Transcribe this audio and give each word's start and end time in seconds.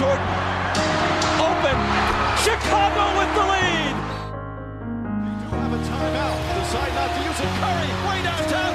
Jordan. 0.00 0.24
Open. 1.44 1.76
Chicago 2.40 3.04
with 3.20 3.28
the 3.36 3.44
lead. 3.52 3.94
They 5.20 5.36
do 5.36 5.48
have 5.60 5.72
a 5.76 5.80
timeout. 5.84 6.40
Decide 6.56 6.92
not 6.96 7.10
to 7.12 7.20
use 7.28 7.40
it. 7.44 7.52
Curry, 7.60 7.90
way 8.08 8.18
downtown. 8.24 8.72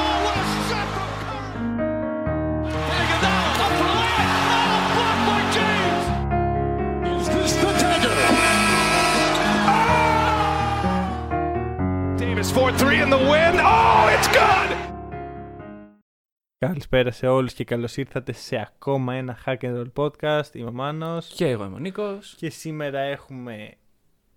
Oh, 0.00 0.16
what 0.24 0.32
a 0.32 0.44
Curry! 3.76 4.16
Oh, 4.48 4.80
blocked 4.96 5.24
by 5.28 5.40
James. 5.52 6.06
Is 7.20 7.28
this 7.28 7.52
dagger? 7.82 8.16
Davis 12.16 12.50
4-3 12.50 13.02
in 13.02 13.10
the 13.10 13.18
win. 13.18 13.60
Oh, 13.60 14.08
it's 14.08 14.28
good! 14.28 14.71
Καλησπέρα 16.66 17.10
σε 17.10 17.26
όλους 17.26 17.52
και 17.52 17.64
καλώς 17.64 17.96
ήρθατε 17.96 18.32
σε 18.32 18.56
ακόμα 18.56 19.14
ένα 19.14 19.38
Hack 19.44 19.56
and 19.58 19.82
Roll 19.82 19.92
podcast. 19.94 20.54
Είμαι 20.54 20.68
ο 20.68 20.72
Μάνος 20.72 21.26
Και 21.26 21.48
εγώ 21.48 21.64
είμαι 21.64 21.74
ο 21.74 21.78
Νίκος. 21.78 22.34
και 22.38 22.50
σήμερα 22.50 22.98
έχουμε 22.98 23.74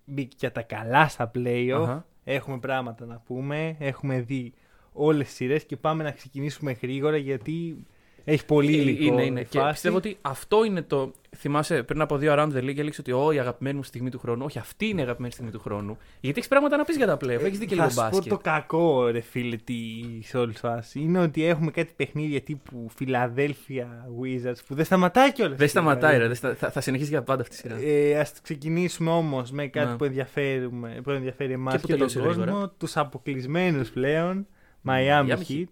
μπει 0.04 0.28
για 0.36 0.52
τα 0.52 0.62
καλά 0.62 1.08
στα 1.08 1.30
playoff. 1.34 1.80
Αχα. 1.82 2.06
Έχουμε 2.24 2.58
πράγματα 2.58 3.06
να 3.06 3.18
πούμε, 3.18 3.76
έχουμε 3.78 4.20
δει 4.20 4.54
όλες 4.92 5.26
τις 5.26 5.36
σειρές 5.36 5.64
και 5.64 5.76
πάμε 5.76 6.02
να 6.02 6.10
ξεκινήσουμε 6.10 6.72
γρήγορα 6.72 7.16
γιατί 7.16 7.86
έχει 8.28 8.44
πολύ 8.44 8.74
Ε, 8.78 8.80
υλικό. 8.80 9.04
είναι, 9.04 9.24
είναι. 9.24 9.40
η 9.40 9.44
Και 9.44 9.58
φάση. 9.58 9.72
πιστεύω 9.72 9.96
ότι 9.96 10.18
αυτό 10.20 10.64
είναι 10.64 10.82
το. 10.82 11.12
Θυμάσαι 11.38 11.82
πριν 11.82 12.00
από 12.00 12.16
δύο 12.16 12.34
Around 12.36 12.48
the 12.52 12.56
League 12.58 12.78
έλεγε 12.78 12.90
ότι 13.00 13.12
Ω, 13.12 13.30
η 13.32 13.38
αγαπημένη 13.38 13.76
μου 13.76 13.82
στιγμή 13.82 14.10
του 14.10 14.18
χρόνου. 14.18 14.44
Όχι, 14.44 14.58
αυτή 14.58 14.86
είναι 14.88 15.00
η 15.00 15.04
αγαπημένη 15.04 15.32
στιγμή 15.32 15.50
του 15.50 15.60
χρόνου. 15.60 15.96
Γιατί 16.20 16.38
έχεις 16.38 16.48
πράγματα 16.50 16.76
να 16.76 16.84
πεις 16.84 16.96
για 16.96 17.06
τα 17.06 17.14
playoff. 17.16 17.40
Έχεις 17.44 17.58
δει 17.58 17.66
και 17.66 17.74
λίγο 17.74 17.86
Θα 17.88 17.90
σου 17.90 17.96
πω 17.96 18.02
μπάσκετ. 18.16 18.28
το 18.32 18.38
κακό, 18.38 19.06
ρε 19.08 19.20
φίλε, 19.20 19.56
τι, 19.56 19.74
σε 20.22 20.38
όλης 20.38 20.54
τη 20.54 20.60
φάσης. 20.60 20.94
Είναι 20.94 21.18
ότι 21.18 21.44
έχουμε 21.44 21.70
κάτι 21.70 21.92
παιχνίδια 21.96 22.40
τύπου 22.40 22.86
Philadelphia 23.00 23.86
Wizards 24.22 24.56
που 24.66 24.74
δεν 24.74 24.84
σταματάει 24.84 25.32
κιόλας. 25.32 25.58
Δεν 25.58 25.68
σταματάει, 25.68 26.18
ρε. 26.18 26.26
δεν 26.26 26.36
στα- 26.36 26.54
Θα, 26.54 26.70
θα 26.70 26.80
συνεχίσει 26.80 27.08
για 27.10 27.22
πάντα 27.22 27.42
αυτή 27.42 27.54
η 27.54 27.58
σειρά. 27.58 27.76
Ε, 27.82 28.18
ας 28.20 28.32
ξεκινήσουμε 28.42 29.10
όμως 29.10 29.50
με 29.50 29.66
κάτι 29.66 29.90
Ναι. 29.90 29.96
που, 29.96 30.04
ενδιαφέρουμε, 30.04 31.00
που 31.02 31.10
ενδιαφέρει 31.10 31.52
εμάς 31.52 31.72
Και 31.74 31.78
και, 31.80 31.92
που 31.92 31.98
τον 31.98 32.08
τελείωσε 32.08 32.28
κόσμο, 32.28 32.42
γρήγορα. 32.42 32.72
τους 32.78 32.96
αποκλεισμένους 32.96 33.90
πλέον, 33.90 34.46
Miami 34.88 35.26
Miami 35.28 35.38
Heat. 35.48 35.64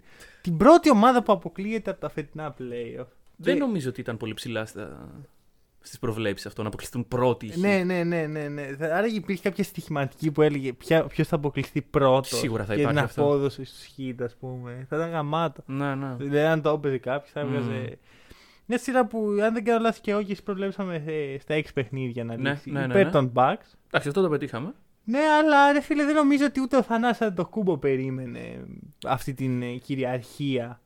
Heat. 0.45 0.51
Την 0.51 0.57
πρώτη 0.57 0.91
ομάδα 0.91 1.23
που 1.23 1.33
αποκλείεται 1.33 1.91
από 1.91 2.01
τα 2.01 2.09
φετινά 2.09 2.55
playoff. 2.59 3.07
Δεν 3.37 3.55
Και- 3.55 3.61
νομίζω 3.61 3.89
ότι 3.89 4.01
ήταν 4.01 4.17
πολύ 4.17 4.35
ψηλά 4.35 4.67
στα... 4.67 5.09
στις 5.81 5.99
προβλέψεις 5.99 6.47
αυτό 6.47 6.63
να 6.63 6.69
αποκλειστούν 6.69 7.09
πρώτοι. 7.09 7.47
οι 7.47 7.53
Heat. 7.55 7.59
Ναι, 7.61 7.83
ναι, 7.85 8.03
ναι, 8.05 8.27
ναι, 8.27 8.49
ναι. 8.49 8.63
Θα- 8.79 8.97
Άρα 8.97 9.07
υπήρχε 9.07 9.43
κάποια 9.43 9.65
στοιχηματική 9.65 10.31
που 10.31 10.43
έλεγε 10.43 10.73
ποιος 11.09 11.29
θα 11.29 11.37
αποκλειστεί 11.37 11.83
πρώτος. 11.83 12.39
Σίγουρα 12.39 12.65
θα 12.65 12.75
και 12.75 12.81
την 12.81 12.89
υπάρχει 12.91 13.05
αυτό. 13.05 13.23
απόδοση 13.23 13.65
στους 13.65 13.87
Heat, 13.99 14.15
ας 14.25 14.35
πούμε. 14.37 14.87
Θα 14.89 14.97
ήταν 14.97 15.11
γαμάτο. 15.11 15.63
Ναι, 15.67 15.95
ναι. 15.95 16.15
Δηλαδή, 16.19 16.39
αν 16.39 16.63
το 16.63 16.71
έπαιζε 16.71 16.99
κάποιος, 16.99 17.31
θα 17.31 17.41
έβγαζε. 17.41 17.99
Μια 18.67 18.79
σειρά 18.79 19.07
που, 19.07 19.19
αν 19.43 19.53
δεν 19.55 19.65
κάνω 19.65 19.81
λάθος 19.81 20.01
και 20.01 20.11
εγώ 20.11 20.23
και 20.23 20.33
εσείς 20.33 20.43
προβλέψαμε 20.43 21.03
ε, 21.07 21.39
στα 21.39 21.55
6 21.55 21.63
παιχνίδια 21.75 22.25
να 22.25 22.37
Ναι, 22.37 22.51
λήξει. 22.51 22.71
ναι, 22.71 22.81
ναι, 22.81 22.87
υπέρ 22.87 23.05
ναι. 23.05 23.11
των 23.11 23.33
Bucks. 23.35 23.67
Εντάξει, 23.87 24.09
αυτό 24.09 24.23
το 24.23 24.29
πετύχαμε. 24.29 24.73
Ναι, 25.05 25.19
αλλά 25.19 25.73
ρε 25.73 25.81
φίλε, 25.81 26.05
δεν 26.05 26.15
νομίζω 26.15 26.45
ότι 26.45 26.61
ούτε 26.61 26.77
ο 26.77 26.83
Θανάσης 26.83 27.35
το 27.35 27.47
κούμπο 27.47 27.79
περίμενε 27.79 28.65
αυτή 29.07 29.35
την 29.35 29.63
ε, 29.63 29.77
κυριαρχία. 29.77 30.81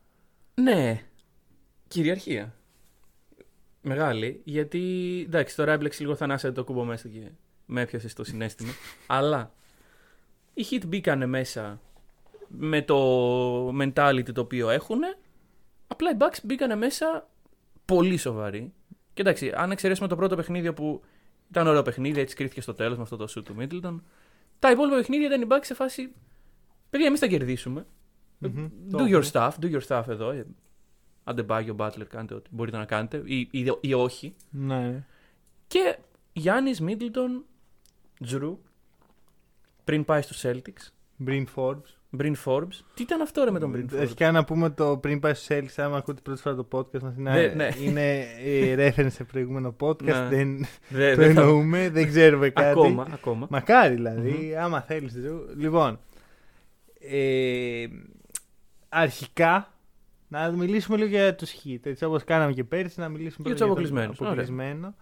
Ναι. 0.54 1.02
Κυριαρχία. 1.88 2.54
Μεγάλη. 3.82 4.40
Γιατί 4.44 4.80
εντάξει, 5.26 5.56
τώρα 5.56 5.72
έμπλεξε 5.72 6.02
λίγο 6.02 6.14
θανάσια 6.14 6.52
το 6.52 6.64
κούμπο 6.64 6.84
μέσα 6.84 7.08
και 7.08 7.20
με 7.66 7.80
έπιασε 7.80 8.08
στο 8.08 8.24
συνέστημα. 8.24 8.72
Αλλά 9.06 9.52
οι 10.54 10.66
hit 10.70 10.86
μπήκανε 10.86 11.26
μέσα 11.26 11.80
με 12.48 12.82
το 12.82 13.68
mentality 13.68 14.32
το 14.32 14.40
οποίο 14.40 14.70
έχουν. 14.70 14.98
Απλά 15.86 16.10
οι 16.10 16.16
Bucks 16.18 16.38
μπήκανε 16.44 16.76
μέσα 16.76 17.28
πολύ 17.84 18.16
σοβαροί. 18.16 18.72
Και 19.14 19.20
εντάξει, 19.20 19.52
αν 19.54 19.70
εξαιρέσουμε 19.70 20.08
το 20.08 20.16
πρώτο 20.16 20.36
παιχνίδι 20.36 20.72
που 20.72 21.02
ήταν 21.50 21.66
ωραίο 21.66 21.82
παιχνίδι, 21.82 22.20
έτσι 22.20 22.36
κρίθηκε 22.36 22.60
στο 22.60 22.74
τέλος 22.74 22.96
με 22.96 23.02
αυτό 23.02 23.16
το 23.16 23.32
shoot 23.36 23.42
του 23.44 23.56
Middleton. 23.58 24.00
Τα 24.58 24.70
υπόλοιπα 24.70 24.96
παιχνίδια 24.96 25.26
ήταν 25.26 25.42
οι 25.42 25.46
Bucks 25.50 25.64
σε 25.64 25.74
φάση. 25.74 26.12
Παιδιά, 26.90 27.06
εμείς 27.06 27.20
θα 27.20 27.26
κερδίσουμε. 27.26 27.86
Μμμ. 28.38 28.68
Το 28.90 28.98
Do 28.98 29.00
your 29.00 29.22
έχουμε. 29.24 29.30
stuff, 29.32 29.50
do 29.60 29.72
your 29.78 29.80
stuff 29.86 30.08
εδώ. 30.08 30.30
Ε, 30.30 30.46
Αντεμπάγιο, 31.24 31.76
Butler, 31.78 32.06
κάντε 32.08 32.34
ό,τι 32.34 32.48
μπορείτε 32.52 32.76
να 32.76 32.84
κάνετε 32.84 33.22
ή, 33.24 33.48
ή, 33.50 33.72
ή 33.80 33.94
όχι. 33.94 34.34
Ναι. 34.50 35.04
Και 35.66 35.98
Γιάννης 36.32 36.80
Μίτλτον, 36.80 37.44
Τζρου, 38.24 38.58
πριν 39.84 40.04
πάει 40.04 40.22
στους 40.22 40.40
Celtics, 40.44 40.90
Μπριν 41.16 41.48
Forbes. 41.54 41.97
Μπριν 42.10 42.36
Forbes. 42.44 42.74
Τι 42.94 43.02
ήταν 43.02 43.20
αυτό 43.20 43.44
ρε 43.44 43.50
με 43.50 43.58
τον 43.58 43.70
Μπριν 43.70 43.88
Forbes; 43.92 43.98
Αρχικά 44.00 44.32
να 44.32 44.44
πούμε 44.44 44.70
το 44.70 44.98
πριν 44.98 45.20
πάει 45.20 45.34
στου 45.34 45.54
Celtics, 45.54 45.72
άμα 45.76 45.96
ακούτε 45.96 46.20
πρώτη 46.22 46.40
φορά 46.40 46.54
το 46.54 46.68
podcast 46.72 47.00
μας, 47.02 47.14
είναι, 47.16 47.30
Ναι, 47.32 47.46
ναι. 47.46 47.68
είναι 47.80 48.18
ε, 48.44 48.74
reference 48.96 49.10
σε 49.12 49.24
προηγούμενο 49.24 49.76
podcast, 49.80 50.02
Ναι. 50.04 50.28
δεν 50.30 50.66
Δε- 50.88 51.14
το 51.14 51.20
δεν 51.22 51.34
θα- 51.34 51.40
εννοούμε, 51.40 51.90
δεν 51.90 52.06
ξέρουμε 52.08 52.48
κάτι. 52.50 52.68
Ακόμα, 52.80 53.06
ακόμα. 53.12 53.46
Μακάρι 53.50 53.94
δηλαδή, 53.94 54.56
άμα 54.60 54.80
θέλεις. 54.80 55.12
Drew. 55.16 55.56
Λοιπόν, 55.56 55.98
ε, 57.00 57.86
αρχικά 58.88 59.72
να 60.28 60.50
μιλήσουμε 60.50 60.96
λίγο 60.96 61.08
για 61.08 61.34
τους 61.34 61.50
hit. 61.64 61.78
Έτσι 61.82 62.04
όπως 62.04 62.24
κάναμε 62.24 62.52
και 62.52 62.64
πέρυσι, 62.64 63.00
να 63.00 63.08
μιλήσουμε 63.08 63.48
Για 63.48 63.56
πρώτα 63.56 63.72
τους 63.74 63.88
τον 63.88 64.00
αποκλεισμένους, 64.00 64.20
αποκλεισμένο. 64.20 64.94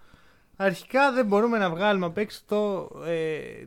Αρχικά 0.56 1.12
δεν 1.12 1.26
μπορούμε 1.26 1.58
να 1.58 1.70
βγάλουμε 1.70 2.06
απ' 2.06 2.18
έξω 2.18 2.40
το, 2.46 2.90
ε, 3.06 3.64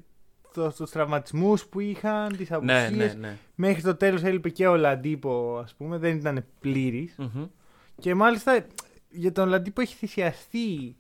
το, 0.54 0.74
τους 0.74 0.90
τραυματισμούς 0.92 1.66
που 1.66 1.80
είχαν, 1.80 2.38
τις 2.38 2.50
Ναι, 2.50 2.56
απουσίες. 2.56 2.92
ναι, 3.16 3.28
ναι. 3.28 3.38
Μέχρι 3.56 3.82
το 3.82 3.96
τέλος 3.96 4.24
έλειπε 4.24 4.50
και 4.50 4.68
ο 4.68 4.76
Λαντίπο, 4.76 5.60
ας 5.64 5.74
πούμε, 5.76 5.98
δεν 5.98 6.16
ήταν 6.18 6.46
πλήρης. 6.60 7.16
Μμμ. 7.18 7.46
Και 8.00 8.16
μάλιστα 8.16 8.66
για 9.10 9.32
τον 9.32 9.50
Λαντίπο 9.50 9.82
έχει 9.82 9.96
θυσιαστεί. 9.96 10.96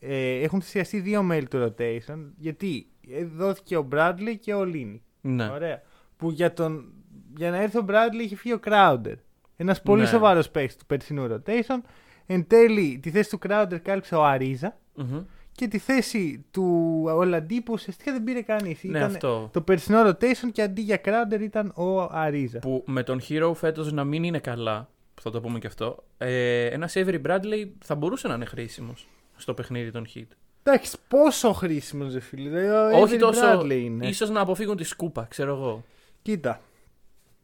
Ε, 0.00 0.30
έχουν 0.42 0.62
θυσιαστεί 0.62 1.00
δύο 1.00 1.22
μέλη 1.22 1.48
του 1.48 1.58
rotation. 1.78 2.18
Γιατί 2.36 2.86
ε, 3.10 3.24
δόθηκε 3.24 3.76
ο 3.76 3.82
Μπράντλι 3.82 4.38
και 4.38 4.54
ο 4.54 4.64
Λίνι. 4.64 5.02
Ναι. 5.20 5.48
Ωραία. 5.48 5.82
Που 6.16 6.30
για, 6.30 6.52
τον, 6.52 6.92
για 7.36 7.50
να 7.50 7.56
έρθει 7.62 7.78
ο 7.78 7.82
Μπράντλι 7.82 8.22
είχε 8.22 8.36
φύγει 8.36 8.54
ο 8.54 8.60
Crowder. 8.64 9.14
Ένας 9.56 9.82
πολύ 9.82 10.00
Ναι. 10.02 10.06
σοβαρός 10.08 10.50
παίκτης 10.50 10.76
του 10.76 10.86
περσινού 10.86 11.26
rotation. 11.30 11.80
Εν 12.26 12.46
τέλει, 12.46 12.98
τη 13.02 13.10
θέση 13.10 13.30
του 13.30 13.38
Crowder 13.48 13.78
κάλυψε 13.82 14.14
ο 14.14 14.24
Αρίζα. 14.24 14.78
Μμμ. 14.94 15.22
Και 15.56 15.68
τη 15.68 15.78
θέση 15.78 16.44
του 16.50 17.02
Ολαντίπου 17.06 17.72
ουσιαστικά 17.72 18.12
δεν 18.12 18.24
πήρε 18.24 18.40
κανείς. 18.42 18.82
Ναι, 18.82 19.02
αυτό. 19.04 19.48
το 19.52 19.60
περσινό 19.60 20.02
rotation 20.08 20.50
και 20.52 20.62
αντί 20.62 20.80
για 20.80 21.00
Crowder 21.04 21.40
ήταν 21.40 21.72
ο 21.76 22.02
Αρίζα. 22.02 22.58
Που 22.58 22.82
με 22.86 23.02
τον 23.02 23.20
Hero 23.28 23.52
φέτος 23.54 23.92
να 23.92 24.04
μην 24.04 24.22
είναι 24.24 24.38
καλά, 24.38 24.88
θα 25.22 25.30
το 25.30 25.40
πούμε 25.40 25.58
και 25.58 25.66
αυτό, 25.66 26.04
ε, 26.18 26.64
ένας 26.66 26.92
Avery 26.96 27.20
Bradley 27.26 27.68
θα 27.84 27.94
μπορούσε 27.94 28.28
να 28.28 28.34
είναι 28.34 28.44
χρήσιμος 28.44 29.08
στο 29.36 29.54
παιχνίδι 29.54 29.90
των 29.90 30.06
Heat. 30.14 30.26
Εντάξει, 30.62 30.96
πόσο 31.08 31.52
χρήσιμος, 31.52 32.12
ρε 32.12 32.20
φίλε. 32.20 32.48
Δηλαδή, 32.60 32.94
ο 32.96 33.00
Όχι 33.00 33.14
Avery 33.14 33.18
τόσο. 33.18 33.60
Bradley 33.60 33.80
είναι. 33.84 34.06
ίσως 34.06 34.30
να 34.30 34.40
αποφύγουν 34.40 34.76
τη 34.76 34.84
σκούπα, 34.84 35.26
ξέρω 35.30 35.54
εγώ. 35.54 35.84
Κοίτα, 36.22 36.60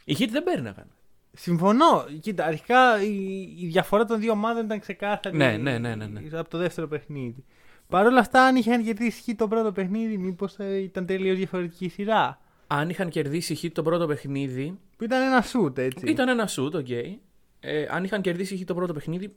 Οι 0.05 0.17
Heat 0.19 0.29
δεν 0.31 0.43
παίρναγαν. 0.43 0.87
συμφωνώ. 1.33 2.05
Κοίτα, 2.21 2.45
αρχικά 2.45 3.03
η, 3.03 3.41
η 3.61 3.67
διαφορά 3.67 4.05
των 4.05 4.21
δύο 4.21 4.33
ομάδων 4.33 4.65
ήταν 4.65 4.81
ξεκάθαρη 4.81 5.37
Ναι, 5.37 5.57
ναι, 5.57 5.79
ναι, 5.79 5.95
ναι, 5.95 6.07
ναι. 6.07 6.39
από 6.39 6.51
το 6.51 6.59
δεύτερο 6.59 6.89
παιχνίδι. 6.89 7.45
Παρ' 7.89 8.07
όλα 8.07 8.21
αυτά, 8.21 8.45
αν 8.45 8.57
είχαν 8.57 8.85
κερδίσει 8.85 9.33
οι 9.33 9.34
Heat 9.34 9.37
το 9.37 9.49
πρώτο 9.49 9.73
παιχνίδι, 9.73 10.19
μήπως 10.19 10.57
ήταν 10.83 11.07
τελείως 11.07 11.37
διαφορετική 11.37 11.85
η 11.85 11.89
σειρά; 11.89 12.41
Αν 12.67 12.89
είχαν 12.89 13.09
κερδίσει 13.09 13.53
οι 13.53 13.59
Heat 13.63 13.71
το 13.73 13.83
πρώτο 13.83 14.07
παιχνίδι, 14.07 14.79
Που 15.03 15.05
ήταν 15.05 15.23
ένα 15.23 15.43
σουτ, 15.43 15.79
έτσι. 15.79 16.11
Ήταν 16.11 16.29
ένα 16.29 16.49
σουτ, 16.49 16.73
οκ. 16.73 16.91
Ε, 17.61 17.87
αν 17.91 18.05
είχαν 18.05 18.21
κερδίσει 18.21 18.55
οι 18.55 18.58
Heat 18.58 18.65
το 18.65 18.75
πρώτο 18.75 18.93
παιχνίδι, 18.93 19.37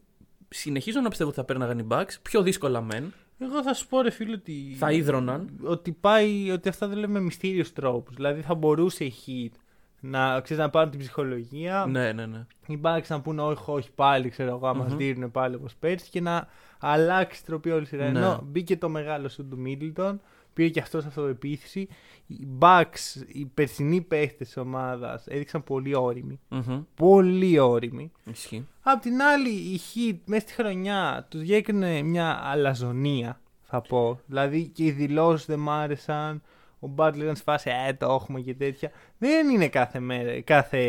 συνεχίζω 0.50 1.00
να 1.00 1.10
πιστεύω 1.10 1.30
ότι 1.30 1.40
θα 1.40 1.46
παίρναγαν 1.46 1.80
οι 1.80 1.88
Bucks. 1.90 2.16
Πιο 2.22 2.42
δύσκολα 2.42 2.82
μεν. 2.82 3.14
Εγώ 3.40 3.64
θα 3.64 3.74
σου 3.74 3.88
πω, 3.88 4.02
ρε 4.02 4.10
φίλε, 4.10 4.34
ότι. 4.34 4.76
Θα 4.78 4.92
ίδρωναν. 4.92 5.50
Ότι, 5.64 5.92
πάει, 5.92 6.52
ότι 6.52 6.70
αυτά 6.70 6.88
δεν 6.88 6.98
λέμε 6.98 7.14
με 7.14 7.20
μυστήριους 7.20 7.74
τρόπους. 7.74 8.16
Δηλαδή 8.16 8.42
θα 8.42 8.56
μπορούσε 8.56 9.04
η 9.04 9.14
Heat 9.26 9.58
να, 10.00 10.42
ξέρεις, 10.42 10.64
να 10.64 10.70
πάρουν 10.70 10.92
την 10.92 11.00
ψυχολογία. 11.00 11.86
Ναι, 11.90 12.12
ναι, 12.12 12.26
ναι. 12.26 12.46
οι 12.68 12.80
Bucks 12.84 13.08
να 13.08 13.22
πούνε 13.22 13.42
όχι, 13.42 13.64
όχι 13.66 13.92
πάλι, 13.96 14.30
ξέρω 14.30 14.50
εγώ, 14.50 14.70
mm-hmm. 14.70 14.76
μας 14.76 14.96
δίνουν 14.96 15.32
πάλι 15.32 15.56
όπως 15.56 15.76
πέρσι 15.76 16.10
και 16.10 16.22
να 16.22 16.48
αλλάξει 16.80 17.46
τροπή 17.46 17.70
όλη 17.70 17.84
η 17.84 17.86
σειρά. 17.86 18.12
Ναι. 18.12 18.20
Ενώ 18.20 18.42
μπήκε 18.46 18.78
το 18.78 18.90
μεγάλο 18.90 19.30
σου 19.30 19.48
του 19.48 19.64
Middleton, 19.66 20.16
πήρε 20.54 20.70
και 20.70 20.80
αυτός 20.80 21.06
αυτοεπίθεση. 21.06 21.88
Οι 22.28 22.48
Bucks, 22.60 23.24
οι 23.28 23.46
περσινοί 23.46 24.02
παίχτες 24.02 24.48
της 24.48 24.58
ομάδας 24.58 25.28
έδειξαν 25.28 25.64
πολύ 25.64 25.96
όριμοι. 25.96 26.40
Μμμ. 26.50 26.84
Πολύ 26.96 27.60
όριμοι. 27.60 28.12
Ισχύει. 28.32 28.68
Απ' 28.82 29.02
την 29.02 29.22
άλλη, 29.22 29.50
η 29.50 29.80
Heat 29.80 30.18
μέσα 30.26 30.48
στη 30.48 30.54
χρονιά 30.54 31.28
τους 31.30 31.42
διέκρινε 31.42 32.02
μια 32.02 32.40
αλαζονία, 32.44 33.40
θα 33.62 33.82
πω. 33.82 34.20
Δηλαδή 34.26 34.68
και 34.68 34.84
οι 34.84 34.92
δηλώσεις 34.92 35.46
δεν 35.46 35.60
μ' 35.60 35.70
άρεσαν. 35.70 36.42
Ο 36.80 36.90
Butler 36.96 37.16
ήταν 37.16 37.36
σε 37.36 37.44
φάση, 37.44 37.70
ε, 37.88 37.94
το 37.94 38.12
έχουμε 38.12 38.40
και 38.40 38.54
τέτοια. 38.54 38.92
Δεν 39.18 39.50
είναι 39.50 39.68
κάθε, 39.68 40.00
μέρα, 40.00 40.42
κάθε 40.42 40.82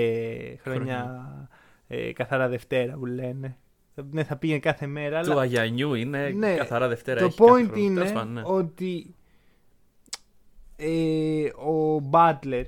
χρονιά 0.62 1.25
ε, 1.88 2.12
καθαρά 2.12 2.49
Δευτέρα 2.49 2.97
που 2.97 3.06
λένε. 3.06 3.56
Θα- 3.98 4.06
Ναι, 4.10 4.25
θα 4.25 4.37
πήγαινε 4.37 4.58
κάθε 4.58 4.87
μέρα. 4.87 5.22
Του 5.22 5.32
αλλά 5.32 5.40
Αγιανιού 5.40 5.94
είναι 5.94 6.28
Ναι, 6.28 6.54
καθαρά 6.54 6.88
Δευτέρα. 6.88 7.19
το 7.20 7.25
έχει 7.26 7.37
κάθε 7.37 7.52
point 7.52 7.64
χρόνο. 7.66 7.82
είναι 7.84 7.94
Τέλος 7.94 8.12
πάντων, 8.12 8.32
ναι. 8.32 8.43
ότι 8.44 9.14
ε, 10.76 11.44
ο 11.48 12.00
Butler 12.10 12.64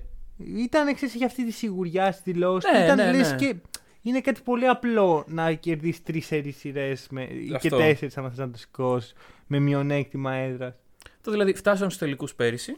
ήταν 0.57 0.87
εξής 0.89 1.15
για 1.15 1.27
αυτή 1.27 1.45
τη 1.45 1.51
σιγουριά 1.53 2.13
στη 2.13 2.33
δηλώση. 2.33 2.71
Ναι, 2.73 2.85
ήταν 2.85 2.97
ναι, 2.97 3.13
λες 3.13 3.31
ναι. 3.31 3.37
και 3.37 3.55
είναι 4.03 4.21
κάτι 4.21 4.41
πολύ 4.45 4.67
απλό 4.69 5.25
να 5.29 5.53
κερδίσεις 5.53 6.03
τρεις 6.03 6.27
σειρές 6.57 7.07
και 7.11 7.57
Αυτό. 7.57 7.77
τέσσερις, 7.77 8.17
αν 8.19 8.29
θες 8.29 8.39
να 8.39 8.51
το 8.51 8.59
σηκώσεις, 8.59 9.13
με 9.47 9.59
μειονέκτημα 9.59 10.33
έδρας. 10.35 10.75
Το 11.23 11.31
δηλαδή 11.31 11.55
φτάσαμε 11.55 11.85
στους 11.91 11.99
τελικούς 12.03 12.35
πέρυσι. 12.35 12.77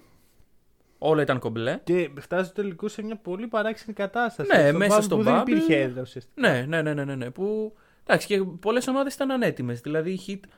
Όλα 0.98 1.22
ήταν 1.22 1.38
κομπλέ. 1.38 1.80
Και 1.84 2.10
φτάσει 2.20 2.44
στο 2.44 2.54
τελικό 2.62 2.88
σε 2.88 3.02
μια 3.02 3.16
πολύ 3.16 3.46
παράξενη 3.46 3.92
κατάσταση. 3.92 4.56
Ναι, 4.56 4.62
Στον 4.66 4.76
μέσα 4.76 4.98
bubble 4.98 5.02
στο 5.02 5.16
που 5.16 5.22
δεν 5.22 5.34
bubble. 5.38 5.48
υπήρχε 5.48 5.80
έδρα 5.80 6.00
ουσιαστικά. 6.00 6.48
Ναι, 6.50 6.64
ναι, 6.68 6.82
ναι, 6.82 6.94
ναι, 6.94 7.04
ναι, 7.04 7.14
ναι. 7.14 7.30
Που 7.30 7.72
εντάξει, 8.10 8.26
και 8.26 8.42
πολλές 8.42 8.86
ομάδες 8.86 9.14
ήταν 9.14 9.30
ανέτοιμες. 9.30 9.80
Δηλαδή 9.80 10.10
οι 10.10 10.20
Heat 10.26 10.48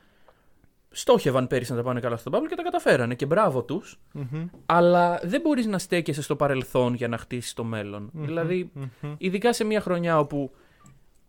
στόχευαν 0.89 1.47
πέρυσι 1.47 1.71
να 1.71 1.77
τα 1.77 1.83
πάνε 1.83 1.99
καλά 1.99 2.17
στο 2.17 2.31
bubble 2.33 2.47
και 2.49 2.55
τα 2.55 2.63
καταφέρανε. 2.63 3.15
Και 3.15 3.25
μπράβο 3.25 3.63
τους. 3.63 3.99
Μμμ. 4.13 4.45
Αλλά 4.65 5.19
δεν 5.23 5.41
μπορείς 5.41 5.65
να 5.65 5.77
στέκεσαι 5.77 6.21
στο 6.21 6.35
παρελθόν 6.35 6.93
για 6.93 7.07
να 7.07 7.17
χτίσεις 7.17 7.53
το 7.53 7.63
μέλλον. 7.63 8.09
Δηλαδή, 8.13 8.71
Μμμ. 8.73 9.15
ειδικά 9.17 9.53
σε 9.53 9.63
μια 9.63 9.81
χρονιά 9.81 10.19
όπου. 10.19 10.51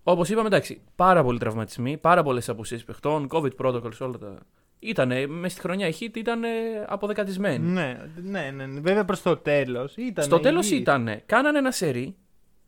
Όπως 0.02 0.28
είπαμε, 0.28 0.46
εντάξει, 0.46 0.82
πάρα 0.96 1.22
πολλοί 1.22 1.38
τραυματισμοί, 1.38 1.96
πάρα 1.96 2.22
πολλές 2.22 2.48
απουσίες 2.48 2.84
παιχτών, 2.84 3.28
COVID 3.30 3.50
protocols, 3.58 3.98
όλα 4.00 4.18
τα. 4.18 4.38
Ήτανε, 4.78 5.26
μέσα 5.26 5.54
στη 5.54 5.60
χρονιά 5.60 5.88
οι 5.88 5.92
Heat 6.00 6.16
ήταν 6.16 6.42
αποδεκατισμένοι. 6.86 7.66
Ναι, 7.66 7.98
ναι, 8.22 8.50
ναι, 8.54 8.66
ναι. 8.66 8.80
Βέβαια 8.80 9.04
προς 9.04 9.22
το 9.22 9.36
τέλος. 9.36 9.94
Στο 10.16 10.40
τέλος 10.40 10.70
ήταν. 10.70 11.22
Κάνανε 11.26 11.58
ένα 11.58 11.70
σερί, 11.70 12.16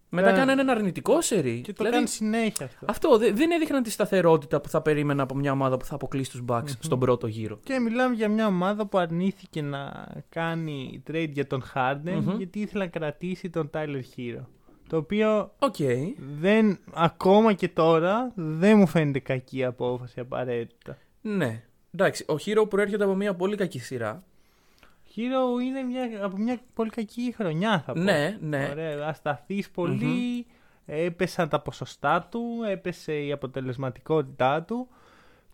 μετά 0.08 0.31
Ναι. 0.31 0.37
κάνανε 0.38 0.61
ένα 0.61 0.73
αρνητικό 0.73 1.20
σερί. 1.20 1.61
Και 1.61 1.67
το 1.73 1.75
Δηλαδή, 1.76 1.94
κάνει 1.94 2.08
συνέχεια 2.08 2.67
αυτό. 2.67 2.87
Αυτό 2.88 3.19
δε- 3.19 3.32
δεν 3.32 3.50
έδειχναν 3.50 3.82
τη 3.82 3.91
σταθερότητα 3.91 4.61
που 4.61 4.69
θα 4.69 4.82
περίμενα 4.82 5.23
από 5.23 5.35
μια 5.35 5.53
ομάδα 5.53 5.76
που 5.76 5.85
θα 5.85 5.94
αποκλείσει 5.94 6.31
τους 6.31 6.43
Bucks 6.49 6.69
στον 6.81 6.99
πρώτο 6.99 7.26
γύρο. 7.26 7.58
Και 7.62 7.79
μιλάμε 7.79 8.14
για 8.14 8.29
μια 8.29 8.47
ομάδα 8.47 8.87
που 8.87 8.99
αρνήθηκε 8.99 9.62
να 9.62 10.06
κάνει 10.29 11.03
trade 11.11 11.31
για 11.32 11.47
τον 11.47 11.62
Harden 11.75 12.00
Μμμ. 12.20 12.37
γιατί 12.37 12.61
ήθελε 12.61 12.85
να 12.85 12.91
κρατήσει 12.91 13.50
τον 13.50 13.70
Tyler 13.75 14.03
Hero. 14.17 14.44
Το 14.88 14.97
οποίο 14.97 15.53
Οκ. 15.58 15.75
δεν, 16.41 16.79
ακόμα 16.93 17.52
και 17.52 17.69
τώρα 17.69 18.32
δεν 18.35 18.76
μου 18.79 18.87
φαίνεται 18.87 19.19
κακή 19.19 19.64
απόφαση 19.64 20.20
απαραίτητα. 20.20 20.97
Ναι. 21.20 21.62
Εντάξει, 21.94 22.25
ο 22.29 22.35
Herro 22.46 22.67
προέρχεται 22.69 23.05
από 23.05 23.14
μια 23.14 23.35
πολύ 23.35 23.56
κακή 23.56 23.79
σειρά. 23.79 24.25
Herro 25.17 25.62
είναι 25.62 25.82
μια, 25.82 26.24
από 26.24 26.36
μια 26.36 26.60
πολύ 26.74 26.90
κακή 26.90 27.34
χρονιά 27.36 27.82
θα 27.86 27.92
πω. 27.92 28.00
Ναι, 28.00 28.38
ναι. 28.40 28.68
Ωραία, 28.70 29.06
ασταθής 29.06 29.70
πολύ, 29.70 30.46
έπεσαν 30.86 31.48
τα 31.48 31.60
ποσοστά 31.60 32.28
του, 32.30 32.42
έπεσε 32.70 33.24
η 33.24 33.32
αποτελεσματικότητά 33.32 34.62
του 34.62 34.88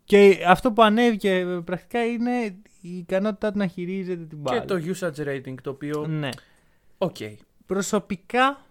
και 0.04 0.44
αυτό 0.46 0.72
που 0.72 0.82
ανέβηκε 0.82 1.62
πρακτικά 1.64 2.04
είναι 2.04 2.44
η 2.80 2.96
ικανότητά 2.96 3.52
του 3.52 3.58
να 3.58 3.66
χειρίζεται 3.66 4.24
την 4.24 4.38
μπάλα. 4.38 4.60
Και 4.60 4.66
το 4.66 4.74
usage 4.74 5.28
rating 5.28 5.54
το 5.62 5.70
οποίο. 5.70 6.06
Ναι. 6.06 6.28
Οκ. 6.98 7.16
Προσωπικά 7.66 8.66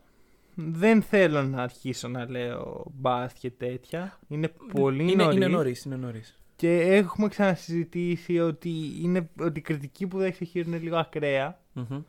δεν 0.55 1.01
θέλω 1.01 1.43
να 1.43 1.63
αρχίσω 1.63 2.07
να 2.07 2.29
λέω 2.29 2.85
bust 2.94 3.38
και 3.39 3.51
τέτοια. 3.51 4.19
Είναι 4.27 4.51
πολύ 4.73 5.11
είναι, 5.11 5.23
νωρίς. 5.23 5.35
είναι 5.35 5.47
νωρίς. 5.47 5.83
Είναι 5.83 5.95
νωρίς. 5.95 6.40
Και 6.62 6.80
έχουμε 6.81 7.28
ξανασυζητήσει 7.28 8.40
ότι, 8.40 8.69
είναι, 9.02 9.30
ότι 9.40 9.60
η 9.60 9.62
κριτική 9.62 10.08
που 10.08 10.18
δέχεται 10.18 10.46
ο 10.45 10.49
Herro 10.49 10.68
είναι 10.68 10.78
λίγο 10.78 10.96
ακραία. 10.98 11.60
Μμμ. 11.74 12.02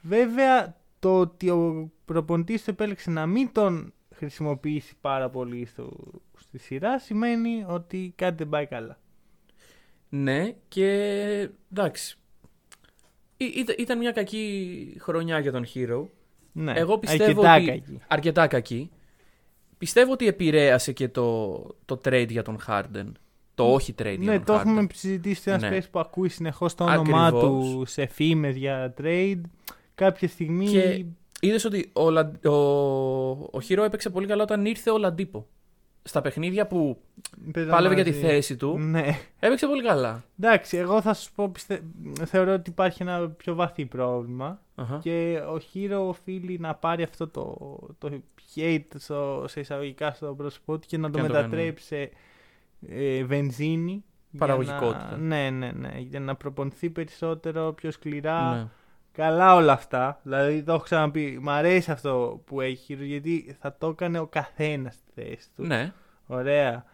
Βέβαια, 0.00 0.76
το 0.98 1.20
ότι 1.20 1.50
ο 1.50 1.90
προπονητής 2.04 2.64
του 2.64 2.70
επέλεξε 2.70 3.10
να 3.10 3.26
μην 3.26 3.52
τον 3.52 3.92
χρησιμοποιήσει 4.14 4.94
πάρα 5.00 5.30
πολύ 5.30 5.64
στο, 5.66 5.90
στη 6.38 6.58
σειρά 6.58 6.98
σημαίνει 6.98 7.64
ότι 7.68 8.12
κάτι 8.16 8.34
δεν 8.36 8.48
πάει 8.48 8.66
καλά. 8.66 8.98
Ναι, 10.08 10.54
και 10.68 10.90
εντάξει. 11.72 12.18
Ή- 13.36 13.52
ήταν- 13.56 13.76
ήταν 13.78 13.98
μια 13.98 14.12
κακή 14.12 14.96
χρονιά 15.00 15.38
για 15.38 15.52
τον 15.52 15.64
Hero. 15.74 16.06
Ναι, 16.52 16.72
Εγώ 16.72 16.98
πιστεύω 16.98 17.42
αρκετά 17.42 17.54
ότι. 17.54 17.64
κακή. 17.80 17.98
Αρκετά 18.08 18.46
κακή. 18.46 18.90
Πιστεύω 19.78 20.12
ότι 20.12 20.26
επηρέασε 20.26 20.92
και 20.92 21.08
το, 21.08 21.52
το 21.84 22.00
trade 22.04 22.28
για 22.28 22.42
τον 22.42 22.58
Harden. 22.66 23.12
Το 23.64 23.72
όχι 23.72 23.94
trade 23.98 24.16
για 24.18 24.30
Ναι, 24.32 24.36
τον 24.36 24.44
το 24.44 24.54
Harden. 24.54 24.58
έχουμε 24.58 24.86
συζητήσει 24.92 25.40
σε 25.42 25.50
ένα 25.52 25.68
Ναι. 25.68 25.76
space 25.78 25.86
που 25.90 25.98
ακούει 25.98 26.28
συνεχώς 26.28 26.74
το 26.74 26.84
όνομά 26.84 27.26
Ακριβώς. 27.26 27.42
του 27.42 27.82
σε 27.86 28.06
φήμες 28.06 28.56
για 28.56 28.94
trade. 29.02 29.40
Κάποια 29.94 30.28
στιγμή. 30.28 30.66
Και 30.66 31.04
είδες 31.40 31.64
ότι 31.64 31.90
ο, 31.92 32.10
Λαν- 32.10 32.46
ο, 32.46 32.52
ο 33.30 33.58
Hero 33.68 33.82
έπαιξε 33.84 34.10
πολύ 34.10 34.26
καλά 34.26 34.42
όταν 34.42 34.64
ήρθε 34.66 34.90
ο 34.90 34.98
Λαντίπο. 34.98 35.46
Στα 36.02 36.20
παιχνίδια 36.20 36.66
που 36.66 36.98
παίζαμε 37.52 37.74
πάλευε 37.74 37.94
για 37.94 38.04
τη 38.04 38.10
μαζί. 38.10 38.22
θέση 38.22 38.56
του, 38.56 38.78
Ναι. 38.78 39.06
έπαιξε 39.38 39.66
πολύ 39.66 39.82
καλά. 39.82 40.24
Εντάξει, 40.40 40.76
εγώ 40.76 41.00
θα 41.02 41.14
σου 41.14 41.30
πω, 41.34 41.48
πιστε... 41.48 41.80
θεωρώ 42.24 42.52
ότι 42.52 42.70
υπάρχει 42.70 43.02
ένα 43.02 43.28
πιο 43.28 43.54
βαθύ 43.54 43.86
πρόβλημα. 43.86 44.60
Αχα. 44.74 44.98
Και 45.02 45.40
ο 45.54 45.60
Hero 45.74 46.06
οφείλει 46.08 46.58
να 46.58 46.74
πάρει 46.74 47.02
αυτό 47.02 47.28
το, 47.28 47.56
το 47.98 48.10
hate 48.56 48.80
στο, 48.98 49.44
σε 49.48 49.60
εισαγωγικά 49.60 50.12
στο 50.12 50.34
πρόσωπό 50.36 50.78
του 50.78 50.86
και 50.86 50.98
να 50.98 51.10
το 51.10 51.16
Και 51.16 51.22
να 51.22 51.28
το 51.28 51.34
κάνει. 51.34 51.46
μετατρέψει 51.48 51.86
σε 51.86 52.10
ε, 52.88 53.24
βενζίνη. 53.24 54.04
για 54.30 54.38
Παραγωγικότητα. 54.40 55.10
να- 55.10 55.16
ναι, 55.16 55.50
ναι, 55.50 55.70
ναι. 55.72 55.92
Για 55.98 56.20
να 56.20 56.34
προπονηθεί 56.34 56.90
περισσότερο, 56.90 57.72
πιο 57.72 57.90
σκληρά. 57.90 58.54
Ναι. 58.54 58.66
Καλά 59.12 59.54
όλα 59.54 59.72
αυτά. 59.72 60.20
Δηλαδή 60.22 60.62
το 60.62 60.72
έχω 60.72 60.82
ξαναπεί. 60.82 61.38
Μ' 61.42 61.48
αρέσει 61.50 61.90
αυτό 61.90 62.40
που 62.46 62.60
έχει 62.60 62.96
Hero 63.00 63.04
γιατί 63.04 63.56
θα 63.60 63.76
το 63.78 63.88
έκανε 63.88 64.18
ο 64.18 64.26
καθένας 64.26 64.94
στη 64.94 65.22
θέση 65.22 65.48
του. 65.56 65.62
ναι. 65.66 65.92
Ωραία. 66.26 66.84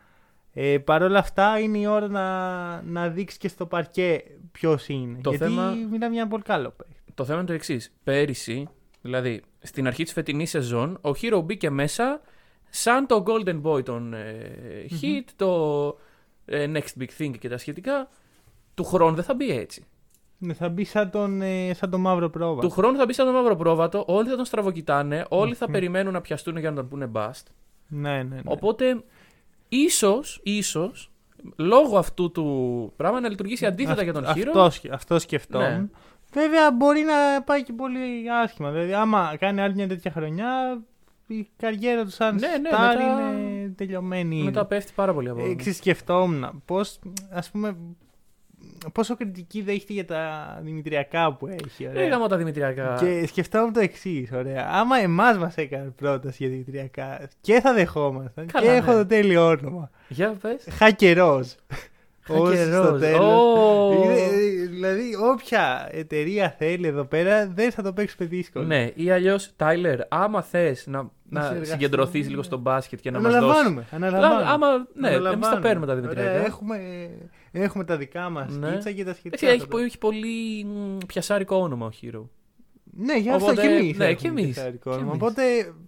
Ε, 0.53 0.79
Παρ' 0.79 1.03
όλα 1.03 1.19
αυτά 1.19 1.59
είναι 1.59 1.79
η 1.79 1.87
ώρα 1.87 2.09
να, 2.09 2.83
να 2.83 3.09
δείξεις 3.09 3.39
και 3.39 3.49
στο 3.49 3.67
παρκέ 3.67 4.23
ποιος 4.53 4.89
είναι. 4.89 5.19
Το 5.23 5.31
γιατί 5.31 5.45
θέμα- 5.45 5.71
μιλάμε 5.91 6.13
για 6.13 6.21
ένα 6.21 6.29
πολύ 6.31 6.43
καλό 6.43 6.71
παίκτη. 6.71 7.03
Το 7.15 7.25
θέμα 7.25 7.39
είναι 7.39 7.47
το 7.47 7.53
εξής. 7.53 7.95
Πέρυσι, 8.05 8.69
δηλαδή 9.03 9.43
στην 9.63 9.87
αρχή 9.87 10.03
της 10.03 10.13
φετινής 10.13 10.51
σεζόν, 10.51 10.99
ο 11.03 11.11
Hero 11.23 11.41
μπήκε 11.45 11.71
μέσα 11.71 12.21
σαν 12.75 13.07
το 13.07 13.25
Golden 13.27 13.63
Boy 13.63 13.85
των 13.85 14.15
ε, 14.15 14.87
Heat, 15.03 15.25
το 15.37 15.87
ε, 16.45 16.67
Next 16.73 17.03
Big 17.03 17.09
Thing 17.19 17.39
και 17.39 17.49
τα 17.49 17.59
σχετικά. 17.59 18.09
Του 18.75 18.85
χρόνου 18.85 19.15
δεν 19.15 19.25
θα 19.25 19.35
μπει 19.35 19.51
έτσι. 19.51 19.85
Ναι, 20.39 20.55
θα 20.55 20.69
μπει 20.69 20.85
σαν 20.85 21.11
τον, 21.11 21.43
ε, 21.43 21.75
σαν 21.75 21.91
τον 21.91 22.01
μαύρο 22.01 22.31
πρόβατο. 22.31 22.67
Του 22.67 22.73
χρόνου 22.73 22.97
θα 22.97 23.05
μπει 23.07 23.13
σαν 23.13 23.27
το 23.27 23.33
μαύρο 23.33 23.57
πρόβατο, 23.57 24.05
όλοι 24.07 24.29
θα 24.29 24.37
τον 24.37 24.45
στραβοκοιτάνε, 24.45 25.25
όλοι 25.29 25.55
θα 25.55 25.71
περιμένουν 25.71 26.13
να 26.13 26.21
πιαστούν 26.21 26.57
για 26.57 26.71
να 26.71 26.77
τον 26.77 26.89
πούνε 26.89 27.11
bust. 27.15 27.43
Ναι, 27.89 28.11
ναι, 28.11 28.23
ναι. 28.23 28.41
Οπότε, 28.45 29.03
ίσως, 29.69 30.41
ίσως, 30.43 31.11
λόγω 31.57 31.99
αυτού 31.99 32.31
του 32.31 32.93
πράγμα 32.97 33.21
να 33.21 33.29
λειτουργήσει 33.29 33.67
αντίθετα 33.67 34.03
για 34.03 34.13
τον 34.13 34.25
Hero. 34.25 34.47
Αυτό, 34.47 34.71
σκε- 34.71 34.93
αυτός 34.93 35.23
σκεφτόμουν. 35.23 35.81
Ναι. 35.81 35.89
Βέβαια 36.33 36.73
μπορεί 36.73 37.01
να 37.01 37.43
πάει 37.43 37.63
και 37.63 37.73
πολύ 37.73 38.31
άσχημα. 38.43 38.71
Δηλαδή, 38.71 38.93
άμα 38.95 39.37
κάνει 39.39 39.61
άλλη 39.61 39.75
μια 39.75 39.89
τέτοια 39.89 40.11
χρονιά, 40.11 40.83
η 41.27 41.49
καριέρα 41.57 42.05
του 42.05 42.11
σαν 42.11 42.35
Ναι, 42.35 42.47
ναι, 42.47 42.69
στάρ 42.69 42.97
μετά- 42.97 43.33
είναι 43.39 43.69
τελειωμένη. 43.77 44.37
ήδη. 44.37 44.45
Μετά 44.45 44.65
πέφτει 44.67 44.93
πάρα 44.95 45.15
πολύ 45.15 45.29
από 45.29 45.45
Ε, 45.45 45.55
ξέρεις, 45.55 45.77
σκεφτόμουν 45.79 46.63
πώς, 46.65 46.99
ας 47.31 47.51
πούμε, 47.51 47.77
πόσο 48.93 49.17
κριτική 49.17 49.63
δέχεται 49.63 49.93
για 49.93 50.05
τα 50.05 50.59
δημητριακά 50.63 51.33
που 51.35 51.47
έχει. 51.47 51.87
Ωραία. 51.89 52.01
Δεν 52.03 52.11
γαμώ 52.11 52.27
τα 52.27 52.37
Δημητριακά. 52.37 52.97
Και 53.01 53.27
σκεφτόμουν 53.27 53.73
το 53.73 53.81
εξής, 53.81 54.33
ωραία. 54.33 54.69
Άμα 54.71 54.97
εμάς 54.99 55.39
μας 55.39 55.57
έκανε 55.57 55.91
πρόταση 55.97 56.37
για 56.39 56.49
δημητριακά 56.49 57.29
και 57.41 57.61
θα 57.61 57.75
δεχόμασταν. 57.75 58.47
Καλά, 58.47 58.65
και 58.67 58.71
ναι. 58.71 58.77
έχω 58.77 58.93
το 58.93 59.07
τέλειο 59.07 59.47
όνομα. 59.47 59.91
Για 60.09 60.31
πες. 60.41 60.67
Χακερός. 60.71 61.57
Χακερός. 62.27 62.87
στο 62.87 62.99
τέλος. 62.99 63.21
Ω. 63.21 64.03
Είναι, 64.05 64.13
ε, 64.15 64.67
δηλαδή, 64.67 65.03
όποια 65.33 65.89
εταιρεία 65.91 66.55
θέλει 66.59 66.87
εδώ 66.87 67.05
πέρα 67.05 67.47
δεν 67.55 67.73
θα 67.73 67.83
το 67.83 67.93
παίξουμε 67.93 68.29
δύσκολο. 68.29 68.65
Ναι, 68.65 68.91
ή 68.95 69.11
αλλιώς, 69.11 69.51
Τάιλερ, 69.57 69.99
άμα 70.09 70.43
θες 70.43 70.87
να, 70.87 70.99
Να 70.99 71.09
να 71.29 71.41
συνεργαστούμε, 71.41 71.65
συγκεντρωθείς 71.81 72.25
ναι. 72.25 72.31
λίγο 72.31 72.43
στο 72.43 72.57
μπάσκετ 72.57 73.01
και 73.01 73.11
να 73.11 73.21
μας 73.21 73.33
δώσει. 73.33 73.45
Αναλαμβάνουμε. 73.45 73.87
αναλαμβάνουμε. 73.91 74.51
Άμα, 74.51 74.69
ναι, 74.77 74.79
εμείς 74.79 74.91
τα 74.95 75.09
Αναλαμβάνουμε. 75.09 75.61
παίρνουμε 75.61 75.87
τα 75.87 75.93
Ωραία, 75.93 76.03
Δημητριακά. 76.11 76.47
έχουμε, 76.47 76.79
έχουμε 77.53 77.85
τα 77.85 77.97
δικά 77.97 78.29
μας 78.31 78.57
Ναι. 78.57 78.69
σκίτσα 78.71 78.91
και 78.93 79.05
τα 79.05 79.15
σχετικά. 79.15 79.47
Εντάξει, 79.47 79.47
έχει, 79.47 79.59
θα 79.61 79.67
πο- 79.67 79.79
έχει 79.79 79.99
πολύ 79.99 80.65
μ, 80.65 80.97
πιασάρικο 81.07 81.57
όνομα 81.57 81.87
ο 81.87 81.91
Hero. 82.03 82.23
Ναι, 82.97 83.17
για 83.19 83.35
αυτό 83.35 83.47
Οπότε, 83.51 83.67
και 83.67 83.75
εμείς. 83.75 83.97
ναι, 83.99 84.15
και 84.15 84.29
εμείς. 84.29 84.55
Και 84.55 84.91
εμείς. 84.91 85.13
Οπότε 85.13 85.43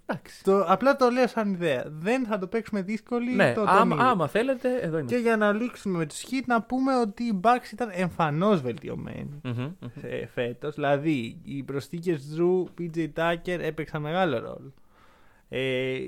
Εντάξει. 0.06 0.44
το, 0.44 0.64
απλά 0.68 0.96
το 0.96 1.08
λέω 1.10 1.26
σαν 1.26 1.52
ιδέα. 1.52 1.84
Δεν 1.88 2.26
θα 2.26 2.38
το 2.38 2.46
παίξουμε 2.46 2.82
δύσκολη. 2.82 3.32
Ναι, 3.32 3.52
το 3.52 3.60
άμα, 3.66 3.78
τονίζω. 3.96 4.08
άμα 4.08 4.28
θέλετε, 4.28 4.68
εδώ 4.80 4.90
Και 4.96 4.98
είμαστε. 4.98 5.18
για 5.18 5.36
να 5.36 5.52
λήξουμε 5.52 5.98
με 5.98 6.06
του 6.06 6.14
Heat 6.14 6.42
να 6.46 6.62
πούμε 6.62 6.96
ότι 6.96 7.22
η 7.22 7.40
Bucks 7.42 7.72
ήταν 7.72 7.88
εμφανώς 7.92 8.60
βελτιωμένη 8.60 9.40
Μμμ, 9.42 9.52
μμμ. 9.60 9.70
ε, 10.02 10.26
φέτος. 10.26 10.74
Δηλαδή 10.74 11.38
οι 11.44 11.62
προσθήκες 11.62 12.36
Drew, 12.38 12.64
PJ 12.80 13.06
Tucker 13.16 13.58
έπαιξαν 13.60 14.02
μεγάλο 14.02 14.38
ρόλο. 14.38 14.72
Ε, 15.48 15.98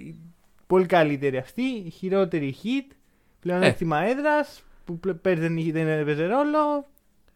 πολύ 0.66 0.86
καλύτερη 0.86 1.36
αυτή, 1.36 1.62
η 1.62 1.90
χειρότερη 1.90 2.54
Heat, 2.62 2.94
πλέον 3.40 3.62
Ε. 3.62 3.66
έκτημα 3.66 3.98
έδρας 4.02 4.62
που 4.84 4.98
πλε- 4.98 5.14
πέρυσι 5.16 5.42
δεν, 5.42 5.56
είχε- 5.56 5.72
δεν 5.72 5.88
έπαιζε 5.88 6.26
ρόλο. 6.26 6.86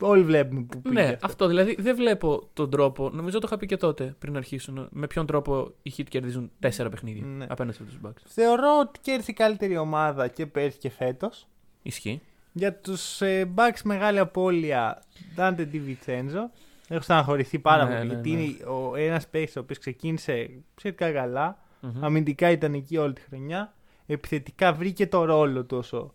Όλοι 0.02 0.22
βλέπουμε 0.22 0.60
που 0.62 0.82
πήγε 0.82 0.94
Ναι, 0.94 1.08
αυτό. 1.08 1.26
αυτό 1.26 1.46
δηλαδή 1.46 1.76
δεν 1.80 1.96
βλέπω 1.96 2.48
τον 2.52 2.70
τρόπο. 2.70 3.10
Νομίζω 3.10 3.38
το 3.38 3.46
είχα 3.46 3.56
πει 3.56 3.66
και 3.66 3.76
τότε 3.76 4.14
πριν 4.18 4.36
αρχίσουν. 4.36 4.88
Με 4.90 5.06
ποιον 5.06 5.26
τρόπο 5.26 5.72
οι 5.82 5.92
Heat 5.96 6.04
κερδίζουν 6.08 6.50
τέσσερα 6.58 6.88
παιχνίδια 6.88 7.26
Ναι. 7.26 7.46
απέναντι 7.48 7.74
στου 7.76 7.84
Bucks. 8.06 8.20
Θεωρώ 8.24 8.78
ότι 8.80 9.00
κέρδισε 9.00 9.30
η 9.30 9.34
καλύτερη 9.34 9.76
ομάδα 9.76 10.28
και 10.28 10.46
πέρυσι 10.46 10.78
και 10.78 10.90
φέτος. 10.90 11.46
Ισχύει. 11.82 12.20
Για 12.52 12.74
τους 12.74 13.20
ε, 13.20 13.50
Bucks 13.54 13.80
μεγάλη 13.84 14.18
απώλεια 14.18 15.02
Dante 15.36 15.66
DiVincenzo. 15.72 16.50
Έχω 16.88 17.02
στεναχωρηθεί 17.02 17.58
πάρα 17.58 17.84
Ναι, 17.84 17.94
πολύ 17.96 18.06
ναι, 18.06 18.12
γιατί 18.12 18.30
ναι. 18.30 18.40
είναι 18.40 18.56
ο, 18.64 18.96
ένας 18.96 19.28
παίκτης 19.28 19.56
ο 19.56 19.60
οποίος 19.60 19.78
ξεκίνησε 19.78 20.50
σχετικά 20.76 21.12
καλά. 21.12 21.58
Μμμ. 21.80 22.04
Αμυντικά 22.04 22.50
ήταν 22.50 22.74
εκεί 22.74 22.96
όλη 22.96 23.12
τη 23.12 23.20
χρονιά. 23.20 23.72
Επιθετικά 24.06 24.72
βρήκε 24.72 25.06
το 25.06 25.24
ρόλο 25.24 25.64
του 25.64 25.76
όσο 25.76 26.12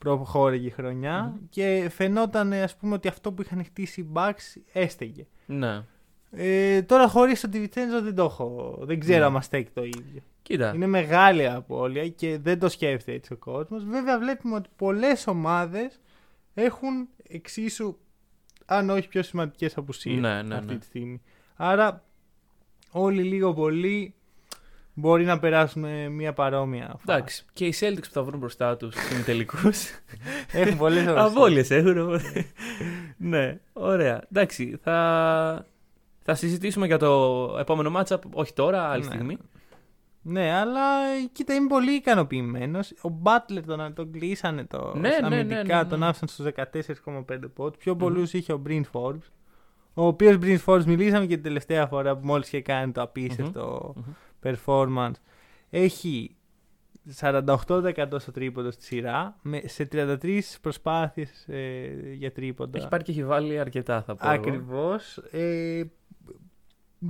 προχώρηγε 0.00 0.66
η 0.66 0.70
χρονια 0.70 1.40
και 1.50 1.88
φαινόταν 1.94 2.52
ας 2.52 2.76
πούμε 2.76 2.94
ότι 2.94 3.08
αυτό 3.08 3.32
που 3.32 3.42
είχαν 3.42 3.64
χτίσει 3.64 4.00
οι 4.00 4.08
Bucks 4.14 4.60
έστεγε. 4.72 5.26
Ναι. 5.46 5.84
Ε, 6.30 6.82
τώρα 6.82 7.08
χωρίς 7.08 7.40
τον 7.40 7.50
Τιβιτσέντζο 7.50 8.02
δεν 8.02 8.14
το 8.14 8.22
έχω. 8.24 8.78
Δεν 8.80 9.00
ξέρω 9.00 9.30
Ναι. 9.30 9.36
αν 9.36 9.42
στέκει 9.42 9.70
το 9.70 9.84
ίδιο. 9.84 10.20
Κοίτα. 10.42 10.72
Είναι 10.74 10.86
μεγάλη 10.86 11.46
απώλεια 11.48 12.08
και 12.08 12.38
δεν 12.38 12.58
το 12.58 12.68
σκέφτεται 12.68 13.12
έτσι 13.16 13.32
ο 13.32 13.36
κόσμος. 13.36 13.84
Βέβαια, 13.84 14.18
βλέπουμε 14.18 14.54
ότι 14.54 14.68
πολλές 14.76 15.26
ομάδες 15.26 16.00
έχουν 16.54 17.08
εξίσου, 17.28 17.96
αν 18.66 18.90
όχι 18.90 19.08
πιο 19.08 19.22
σημαντικές 19.22 19.76
απουσίες 19.76 20.20
Ναι, 20.20 20.42
ναι, 20.42 20.54
αυτή 20.54 20.72
ναι. 20.72 20.78
τη 20.78 20.84
στιγμή. 20.84 21.22
Άρα, 21.56 22.04
όλοι 22.90 23.22
λίγο 23.22 23.54
πολύ 23.54 24.14
μπορεί 25.00 25.24
να 25.24 25.38
περάσουν 25.38 25.82
με 25.82 26.08
μια 26.08 26.32
παρόμοια 26.32 26.86
φάση. 26.86 27.02
Εντάξει. 27.04 27.44
Και 27.52 27.66
οι 27.66 27.74
Celtics 27.80 28.02
που 28.02 28.12
θα 28.12 28.22
βρουν 28.22 28.38
μπροστά 28.38 28.76
τους 28.76 28.94
στου 28.94 29.14
ημιτελικού. 29.14 29.56
Έχουν 30.52 30.76
πολλές 30.76 31.06
Απόλυες 31.26 31.70
έχουν. 31.70 31.98
οπότε. 31.98 32.46
ναι, 33.16 33.58
ωραία. 33.72 34.22
Εντάξει, 34.32 34.78
θα, 34.82 35.66
θα 36.22 36.34
συζητήσουμε 36.34 36.86
για 36.86 36.98
το 36.98 37.56
επόμενο 37.60 37.92
matchup. 38.00 38.18
Όχι 38.32 38.52
τώρα, 38.52 38.82
άλλη 38.90 39.04
Ναι. 39.04 39.10
στιγμή. 39.10 39.38
Ναι, 40.22 40.52
αλλά 40.52 40.80
ε, 40.80 41.28
κοίτα, 41.32 41.54
είμαι 41.54 41.66
πολύ 41.68 41.92
ικανοποιημένος. 41.92 42.92
Ο 43.00 43.08
Μπάτλερ 43.08 43.64
τον, 43.64 43.94
τον 43.94 44.12
κλείσανε 44.12 44.64
το 44.64 44.92
Ναι, 44.96 45.08
ναι, 45.08 45.28
ναι, 45.28 45.36
αμυντικά, 45.36 45.62
ναι, 45.76 45.82
ναι. 45.82 45.88
τον 45.88 46.02
άφησαν 46.02 46.28
στου 46.28 46.44
14,5 46.44 47.38
πόντους. 47.54 47.76
Πιο 47.78 47.96
πολλούς 47.96 48.32
είχε 48.32 48.52
ο 48.52 48.56
Μπριν 48.56 48.84
Forbes. 48.92 49.28
Ο 49.94 50.06
οποίος 50.06 50.36
Μπριν 50.36 50.60
Forbes 50.66 50.84
μιλήσαμε 50.84 51.26
και 51.26 51.34
την 51.34 51.42
τελευταία 51.42 51.86
φορά 51.86 52.16
που 52.16 52.26
μόλις 52.26 52.46
είχε 52.46 52.60
κάνει 52.60 52.92
το 52.92 53.02
απίστευτο 53.02 53.92
Μμμ. 53.96 54.02
Performance. 54.42 55.14
Έχει 55.70 56.36
48% 57.20 58.06
στο 58.18 58.32
τρίποντο 58.32 58.70
στη 58.70 58.84
σειρά 58.84 59.36
με, 59.42 59.60
σε 59.64 59.88
33 59.92 60.40
προσπάθειες 60.60 61.46
ε, 61.48 62.12
για 62.12 62.32
τρίποντα. 62.32 62.78
Έχει 62.78 62.88
πάρει 62.88 63.02
και 63.02 63.10
έχει 63.10 63.24
βάλει 63.24 63.58
αρκετά, 63.58 64.02
θα 64.02 64.14
πω. 64.14 64.30
εγώ. 64.30 64.34
Ακριβώς. 64.34 65.16
Ε, 65.30 65.82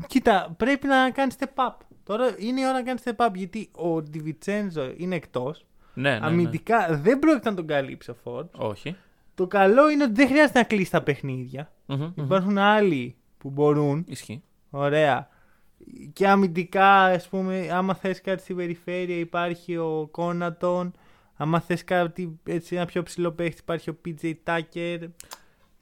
κοίτα, 0.06 0.54
πρέπει 0.56 0.86
να 0.86 1.10
κάνεις 1.10 1.36
step 1.38 1.66
up. 1.68 1.74
Τώρα 2.04 2.34
είναι 2.38 2.60
η 2.60 2.64
ώρα 2.64 2.72
να 2.72 2.82
κάνεις 2.82 3.02
step 3.04 3.26
up 3.26 3.34
γιατί 3.34 3.70
ο 3.72 4.02
Ντιβιτσέντζο 4.02 4.92
είναι 4.96 5.14
εκτός. 5.14 5.66
Ναι, 5.94 6.10
ναι, 6.10 6.18
ναι. 6.18 6.26
Αμυντικά 6.26 7.00
δεν 7.02 7.18
πρόκειται 7.18 7.50
να 7.50 7.56
τον 7.56 7.66
καλύψει 7.66 8.10
ο 8.10 8.14
Φόρτ. 8.14 8.54
Όχι. 8.56 8.96
Το 9.34 9.46
καλό 9.46 9.90
είναι 9.90 10.04
ότι 10.04 10.12
δεν 10.12 10.28
χρειάζεται 10.28 10.58
να 10.58 10.64
κλείσει 10.64 10.90
τα 10.90 11.02
παιχνίδια. 11.02 11.72
Μμμ, 11.86 12.02
μμμ. 12.02 12.24
Υπάρχουν 12.24 12.58
άλλοι 12.58 13.16
που 13.38 13.50
μπορούν. 13.50 14.04
Ισχύει. 14.08 14.42
Ωραία. 14.70 15.28
Και 16.12 16.28
αμυντικά, 16.28 17.04
ας 17.04 17.28
πούμε, 17.28 17.68
άμα 17.72 17.94
θες 17.94 18.20
κάτι 18.20 18.42
στην 18.42 18.56
περιφέρεια, 18.56 19.16
υπάρχει 19.16 19.76
ο 19.76 20.08
Κόνατον. 20.10 20.92
Άμα 21.36 21.60
θες 21.60 21.84
κάτι 21.84 22.38
έτσι, 22.44 22.76
ένα 22.76 22.84
πιο 22.84 23.02
ψηλό 23.02 23.32
παίχτη, 23.32 23.60
υπάρχει 23.60 23.90
ο 23.90 23.96
PJ 24.04 24.32
Tucker. 24.44 24.98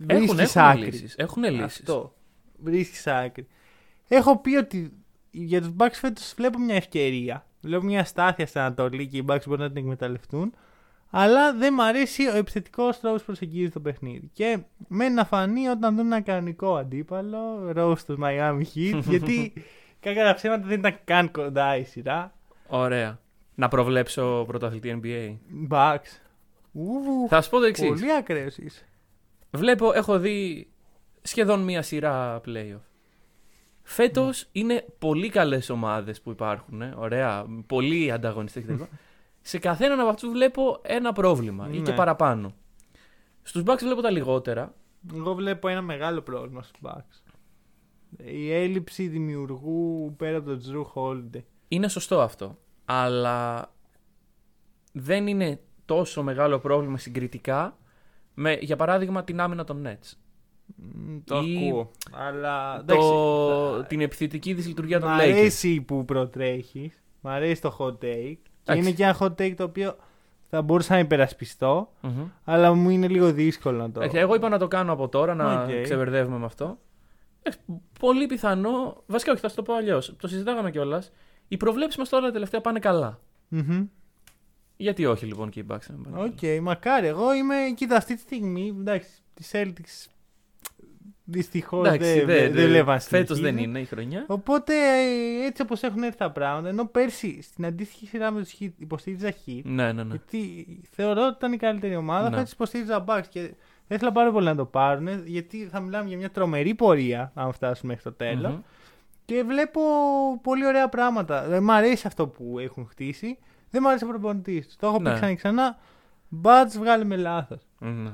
Έχουν, 0.07 0.26
Βρίσκεις 0.26 0.57
έχουν 0.57 0.62
άκρη. 0.62 0.85
λύσεις. 0.85 1.14
Έχουν 1.17 1.43
λύσεις. 1.43 1.62
Αυτό. 1.62 2.14
Βρίσκεις 2.62 3.07
άκρη. 3.07 3.47
Έχω 4.09 4.38
πει 4.38 4.57
ότι 4.57 4.93
για 5.31 5.61
τους 5.61 5.71
Bucks 5.76 5.93
φέτος 5.93 6.35
βλέπω 6.37 6.59
μια 6.59 6.75
ευκαιρία. 6.75 7.47
Βλέπω 7.61 7.85
μια 7.85 8.05
στάθεια 8.05 8.47
στην 8.47 8.61
Ανατολή 8.61 9.07
και 9.07 9.17
οι 9.17 9.25
Bucks 9.28 9.47
μπορεί 9.47 9.61
να 9.61 9.69
την 9.69 9.76
εκμεταλλευτούν. 9.76 10.55
Αλλά 11.11 11.55
δεν 11.55 11.75
μ' 11.75 11.81
αρέσει 11.81 12.26
ο 12.28 12.37
επιθετικός 12.37 13.00
τρόπος 13.00 13.23
προσεγγίζει 13.23 13.71
το 13.71 13.81
παιχνίδι. 13.81 14.31
Και 14.33 14.59
μένει 14.88 15.14
να 15.14 15.25
φανεί 15.25 15.67
όταν 15.69 15.97
δουν 15.97 16.07
ένα 16.07 16.21
κανονικό 16.21 16.76
αντίπαλο, 16.76 17.73
ροζ 17.73 18.02
του 18.02 18.19
Miami 18.23 18.62
Heat, 18.75 19.00
γιατί 19.09 19.52
κακά 20.00 20.25
τα 20.25 20.35
ψέματα 20.35 20.67
δεν 20.67 20.78
ήταν 20.78 20.99
καν 21.05 21.31
κοντά 21.31 21.76
η 21.76 21.85
σειρά. 21.85 22.33
Ωραία. 22.69 23.19
Να 23.55 23.69
προβλέψω 23.69 24.45
πρωταθλητή 24.47 25.00
NBA. 25.02 25.37
Bucks. 25.71 26.21
Ου, 26.73 27.28
Θα 27.28 27.43
σου 27.43 27.50
πω 27.50 27.59
το 27.59 27.64
εξής. 27.64 27.88
πολύ 27.88 28.12
ακραίος 28.12 28.57
είσαι. 28.59 28.85
Βλέπω, 29.50 29.93
έχω 29.93 30.19
δει 30.19 30.69
σχεδόν 31.23 31.61
μία 31.61 31.83
σειρά 31.83 32.40
playoff. 32.47 32.81
Φέτος 33.83 34.43
Ναι. 34.52 34.61
είναι 34.61 34.85
πολύ 34.99 35.28
καλές 35.28 35.71
ομάδες 35.71 36.21
που 36.21 36.31
υπάρχουν. 36.31 36.83
ε, 36.83 36.95
Ωραία. 36.97 37.47
Πολύ 37.67 38.12
ανταγωνιστές 38.12 38.64
κτλ. 38.64 38.83
Σε 39.40 39.59
καθέναν 39.59 40.00
από 40.00 40.09
αυτούς 40.09 40.31
βλέπω 40.31 40.81
ένα 40.83 41.12
πρόβλημα 41.12 41.69
ή 41.73 41.76
Ναι. 41.76 41.83
και 41.83 41.93
παραπάνω. 41.93 42.55
Στους 43.43 43.62
Bucks 43.67 43.78
βλέπω 43.83 44.00
τα 44.00 44.11
λιγότερα. 44.11 44.75
Εγώ 45.14 45.35
βλέπω 45.35 45.69
ένα 45.69 45.83
μεγάλο 45.83 46.21
πρόβλημα 46.21 46.62
στους 46.62 46.81
Bucks. 46.83 47.27
Η 48.17 48.53
έλλειψη 48.53 49.09
δημιουργού 49.09 50.15
πέρα 50.17 50.37
από 50.37 50.47
τον 50.47 50.61
Drew 50.67 50.85
Holiday. 51.03 51.43
Είναι 51.69 51.88
σωστό 51.88 52.21
αυτό. 52.21 52.59
Αλλά 52.85 53.71
δεν 54.93 55.27
είναι 55.27 55.61
τόσο 55.85 56.23
μεγάλο 56.23 56.59
πρόβλημα 56.59 56.99
συγκριτικά 56.99 57.77
με, 58.35 58.53
για 58.61 58.77
παράδειγμα, 58.77 59.25
την 59.25 59.41
άμυνα 59.41 59.65
των 59.65 59.87
Nets. 59.87 60.12
Μ, 60.77 61.17
Το 61.25 61.41
Ή 61.41 61.57
ακούω. 61.67 61.91
Αλλά 62.12 62.85
Το, 62.87 62.93
εντάξει, 62.93 63.88
την 63.88 64.00
επιθετική 64.00 64.53
δυσλειτουργία 64.55 64.99
Μ' 64.99 65.00
των 65.00 65.11
Lakers. 65.11 65.21
αρέσει 65.21 65.81
που 65.81 66.05
προτρέχεις. 66.05 67.03
Μ' 67.21 67.29
αρέσει 67.29 67.61
το 67.62 67.77
hot 67.79 67.93
take. 67.93 67.99
Και 68.00 68.38
Εντάξει. 68.73 68.81
είναι 68.83 68.91
και 68.91 69.03
ένα 69.03 69.17
hot 69.21 69.31
take 69.35 69.55
το 69.57 69.65
οποίο 69.65 69.97
θα 70.50 70.62
μπορούσα 70.62 70.93
να 70.93 70.99
υπερασπιστώ. 70.99 71.93
Μμμ. 72.00 72.25
Αλλά 72.45 72.75
μου 72.75 72.91
είναι 72.91 73.09
λίγο 73.09 73.33
δύσκολο 73.33 73.79
να 73.79 73.91
το. 73.91 74.00
Εντάξει, 74.00 74.19
Εγώ 74.19 74.35
είπα 74.35 74.49
να 74.49 74.59
το 74.59 74.69
κάνω 74.69 74.93
από 74.93 75.09
τώρα, 75.09 75.35
να 75.35 75.62
Οκ. 75.62 75.83
ξεμπερδεύουμε 75.83 76.38
με 76.38 76.45
αυτό. 76.45 76.79
Εντάξει, 77.42 77.61
Πολύ 78.00 78.26
πιθανό. 78.26 79.02
Βασικά, 79.07 79.33
όχι, 79.33 79.40
θα 79.40 79.49
σου 79.49 79.54
το 79.54 79.62
πω 79.62 79.75
αλλιώς. 79.75 80.16
Το 80.21 80.28
συζητάγαμε 80.28 80.71
κιόλας. 80.71 81.12
Οι 81.49 81.57
προβλέψεις 81.57 81.99
μας 81.99 82.09
τώρα 82.09 82.26
τα 82.26 82.33
τελευταία 82.33 82.61
πάνε 82.61 82.78
καλά. 82.78 83.21
Μμμ. 83.49 83.87
Γιατί 84.76 85.07
όχι 85.07 85.26
λοιπόν 85.26 85.50
και 85.50 85.61
οι 85.61 85.66
Bucks. 85.71 85.87
να 85.88 86.11
πάνε 86.11 86.23
Οκ, 86.25 86.38
καλά. 86.40 86.61
μακάρι. 86.61 87.07
Εγώ 87.07 87.35
είμαι. 87.35 87.54
Κοίτα, 87.75 87.97
αυτή 87.97 88.14
τη 88.14 88.21
στιγμή. 88.21 88.75
Εντάξει, 88.78 89.11
τους 89.35 89.50
Celtics. 89.54 90.11
Δυστυχώς 91.30 91.83
δεν 91.88 91.95
Εντάξει, 91.95 92.14
δεν 92.18 92.26
δεν- 92.26 92.52
δεν 92.52 92.66
βλέπω 92.68 92.90
να 92.90 92.99
Φέτος 93.00 93.26
δεν 93.28 93.37
συνεχίζει. 93.37 93.64
είναι 93.68 93.80
η 93.80 93.85
χρονιά. 93.85 94.25
Οπότε 94.28 94.75
ε, 94.75 95.47
έτσι 95.47 95.62
όπως 95.62 95.83
έχουν 95.83 96.02
έρθει 96.02 96.16
τα 96.18 96.30
πράγματα, 96.30 96.68
ενώ 96.68 96.85
πέρσι 96.87 97.42
στην 97.42 97.66
αντίστοιχη 97.66 98.07
σειρά 98.07 98.30
με 98.30 98.40
τους 98.42 98.54
Heat 98.61 98.71
υποστήριζα 98.78 99.33
Heat, 99.47 99.61
Ναι, 99.64 99.92
ναι, 99.92 100.02
ναι. 100.04 100.09
γιατί 100.09 100.66
θεωρώ 100.90 101.26
ότι 101.26 101.35
ήταν 101.37 101.52
η 101.52 101.57
καλύτερη 101.57 101.97
ομάδα, 101.97 102.30
Ναι. 102.30 102.37
φέτος 102.37 102.52
υποστήριζα 102.52 103.04
Bucks 103.09 103.25
και 103.28 103.54
θα 103.88 103.95
ήθελα 103.95 104.12
πάρα 104.12 104.30
πολύ 104.33 104.45
να 104.47 104.54
το 104.57 104.64
πάρουν, 104.64 105.09
γιατί 105.26 105.68
θα 105.73 105.80
μιλάμε 105.80 106.09
για 106.09 106.16
μια 106.16 106.30
τρομερή 106.30 106.75
πορεία, 106.75 107.33
αν 107.35 107.52
φτάσουμε 107.52 107.92
μέχρι 107.92 108.11
το 108.11 108.16
τέλος. 108.25 108.52
Μμμ. 108.52 108.61
Και 109.25 109.42
βλέπω 109.47 109.80
πολύ 110.42 110.66
ωραία 110.66 110.88
πράγματα. 110.88 111.47
Δεν 111.49 111.62
μ' 111.62 111.71
αρέσει 111.71 112.07
αυτό 112.07 112.26
που 112.28 112.59
έχουν 112.59 112.87
χτίσει. 112.90 113.38
Δεν 113.71 113.83
μ' 113.83 113.87
αρέσει 113.87 114.04
ο 114.04 114.09
προπονητής 114.09 114.68
του. 114.68 114.75
Το 114.78 114.87
έχω 114.87 114.97
πει 114.97 115.02
Ναι. 115.02 115.12
ξανά 115.14 115.28
και 115.30 115.35
ξανά. 115.37 115.78
Μπάτζ 116.28 116.76
βγάλε 116.76 117.04
με 117.04 117.16
λάθος. 117.16 117.61
Ναι. 117.78 118.11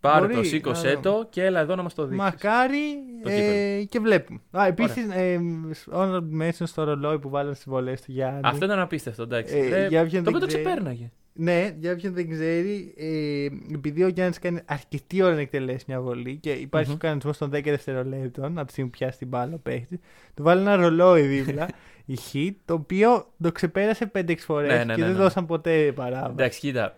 Πάρε 0.00 0.26
το, 0.26 0.34
Μπορεί, 0.34 0.46
σήκωσέ 0.46 0.92
να- 0.92 1.00
το 1.00 1.26
και 1.30 1.44
έλα 1.44 1.60
εδώ 1.60 1.74
να 1.74 1.82
μας 1.82 1.94
το 1.94 2.02
δείξεις. 2.06 2.22
Μακάρι 2.24 2.78
Το 3.22 3.30
ε, 3.30 3.82
και 3.84 4.00
βλέπουμε. 4.00 4.40
Α, 4.50 4.66
επίσης, 4.66 5.08
ε, 5.10 5.40
honorable 5.92 6.42
mention 6.42 6.50
στο 6.64 6.84
ρολόι 6.84 7.18
που 7.18 7.28
βάλανε 7.28 7.54
στις 7.54 7.68
βολές 7.68 8.00
του 8.02 8.12
Γιάννη. 8.12 8.40
Αυτό 8.44 8.64
ήταν 8.64 8.78
απίστευτο, 8.78 9.22
εντάξει. 9.22 9.56
Ε, 9.56 9.84
Ε, 9.84 9.88
για 9.88 10.02
όποιον 10.02 10.24
το 10.24 10.30
δεν 10.30 10.34
οποίο 10.34 10.38
το 10.40 10.46
ξέρει. 10.46 10.62
ξεπέρναγε. 10.64 11.10
Ναι, 11.38 11.76
για 11.80 11.92
όποιον 11.92 12.12
δεν 12.14 12.30
ξέρει, 12.30 12.94
ε, 12.96 13.74
επειδή 13.74 14.02
ο 14.02 14.08
Γιάννης 14.08 14.38
κάνει 14.38 14.60
αρκετή 14.64 15.22
ώρα 15.22 15.34
να 15.34 15.40
εκτελέσει 15.40 15.84
μια 15.88 16.00
βολή 16.00 16.36
και 16.36 16.50
υπάρχει 16.52 16.88
Μμμ. 16.88 16.94
ο 16.94 16.98
κανονισμός 16.98 17.38
των 17.38 17.50
10 17.50 17.62
δευτερολέπτων 17.64 18.58
από 18.58 18.66
τη 18.66 18.72
στιγμή 18.72 18.90
που 18.90 18.98
πιάσει 18.98 19.18
την 19.18 19.28
μπάλα 19.28 19.54
ο 19.54 19.58
παίχτης, 19.58 19.98
του 20.34 20.42
βάλει 20.42 20.60
ένα 20.60 20.76
ρολόι 20.76 21.22
δίπλα, 21.22 21.68
η 22.06 22.18
hit, 22.32 22.54
το 22.64 22.74
οποίο 22.74 23.26
το 23.42 23.52
ξεπέρασε 23.52 24.10
5-6 24.14 24.34
φορές 24.38 24.68
Ναι, 24.72 24.84
ναι, 24.84 24.94
και 24.94 25.00
ναι, 25.00 25.06
δεν 25.06 25.16
ναι. 25.16 25.22
δώσαν 25.22 25.46
ποτέ 25.46 25.92
παράβαση. 25.94 26.30
Εντάξει, 26.32 26.58
κοίτα. 26.60 26.96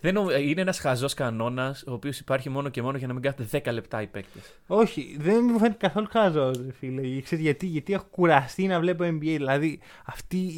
Δεν, 0.00 0.14
νομ- 0.14 0.30
είναι 0.30 0.60
ένας 0.60 0.78
χαζός 0.78 1.14
κανόνας 1.14 1.84
ο 1.86 1.92
οποίος 1.92 2.18
υπάρχει 2.18 2.48
μόνο 2.50 2.68
και 2.68 2.82
μόνο 2.82 2.96
για 2.98 3.06
να 3.06 3.12
μην 3.12 3.22
κάθεται 3.22 3.62
10 3.64 3.72
λεπτά 3.72 4.02
οι 4.02 4.06
παίκτες. 4.06 4.54
Όχι, 4.66 5.16
δεν 5.20 5.44
μου 5.52 5.58
φαίνεται 5.58 5.76
καθόλου 5.86 6.06
χαζός, 6.10 6.60
φίλε. 6.78 7.00
Ξέρετε 7.20 7.36
γιατί, 7.46 7.66
γιατί 7.66 7.92
έχω 7.92 8.06
κουραστεί 8.10 8.66
να 8.66 8.80
βλέπω 8.80 9.04
NBA. 9.04 9.18
Δηλαδή, 9.20 9.78
αυτή, 10.04 10.50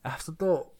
αυτό 0.00 0.34
το 0.34 0.72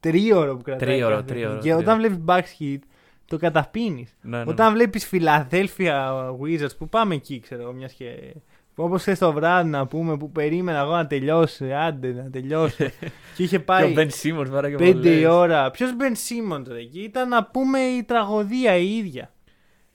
τρίωρο 0.00 0.56
που 0.56 0.62
κρατάει. 0.62 0.88
Τρίωρο, 0.88 1.14
κάθε 1.14 1.26
τρίωρο, 1.26 1.54
Και 1.54 1.60
τρίωρο. 1.60 1.80
όταν 1.80 1.98
βλέπεις 1.98 2.18
Bucks 2.26 2.62
Hit, 2.62 2.78
το 3.26 3.36
καταπίνει. 3.38 4.06
Ναι, 4.22 4.36
ναι, 4.38 4.44
ναι. 4.44 4.50
Όταν 4.50 4.72
βλέπεις 4.72 5.10
Philadelphia 5.12 6.30
Wizards 6.40 6.76
που 6.78 6.88
πάμε 6.88 7.14
εκεί, 7.14 7.40
ξέρω 7.40 7.62
εγώ, 7.62 7.72
μιας 7.72 7.92
και. 7.92 8.34
Όπως 8.76 9.00
χθες 9.00 9.18
το 9.18 9.32
βράδυ 9.32 9.68
να 9.68 9.86
πούμε 9.86 10.16
που 10.16 10.30
περίμενα 10.32 10.78
εγώ 10.78 10.90
να 10.94 11.06
τελειώσει, 11.06 11.72
άντε 11.72 12.12
να 12.12 12.30
τελειώσει. 12.30 12.92
και 13.36 13.42
είχε 13.42 13.56
Και 13.56 13.62
ο 13.62 13.64
πάει 13.64 13.94
Ben 13.96 14.08
Simmons 14.22 14.48
βάραγε 14.48 14.76
πέντε 14.76 14.92
βολές. 14.92 15.20
η 15.20 15.26
ώρα. 15.26 15.70
Ποιος 15.70 15.90
Ben 15.98 16.12
Simmons 16.12 16.64
ρε, 16.68 16.78
εκεί; 16.78 17.00
Ήταν 17.00 17.28
να 17.28 17.44
πούμε 17.44 17.78
η 17.78 18.02
τραγωδία 18.04 18.76
η 18.76 18.96
ίδια. 18.96 19.32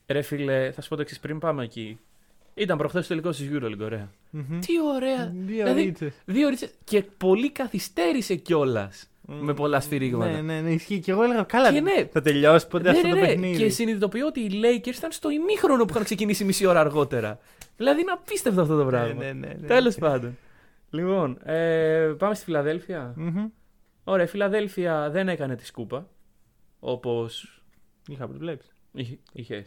Ρε 0.08 0.22
φίλε, 0.22 0.72
θα 0.72 0.81
σου 0.81 0.89
πω 0.89 0.96
το 0.96 1.01
εξής 1.01 1.19
πριν 1.19 1.39
πάμε 1.39 1.63
εκεί. 1.63 2.00
Ήταν 2.53 2.77
προχθές 2.77 3.01
το 3.01 3.08
τελικό 3.08 3.29
της 3.29 3.50
EuroLeague, 3.51 3.84
ωραία. 3.86 4.10
Μμμ. 4.29 4.60
Τι 4.60 4.74
ωραία. 4.96 5.31
Δύο 5.36 5.63
Δηλαδή, 5.63 5.84
ρίτσες. 5.84 6.13
Δύο 6.25 6.50
ρίτσες 6.50 6.72
και 6.84 7.03
πολύ 7.17 7.51
καθυστέρησε 7.51 8.36
κιόλας. 8.36 9.10
Με 9.41 9.53
πολλά 9.53 9.79
σφυρίγματα. 9.79 10.31
Ναι, 10.31 10.41
ναι, 10.41 10.62
ναι, 10.62 10.71
ισχύει. 10.71 11.00
Και 11.00 11.12
εγώ 11.12 11.24
έλεγα, 11.24 11.43
καλά, 11.43 11.74
Και 11.74 11.81
ναι. 11.81 12.07
θα 12.12 12.21
τελειώσει 12.21 12.67
ποτέ 12.67 12.83
Ναι, 12.91 12.98
αυτό 12.98 13.07
ναι, 13.07 13.13
το 13.13 13.19
ναι. 13.19 13.25
παιχνίδι. 13.27 13.57
Και 13.57 13.69
συνειδητοποιώ 13.69 14.25
ότι 14.27 14.39
οι 14.39 14.50
Lakers 14.63 14.95
ήταν 14.98 15.12
στο 15.12 15.29
ημίχρονο 15.29 15.86
που 15.86 15.91
είχαν 15.93 16.03
ξεκινήσει 16.03 16.43
μισή 16.43 16.65
ώρα 16.65 16.79
αργότερα. 16.79 17.39
Δηλαδή 17.77 18.01
είναι 18.01 18.12
απίστευτο 18.12 18.62
αυτό 18.62 18.77
το 18.77 18.83
ναι, 18.83 18.89
πράγμα. 18.89 19.24
ναι, 19.24 19.31
ναι, 19.33 19.48
ναι. 19.59 19.67
Τέλος 19.67 19.95
πάντων. 19.95 20.38
Λοιπόν, 20.89 21.38
ε, 21.43 22.13
πάμε 22.17 22.36
στη 22.36 22.43
Φιλαδέλφια. 22.43 23.13
Μμμ. 23.15 23.45
Ωραία, 24.03 24.25
η 24.25 24.27
Φιλαδέλφια 24.27 25.09
δεν 25.09 25.29
έκανε 25.29 25.55
τη 25.55 25.65
σκούπα. 25.65 26.07
Όπως 26.79 27.62
Είχα 28.07 28.27
προβλέψει. 28.27 28.69
είχε. 29.33 29.65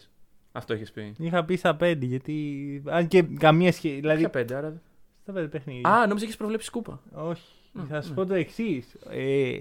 Αυτό 0.52 0.74
είχες 0.74 0.90
πει. 0.92 1.14
Είχα 1.18 1.44
πει 1.44 1.56
στα 1.56 1.76
5 1.80 1.96
γιατί. 2.00 2.82
Αν 2.86 3.08
και 3.08 3.22
καμία 3.22 3.72
σχέση. 3.72 3.94
Δηλαδή. 3.94 4.18
Ποια 4.18 4.30
πέντε, 4.30 4.54
άρα. 4.54 4.82
Στα 5.22 5.32
5 5.32 5.48
παιχνίδια. 5.50 5.90
Α, 5.90 6.06
νόμιζα 6.06 6.24
είχες 6.24 6.36
προβλέψει 6.36 6.66
σκούπα. 6.66 7.00
Όχι. 7.12 7.42
Ναι, 7.72 7.82
θα 7.88 8.02
σου 8.02 8.08
ναι. 8.08 8.14
πω 8.14 8.26
το 8.26 8.34
εξής. 8.34 8.94
Ε, 9.10 9.54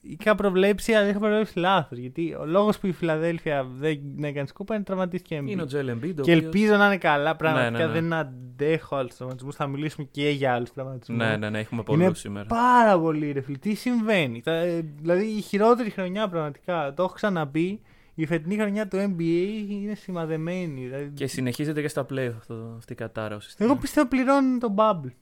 είχα 0.00 0.34
προβλέψει, 0.34 0.92
αλλά 0.92 1.08
είχα 1.08 1.18
προβλέψει 1.18 1.58
λάθος. 1.58 1.98
Γιατί 1.98 2.34
ο 2.34 2.46
λόγος 2.46 2.78
που 2.78 2.86
η 2.86 2.92
Φιλαδέλφια 2.92 3.66
δεν 3.78 3.98
έκανε 4.22 4.46
σκούπα 4.46 4.74
είναι 4.74 4.84
τραυματίστηκε 4.84 5.38
Embiid. 5.42 5.48
Είναι 5.50 5.62
ο 5.62 5.66
Τζέλ 5.66 5.90
Embiid. 5.90 5.96
ο 6.02 6.20
Και 6.20 6.20
οποίος- 6.20 6.42
ελπίζω 6.42 6.76
να 6.76 6.86
είναι 6.86 6.96
καλά. 6.98 7.36
Πραγματικά 7.36 7.70
Ναι, 7.70 7.78
ναι, 7.78 7.86
ναι. 7.86 8.00
δεν 8.00 8.12
αντέχω 8.12 8.96
άλλους 8.96 9.14
τραυματισμούς. 9.14 9.54
Θα 9.56 9.66
μιλήσουμε 9.66 10.08
και 10.10 10.28
για 10.30 10.54
άλλους 10.54 10.72
τραυματισμούς. 10.72 11.18
Ναι, 11.18 11.36
ναι, 11.36 11.50
ναι, 11.50 11.58
έχουμε 11.58 11.82
Είναι 11.88 12.02
πολλούς 12.04 12.18
σήμερα. 12.18 12.46
Πάρα 12.46 12.98
πολύ 13.00 13.32
ρε 13.32 13.40
φίλε. 13.40 13.56
Τι 13.58 13.74
συμβαίνει; 13.74 14.40
Τα- 14.42 14.52
ε, 14.52 14.80
δηλαδή 15.00 15.24
η 15.24 15.40
χειρότερη 15.40 15.90
χρονιά 15.90 16.28
πραγματικά. 16.28 16.92
Το 16.96 17.02
έχω 17.02 17.12
ξαναπεί. 17.12 17.80
Η 18.14 18.26
φετινή 18.26 18.56
χρονιά 18.56 18.88
του 18.88 18.96
NBA 18.96 19.70
είναι 19.70 19.94
σημαδεμένη. 19.94 20.84
Δηλαδή, 20.84 21.10
Και 21.14 21.26
συνεχίζεται 21.26 21.80
και 21.80 21.88
στα 21.88 22.06
play 22.10 22.32
αυτό, 22.38 22.74
αυτή 22.76 22.92
η 22.92 22.96
κατάρα 22.96 23.36
ουσιαστικά. 23.36 23.64
Εγώ 23.64 23.76
πιστεύω 23.76 24.08
πληρώνουν 24.08 24.58
τον 24.58 24.74
bubble. 24.76 25.12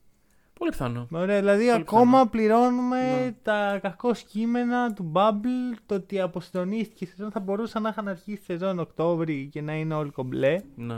Πολύ 0.59 0.71
πιθανό. 0.71 1.07
Ωραία, 1.11 1.39
δηλαδή 1.39 1.67
Πολύ 1.67 1.81
ακόμα 1.81 2.27
πληρώνουμε 2.29 2.99
Ναι. 3.25 3.33
τα 3.43 3.79
κακό 3.83 4.11
κείμενα 4.29 4.93
του 4.93 5.13
Bubble, 5.15 5.77
το 5.87 5.95
ότι 5.95 6.21
αποστονίστηκε 6.21 7.05
η 7.05 7.07
σεζόν 7.09 7.31
θα 7.31 7.41
μπορούσαν 7.41 7.83
να 7.83 7.89
είχαν 7.89 8.09
αρχίσει 8.09 8.37
τη 8.39 8.45
σεζόν 8.45 8.79
Οκτώβρη 8.79 9.49
και 9.53 9.61
να 9.61 9.75
είναι 9.75 9.95
όλοι 9.95 10.11
κομπλέ. 10.11 10.61
Ναι. 10.77 10.97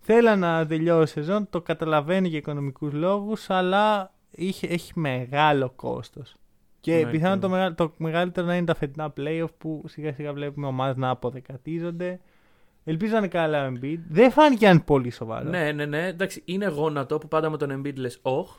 Θέλαν 0.00 0.38
να 0.38 0.66
τελειώσει 0.66 1.18
η 1.18 1.22
σεζόν, 1.22 1.46
το 1.50 1.60
καταλαβαίνω 1.60 2.26
για 2.26 2.38
οικονομικούς 2.38 2.92
λόγους, 2.92 3.50
αλλά 3.50 4.12
είχε, 4.30 4.66
έχει 4.66 4.92
μεγάλο 4.94 5.72
κόστος. 5.76 6.34
Και 6.80 6.94
Ναι, 7.04 7.10
πιθανόν 7.10 7.34
και- 7.36 7.40
το, 7.42 7.48
μεγα- 7.48 7.74
το 7.74 7.92
μεγαλύτερο 7.96 8.46
να 8.46 8.56
είναι 8.56 8.66
τα 8.66 8.74
φετινά 8.74 9.12
playoff 9.16 9.52
που 9.58 9.84
σιγά 9.86 10.12
σιγά 10.12 10.32
βλέπουμε 10.32 10.66
ομάδες 10.66 10.96
να 10.96 11.08
αποδεκατίζονται. 11.10 12.20
Ελπίζω 12.84 13.12
να 13.12 13.18
είναι 13.18 13.28
καλά 13.28 13.66
ο 13.66 13.72
Embiid. 13.72 13.98
Δεν 14.08 14.30
φάνηκε 14.30 14.68
αν 14.68 14.84
πολύ 14.84 15.10
σοβαρό. 15.10 15.48
ναι, 15.50 15.72
ναι, 15.72 15.84
ναι. 15.86 16.06
Εντάξει, 16.06 16.42
είναι 16.44 16.66
γόνατο 16.66 17.18
που 17.18 17.28
πάντα 17.28 17.50
με 17.50 17.56
τον 17.56 17.80
Embiid 17.82 17.94
λες, 17.96 18.18
όχ. 18.22 18.56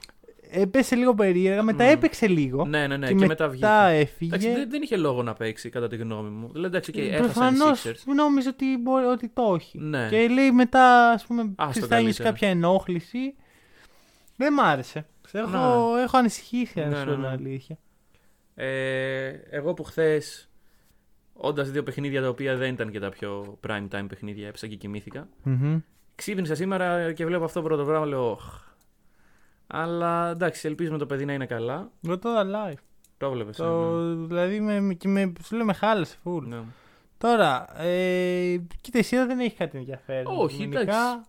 Έπεσε 0.52 0.96
λίγο 0.96 1.14
περίεργα, 1.14 1.64
μετά 1.64 1.84
Μμ. 1.84 1.90
έπαιξε 1.90 2.28
λίγο. 2.28 2.66
Ναι, 2.66 2.88
ναι, 2.88 2.98
ναι. 2.98 3.08
και, 3.08 3.14
Και, 3.14 3.26
μετά 3.26 3.48
μετά 3.48 3.50
βγήκε. 3.50 4.02
έφυγε. 4.02 4.36
Εντάξει, 4.36 4.54
δεν, 4.60 4.70
δεν 4.70 4.82
είχε 4.82 4.98
λόγο 4.98 5.24
να 5.24 5.34
παίξει 5.34 5.70
κατά 5.70 5.88
τη 5.88 5.96
γνώμη 5.96 6.30
μου. 6.30 6.48
Δηλαδή, 6.52 6.68
εντάξει, 6.68 6.92
και 6.92 7.02
έχασαν 7.02 7.54
οι 7.54 7.58
Προφανώ 7.58 7.76
Sixers. 7.84 8.14
νόμιζε 8.16 8.50
ότι, 8.50 8.78
μπορεί, 8.82 9.06
ότι 9.06 9.30
το 9.34 9.54
έχει. 9.56 9.78
Ναι. 9.80 10.08
Και 10.10 10.28
λέει 10.28 10.52
μετά, 10.52 11.10
ας 11.10 11.26
πούμε, 11.26 11.42
Άστο 11.56 11.70
ξέρεις, 11.72 11.88
θα 11.90 11.96
έχεις 11.96 12.06
καλύτερα. 12.06 12.30
κάποια 12.30 12.50
ενόχληση. 12.50 13.36
Δεν 14.36 14.54
μ' 14.54 14.60
άρεσε. 14.60 15.06
Έχω, 15.32 15.96
έχω 15.98 16.18
ανησυχήσει, 16.18 16.82
αν 16.82 16.90
Ναι, 16.90 16.96
σου 16.96 17.02
ναι, 17.02 17.06
πω 17.10 17.12
την 17.14 17.22
ναι. 17.22 17.28
αλήθεια. 17.28 17.78
Ε, 18.56 19.28
εγώ 19.50 19.74
που 19.74 19.84
χθες, 19.84 20.50
όντας 21.34 21.72
δύο 21.72 21.84
παιχνίδια 21.84 22.22
τα 22.22 22.28
οποία 22.30 22.56
δεν 22.56 22.74
ήταν 22.74 22.92
και 22.92 23.00
τα 23.00 23.10
πιο 23.10 23.60
prime 23.68 23.88
time 23.92 24.06
παιχνίδια, 24.08 24.48
έπεσα 24.48 24.68
και 24.68 24.76
κοιμήθηκα. 24.76 25.28
Μμμ. 25.44 25.80
Ξύπνησα 26.16 26.56
σήμερα 26.56 27.14
και 27.14 27.26
βλέπω 27.26 27.44
αυτό 27.44 27.62
το 27.62 27.68
πρώτο 27.68 27.84
πράγμα, 27.86 28.06
λέω, 28.06 28.32
όχ. 28.32 28.68
Αλλά 29.72 30.30
εντάξει, 30.30 30.68
ελπίζουμε 30.68 30.98
το 30.98 31.06
παιδί 31.06 31.26
να 31.26 31.34
είναι 31.34 31.46
καλά. 31.46 31.92
Εγώ 32.06 32.18
το 32.20 32.30
είδα 32.30 32.46
live. 32.46 32.78
Το 33.18 33.32
βλέπε. 33.32 33.52
Το, 33.52 34.26
δηλαδή, 34.26 34.60
με, 34.60 34.80
με, 34.80 34.94
και 34.94 35.08
με, 35.08 35.34
σου 35.44 35.56
λέω, 35.56 35.66
με 35.66 35.74
χάλασε 35.74 36.18
full. 36.24 36.42
Ναι. 36.42 36.60
Τώρα, 37.18 37.82
ε, 37.82 38.58
κοίτα, 38.82 39.00
η 39.00 39.02
σειρά 39.04 39.26
δεν 39.26 39.40
έχει 39.40 39.56
κάτι 39.56 39.78
ενδιαφέρον. 39.78 40.40
Όχι, 40.40 40.56
Γενικά, 40.56 41.26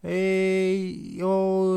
Ε, 0.00 1.22
ο, 1.24 1.72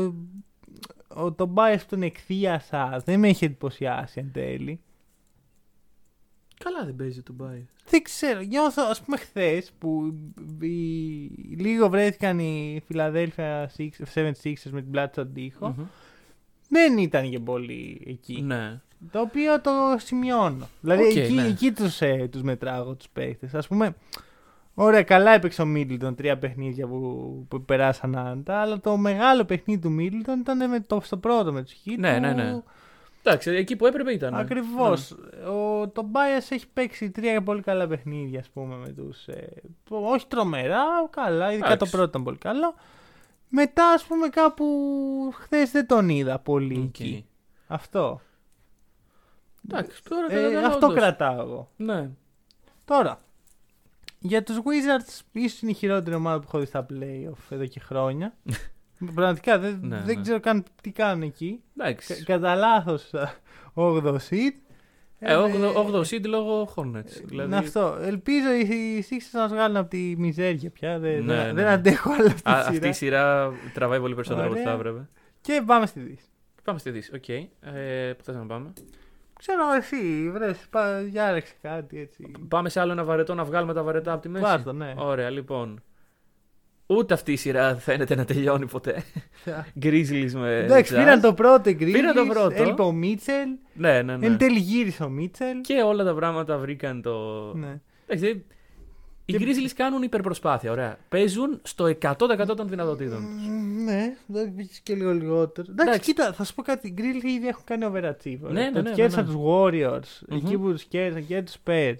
ο, 1.08 1.32
ο 1.32 1.52
Tobias 1.54 1.78
που 1.78 1.86
τον 1.88 2.02
εκθείασα 2.02 3.02
δεν 3.04 3.18
με 3.18 3.28
έχει 3.28 3.44
εντυπωσιάσει 3.44 4.20
εν 4.20 4.32
τέλει. 4.32 4.80
Καλά 6.64 6.84
δεν 6.84 6.96
παίζει 6.96 7.22
το 7.22 7.32
Μπάι. 7.32 7.66
Δεν 7.90 8.02
ξέρω, 8.02 8.40
νιώθω, 8.40 8.82
ας 8.90 9.00
πούμε 9.02 9.16
χθες 9.16 9.72
που 9.78 10.14
οι- 10.60 11.56
λίγο 11.58 11.88
βρέθηκαν 11.88 12.38
οι 12.38 12.82
Philadelphia 12.92 13.66
76ers 14.14 14.70
με 14.70 14.80
την 14.82 14.90
πλάτη 14.90 15.12
στον 15.12 15.32
τοίχο, 15.32 15.74
δεν 16.68 16.98
ήταν 16.98 17.30
και 17.30 17.38
πολύ 17.38 18.00
εκεί. 18.06 18.40
Ναι. 18.42 18.80
Το 19.12 19.20
οποίο 19.20 19.60
το 19.60 19.70
σημειώνω. 19.98 20.68
Δηλαδή 20.80 21.02
Οκ, 21.02 21.14
εκεί, 21.16 21.32
ναι. 21.32 21.46
εκεί 21.46 21.72
τους, 21.72 22.00
ε, 22.00 22.28
τους 22.32 22.42
μετράγω 22.42 22.94
τους 22.94 23.08
παίχτες. 23.12 23.54
Ας 23.54 23.68
πούμε, 23.68 23.94
ωραία 24.74 25.02
καλά 25.02 25.30
έπαιξε 25.30 25.62
ο 25.62 25.66
Μίτλτον 25.66 26.14
τρία 26.14 26.38
παιχνίδια 26.38 26.86
που, 26.86 27.44
που 27.48 27.62
περάσαν 27.64 28.16
άνετα, 28.18 28.60
αλλά 28.60 28.80
το 28.80 28.96
μεγάλο 28.96 29.44
παιχνίδι 29.44 29.80
του 29.80 29.90
Μίτλτον 29.90 30.38
ήταν 30.40 30.68
με 30.70 30.80
το, 30.80 31.00
στο 31.02 31.16
πρώτο 31.16 31.52
με 31.52 31.62
τους 31.62 31.72
Heat. 31.72 31.94
Ναι, 31.98 32.14
που- 32.14 32.20
ναι, 32.20 32.32
ναι. 32.32 32.62
Εντάξει, 33.24 33.50
εκεί 33.50 33.76
που 33.76 33.86
έπρεπε 33.86 34.12
ήταν. 34.12 34.34
Ακριβώς. 34.34 35.10
Ναι. 35.40 35.46
Ο, 35.48 35.88
ο 35.88 36.10
Tobias 36.12 36.46
έχει 36.48 36.68
παίξει 36.72 37.10
τρία 37.10 37.42
πολύ 37.42 37.62
καλά 37.62 37.86
παιχνίδια, 37.86 38.40
ας 38.40 38.48
πούμε, 38.48 38.76
με 38.76 38.88
τους... 38.88 39.26
Ε, 39.26 39.62
που- 39.84 39.96
όχι 40.04 40.26
τρομερά, 40.26 40.84
καλά, 41.10 41.52
ειδικά 41.52 41.66
το 41.66 41.72
Εντάξει. 41.72 41.90
πρώτο 41.92 42.08
ήταν 42.08 42.22
πολύ 42.22 42.36
καλό. 42.38 42.74
Μετά, 43.48 43.92
ας 43.92 44.04
πούμε, 44.04 44.28
κάπου 44.28 44.66
χθες 45.34 45.70
δεν 45.70 45.86
τον 45.86 46.08
είδα 46.08 46.38
πολύ 46.38 46.78
Οκ. 46.78 47.00
εκεί. 47.00 47.26
Αυτό. 47.66 48.20
Εντάξει, 49.68 50.02
τώρα 50.04 50.26
Ε, 50.30 50.42
κατά 50.50 50.60
τα 50.60 50.66
αυτό 50.66 50.86
όντως. 50.86 50.98
κρατάω 50.98 51.40
εγώ. 51.40 51.70
Ναι. 51.76 52.10
Τώρα, 52.84 53.20
για 54.18 54.42
τους 54.42 54.56
Wizards, 54.56 55.20
ίσως 55.32 55.60
είναι 55.62 55.70
η 55.70 55.74
χειρότερη 55.74 56.16
ομάδα 56.16 56.38
που 56.38 56.44
έχω 56.48 56.58
δει 56.58 56.66
στα 56.66 56.86
playoff 56.90 57.50
εδώ 57.50 57.66
και 57.66 57.80
χρόνια. 57.80 58.34
Πραγματικά 59.14 59.58
δεν, 59.58 59.78
Ναι, 59.82 59.96
δεν 60.04 60.16
ναι. 60.16 60.22
ξέρω 60.22 60.40
καν 60.40 60.64
τι 60.82 60.90
κάνουν 60.90 61.22
εκεί. 61.22 61.60
Κα- 61.78 61.84
Εντάξει. 61.86 62.24
κατά 62.24 62.54
λάθος 62.54 63.10
8ο 63.74 64.14
seed. 64.30 64.52
Ε, 65.18 65.34
8ο 65.36 66.00
seed 66.10 66.24
λόγω 66.26 66.72
Hornets. 66.76 67.22
Δηλαδή, 67.24 67.48
Είναι 67.48 67.56
αυτό. 67.56 67.98
Ελπίζω 68.00 68.52
οι 68.52 69.04
Sixers 69.10 69.30
να 69.32 69.40
μας 69.40 69.50
βγάλουν 69.52 69.76
από 69.76 69.88
τη 69.88 70.14
μιζέρια 70.18 70.70
πια. 70.70 70.98
Δεν, 70.98 71.24
Ναι, 71.24 71.34
δεν, 71.34 71.46
ναι. 71.46 71.52
δεν 71.52 71.66
αντέχω 71.66 72.12
άλλο 72.12 72.26
αυτή 72.26 72.50
Α, 72.50 72.54
τη 72.54 72.60
αυτή 72.60 72.74
σειρά. 72.74 72.88
η 72.88 72.92
σειρά 72.92 73.52
τραβάει 73.74 74.00
πολύ 74.00 74.14
περισσότερο 74.14 74.44
από 74.46 74.54
ό,τι 74.54 74.62
θα 74.62 74.74
Ωραία. 74.74 74.80
έπρεπε. 74.90 75.08
Και 75.40 75.62
πάμε 75.66 75.86
στη 75.86 76.00
Δύση. 76.00 76.26
Πάμε 76.64 76.78
στη 76.78 76.90
Δύση. 76.90 77.14
Οκ. 77.14 77.28
Ε, 77.28 78.12
πού 78.16 78.24
θες 78.24 78.34
να 78.34 78.46
πάμε; 78.46 78.72
Ξέρω 79.38 79.62
εσύ, 79.78 80.30
βρες, 80.30 80.66
πά, 80.70 80.98
διάλεξε 81.00 81.54
κάτι 81.62 81.98
έτσι. 81.98 82.30
Πάμε 82.48 82.68
σε 82.68 82.80
άλλο 82.80 82.92
ένα 82.92 83.04
βαρετό 83.04 83.34
να 83.34 83.44
βγάλουμε 83.44 83.72
τα 83.74 83.82
βαρετά 83.82 84.12
από 84.12 84.22
τη 84.22 84.28
μέση. 84.28 84.44
Πάρ' 84.44 84.62
το, 84.62 84.72
ναι. 84.72 84.94
Ωραία, 84.96 85.30
λοιπόν. 85.30 85.82
Ούτε 86.96 87.14
αυτή 87.14 87.32
η 87.32 87.36
σειρά 87.36 87.76
φαίνεται 87.76 88.14
να 88.14 88.24
τελειώνει 88.24 88.66
ποτέ. 88.66 89.02
Grizzlies 89.82 90.30
με. 90.32 90.56
Εντάξει, 90.56 90.94
Jazz. 90.94 90.98
πήραν 90.98 91.20
το 91.20 91.34
πρώτο 91.34 91.70
οι 91.70 91.76
Grizzlies, 91.80 91.92
Πήραν 91.92 92.14
το 92.14 92.26
πρώτο. 92.26 92.62
έλειπε 92.62 92.82
ο 92.82 92.92
Μίτσελ. 92.92 93.48
Ναι, 93.74 94.02
ναι, 94.02 94.16
ναι. 94.16 94.26
Εν 94.26 94.36
τέλει 94.38 94.58
γύρισε 94.58 95.02
ο 95.02 95.08
Μίτσελ. 95.08 95.60
Και 95.60 95.74
όλα 95.82 96.04
τα 96.04 96.14
πράγματα 96.14 96.58
βρήκαν 96.58 97.02
το. 97.02 97.12
Ναι. 97.54 97.80
Εντάξει, 98.06 98.44
οι 99.24 99.32
Και- 99.32 99.38
Grizzlies 99.40 99.72
κάνουν 99.76 100.02
υπερπροσπάθεια. 100.02 100.70
Ωραία. 100.70 100.98
Παίζουν 101.08 101.60
στο 101.62 101.86
100% 101.86 102.56
των 102.56 102.68
δυνατοτήτων. 102.68 103.18
τους. 103.36 103.46
Μ, 103.46 103.84
Ναι, 103.84 104.16
δεν 104.26 104.54
πήγε 104.54 104.68
και 104.82 104.94
λίγο 104.94 105.12
λιγότερο. 105.12 105.66
Εντάξει, 105.70 105.90
Εντάξει. 105.92 106.00
κοίτα, 106.12 106.32
θα 106.32 106.44
σου 106.44 106.54
πω 106.54 106.62
κάτι. 106.62 106.88
Οι 106.88 106.94
Grizzlies 106.98 107.24
ήδη 107.36 107.46
έχουν 107.48 107.62
κάνει 107.64 107.86
overachieve. 107.92 108.38
Ναι, 108.50 108.62
ναι, 108.62 108.70
Το 108.70 108.82
ναι, 108.82 108.88
ότι 108.88 108.92
κέρδισαν 108.92 109.24
ναι, 109.26 109.32
τους 109.32 109.40
Warriors, 109.46 110.26
Μμμ. 110.28 110.36
εκεί 110.36 110.58
που 110.58 110.70
τους 110.72 110.84
κέρδισαν 110.84 111.26
και 111.26 111.42
τους 111.42 111.56
Spurs. 111.64 111.96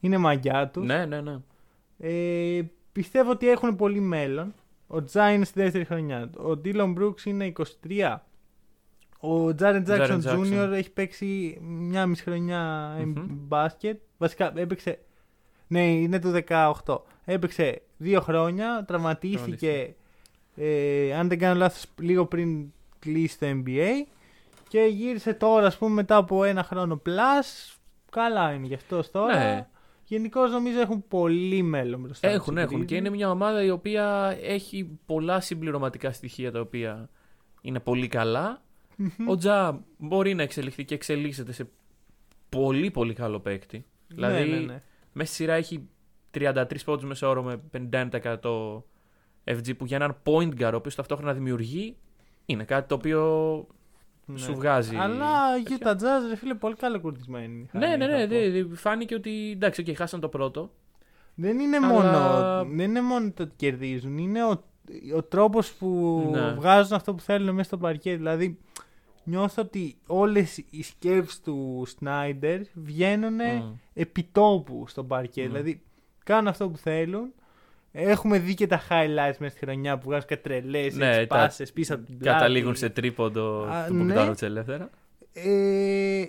Είναι 0.00 0.16
μαγιά 0.18 0.68
τους. 0.72 0.86
Ναι, 0.86 1.04
ναι, 1.06 1.20
ναι. 1.20 1.36
Ε, 1.98 2.62
πιστεύω 2.96 3.30
ότι 3.30 3.48
έχουν 3.48 3.76
πολύ 3.76 4.00
μέλλον. 4.00 4.54
Ο 4.86 5.02
Τζά 5.04 5.32
είναι 5.32 5.44
στη 5.44 5.60
δεύτερη 5.60 5.84
χρονιά. 5.84 6.28
του. 6.28 6.44
Ο 6.44 6.60
Dylan 6.64 6.94
Brooks 6.98 7.24
είναι 7.24 7.52
23. 7.86 8.16
Ο 9.20 9.48
Jaren 9.48 9.86
Jackson 9.86 10.20
Jaren 10.20 10.22
Jackson. 10.22 10.68
Jr. 10.68 10.70
έχει 10.72 10.90
παίξει 10.90 11.58
μια 11.62 12.06
μισή 12.06 12.22
χρονιά 12.22 12.94
Μμμ. 13.04 13.12
μπάσκετ. 13.28 14.00
Βασικά 14.18 14.52
έπαιξε. 14.56 14.98
Ναι, 15.66 15.92
είναι 15.92 16.18
του 16.18 16.32
18. 16.84 16.96
Έπαιξε 17.24 17.82
δύο 17.96 18.20
χρόνια, 18.20 18.84
τραυματίστηκε. 18.86 19.94
Ε, 20.56 21.14
αν 21.14 21.28
δεν 21.28 21.38
κάνω 21.38 21.58
λάθος, 21.58 21.86
λίγο 22.00 22.26
πριν 22.26 22.72
κλείσει 22.98 23.38
το 23.38 23.46
NBA. 23.46 23.90
Και 24.68 24.80
γύρισε 24.80 25.34
τώρα, 25.34 25.66
ας 25.66 25.76
πούμε, 25.76 25.94
μετά 25.94 26.16
από 26.16 26.44
ένα 26.44 26.62
χρόνο 26.62 27.02
plus. 27.06 27.76
Καλά 28.10 28.52
είναι 28.52 28.66
γι' 28.66 28.74
αυτό 28.74 29.10
τώρα. 29.10 29.38
Ναι. 29.38 29.66
Γενικώ 30.08 30.46
νομίζω 30.46 30.80
έχουν 30.80 31.04
πολύ 31.08 31.62
μέλλον 31.62 32.00
μπροστά. 32.00 32.28
τους 32.28 32.36
Έχουν, 32.36 32.56
οι 32.56 32.60
έχουν. 32.60 32.84
Και 32.84 32.94
Grizzlies. 32.94 32.98
είναι 32.98 33.10
μια 33.10 33.30
ομάδα 33.30 33.64
η 33.64 33.70
οποία 33.70 34.36
έχει 34.42 34.98
πολλά 35.06 35.40
συμπληρωματικά 35.40 36.12
στοιχεία 36.12 36.52
τα 36.52 36.60
οποία 36.60 37.10
είναι 37.60 37.80
πολύ 37.80 38.08
καλά. 38.08 38.62
Ο 39.28 39.36
Τζα 39.36 39.84
μπορεί 39.98 40.34
να 40.34 40.42
εξελιχθεί 40.42 40.84
και 40.84 40.94
εξελίσσεται 40.94 41.52
σε 41.52 41.68
πολύ 42.48 42.90
πολύ 42.90 43.14
καλό 43.14 43.40
παίκτη. 43.40 43.84
Δηλαδή, 44.06 44.50
ναι, 44.50 44.56
ναι, 44.56 44.64
ναι. 44.64 44.82
μέσα 45.12 45.32
στη 45.32 45.42
σειρά 45.42 45.54
έχει 45.54 45.88
33 46.34 46.64
πόντους 46.84 47.04
μέσα 47.04 47.28
όρο 47.28 47.42
με 47.42 47.60
51% 47.72 48.10
FG 49.44 49.76
που 49.76 49.84
για 49.84 49.96
έναν 49.96 50.16
point 50.22 50.60
guard 50.60 50.72
ο 50.72 50.76
οποίος 50.76 50.94
ταυτόχρονα 50.94 51.32
δημιουργεί 51.32 51.96
είναι 52.46 52.64
κάτι 52.64 52.88
το 52.88 52.94
οποίο 52.94 53.66
Ναι. 54.26 54.38
σου 54.38 54.54
βγάζει. 54.54 54.96
Αλλά 54.96 55.58
η 55.58 55.62
Utah 55.68 55.92
Jazz, 55.92 56.28
ρε 56.28 56.36
φίλε, 56.36 56.54
πολύ 56.54 56.74
καλοκουρδισμένη. 56.74 57.66
Ναι, 57.72 57.96
ναι, 57.96 58.06
ναι. 58.06 58.26
δε- 58.26 58.50
δε- 58.50 58.74
φάνηκε 58.74 59.14
ότι 59.14 59.50
εντάξει, 59.54 59.82
okay, 59.86 59.92
χάσαν 59.96 60.20
το 60.20 60.28
πρώτο. 60.28 60.70
Δεν 61.34 61.58
είναι, 61.58 61.76
Αλλά- 61.76 61.86
μόνο, 61.86 62.76
δεν 62.76 62.88
είναι 62.90 63.00
μόνο 63.02 63.30
το 63.34 63.42
ότι 63.42 63.52
κερδίζουν, 63.56 64.18
είναι 64.18 64.44
ο, 64.44 64.62
ο 65.16 65.22
τρόπος 65.22 65.72
που 65.72 66.20
Ναι. 66.32 66.52
βγάζουν 66.52 66.96
αυτό 66.96 67.14
που 67.14 67.20
θέλουν 67.22 67.54
μέσα 67.54 67.68
στο 67.68 67.78
παρκέ. 67.78 68.16
Δηλαδή, 68.16 68.58
νιώθω 69.24 69.62
ότι 69.62 69.96
όλες 70.06 70.56
οι 70.70 70.82
σκέψεις 70.82 71.40
του 71.40 71.84
Σνάιντερ 71.86 72.60
βγαίνουν 72.74 73.34
Μμ. 73.34 73.72
επιτόπου 73.94 74.84
στον 74.88 75.06
παρκέ. 75.06 75.42
Μμ. 75.42 75.46
Δηλαδή 75.46 75.82
κάνουν 76.24 76.46
αυτό 76.48 76.68
που 76.68 76.76
θέλουν. 76.76 77.32
Έχουμε 77.98 78.38
δει 78.38 78.54
και 78.54 78.66
τα 78.66 78.80
highlights 78.88 79.36
μέσα 79.38 79.48
στη 79.56 79.58
χρονιά 79.64 79.98
που 79.98 80.04
βγάζουν 80.08 80.26
και 80.28 80.36
τρελέ 80.36 80.86
Ναι, 80.92 81.26
τα- 81.26 81.36
πάσες 81.36 81.72
πίσω 81.72 81.94
από 81.94 82.04
την 82.04 82.18
πλάτη. 82.18 82.38
Καταλήγουν 82.38 82.74
σε 82.74 82.88
τρίποντο 82.88 83.62
Α, 83.64 83.84
του 83.86 83.94
ναι. 83.94 84.02
Μπογκδάνοβιτ 84.04 84.42
ελεύθερα. 84.42 84.90
Ε, 85.32 86.24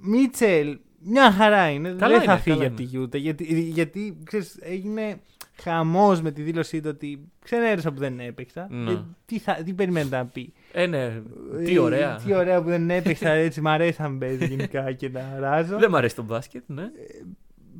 Μίτσελ, 0.00 0.78
μια 1.00 1.32
χαρά 1.32 1.70
είναι. 1.70 1.88
Καλά 1.98 2.16
δεν 2.18 2.26
θα 2.26 2.32
είναι, 2.32 2.40
φύγει 2.40 2.56
καλά 2.56 2.68
από 2.68 2.76
τη 2.76 2.82
Γιούτα. 2.82 3.18
Γιατί, 3.18 3.44
γιατί 3.60 4.18
ξέρεις, 4.24 4.56
έγινε 4.60 5.20
χαμός 5.62 6.20
με 6.22 6.30
τη 6.30 6.42
δήλωσή 6.42 6.80
του 6.80 6.90
ότι 6.92 7.20
ξενέρωσα 7.44 7.92
που 7.92 7.98
δεν 7.98 8.20
έπαιξα. 8.20 8.66
Ναι. 8.70 8.90
Ε, 8.90 9.04
τι, 9.26 9.38
θα, 9.38 9.54
τι 9.54 9.72
περιμένετε 9.72 10.16
να 10.16 10.26
πει; 10.26 10.52
Ε, 10.72 10.86
ναι, 10.86 11.22
τι 11.64 11.74
Ε, 11.74 11.78
ωραία. 11.78 12.16
Τι 12.24 12.34
ωραία 12.34 12.62
που 12.62 12.68
δεν 12.68 12.90
έπαιξα 12.90 13.30
έτσι. 13.30 13.60
Μ' 13.60 13.68
αρέσει 13.68 14.02
να 14.02 14.10
παίζει 14.18 14.46
γενικά 14.46 14.92
και 14.92 15.08
να 15.08 15.36
ράζω. 15.38 15.78
Δεν 15.78 15.90
μ' 15.90 15.96
αρέσει 15.96 16.14
το 16.14 16.22
μπάσκετ, 16.22 16.62
ναι. 16.66 16.90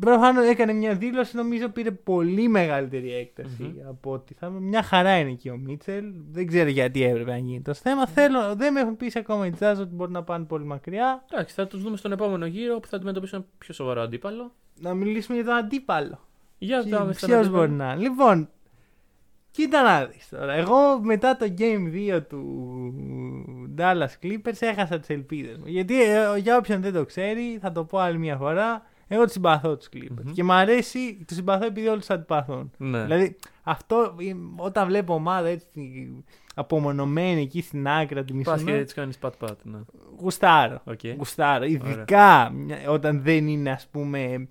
Προφανώ 0.00 0.40
έκανε 0.40 0.72
μια 0.72 0.94
δήλωση, 0.94 1.36
νομίζω 1.36 1.68
πήρε 1.68 1.90
πολύ 1.90 2.48
μεγαλύτερη 2.48 3.12
έκταση 3.14 3.62
Μμμ. 3.62 3.88
από 3.88 4.12
ότι 4.12 4.34
θα 4.34 4.48
Μια 4.50 4.82
χαρά 4.82 5.18
είναι 5.18 5.30
εκεί 5.30 5.48
ο 5.48 5.56
Μίτσελ. 5.56 6.04
Δεν 6.32 6.46
ξέρω 6.46 6.68
γιατί 6.68 7.02
έπρεπε 7.02 7.30
να 7.30 7.36
γίνει 7.38 7.60
το 7.60 7.74
θέμα. 7.74 8.06
Θέλω, 8.06 8.54
δεν 8.56 8.72
με 8.72 8.80
έχουν 8.80 8.96
πείσει 8.96 9.18
ακόμα 9.18 9.46
οι 9.46 9.52
Jazz 9.60 9.74
ότι 9.80 9.94
μπορεί 9.94 10.10
να 10.12 10.22
πάνε 10.22 10.44
πολύ 10.44 10.64
μακριά. 10.64 11.24
Εντάξει, 11.32 11.54
θα 11.54 11.66
τους 11.66 11.82
δούμε 11.82 11.96
στον 11.96 12.12
επόμενο 12.12 12.46
γύρο 12.46 12.80
που 12.80 12.86
θα 12.88 12.96
αντιμετωπίσουν 12.96 13.38
ένα 13.38 13.46
πιο 13.58 13.74
σοβαρό 13.74 14.00
αντίπαλο. 14.02 14.52
Να 14.80 14.94
μιλήσουμε 14.94 15.36
για 15.36 15.46
τον 15.46 15.54
αντίπαλο. 15.54 16.18
Για 16.58 16.82
Τι- 16.82 16.90
τα 16.90 17.04
με 17.04 17.12
στον 17.12 17.28
Ποιος 17.28 17.40
αντίπαλο. 17.40 17.62
μπορεί 17.66 17.76
να 17.78 17.92
είναι. 17.92 18.02
Λοιπόν, 18.02 18.48
κοίτα 19.50 19.82
να 19.82 20.04
δεις 20.06 20.28
τώρα. 20.28 20.52
Εγώ 20.52 21.00
μετά 21.02 21.36
το 21.36 21.46
Game 21.58 21.92
2 22.16 22.20
του 22.28 23.74
Dallas 23.78 24.24
Clippers 24.26 24.56
έχασα 24.60 24.98
τις 24.98 25.08
ελπίδες 25.08 25.56
μου. 25.56 25.66
Γιατί 25.66 26.02
ε, 26.02 26.36
για 26.38 26.56
όποιον 26.56 26.80
δεν 26.80 26.92
το 26.92 27.04
ξέρει, 27.04 27.58
θα 27.60 27.72
το 27.72 27.84
πω 27.84 27.98
άλλη 27.98 28.18
μια 28.18 28.36
φορά, 28.36 28.82
εγώ 29.12 29.22
τους 29.22 29.32
συμπαθώ 29.32 29.76
τους 29.76 29.88
Clippers. 29.92 30.22
Μμμ. 30.24 30.32
Και 30.32 30.44
μου 30.44 30.52
αρέσει, 30.52 31.24
τους 31.26 31.36
συμπαθώ 31.36 31.64
επειδή 31.66 31.86
όλους 31.86 32.06
τους 32.06 32.10
αντιπαθούν. 32.14 32.70
Ναι. 32.76 33.02
Δηλαδή, 33.02 33.36
αυτό 33.62 34.14
ε, 34.20 34.34
όταν 34.56 34.86
βλέπω 34.86 35.14
ομάδα 35.14 35.48
έτσι 35.48 36.08
απομονωμένη 36.54 37.40
εκεί 37.42 37.62
στην 37.62 37.88
άκρα 37.88 38.24
τη 38.24 38.32
Πα 38.32 38.56
και 38.56 38.62
μισή, 38.62 38.76
έτσι 38.76 38.94
κάνεις 38.94 39.18
pat-pat. 39.18 39.58
Ναι. 39.62 39.78
γουστάρω. 40.20 40.80
Οκ. 40.84 41.00
Γουστάρω. 41.16 41.64
Ειδικά 41.64 42.50
μια- 42.54 42.90
όταν 42.90 43.22
δεν 43.22 43.48
είναι, 43.48 43.70
ας 43.70 43.86
πούμε, 43.90 44.48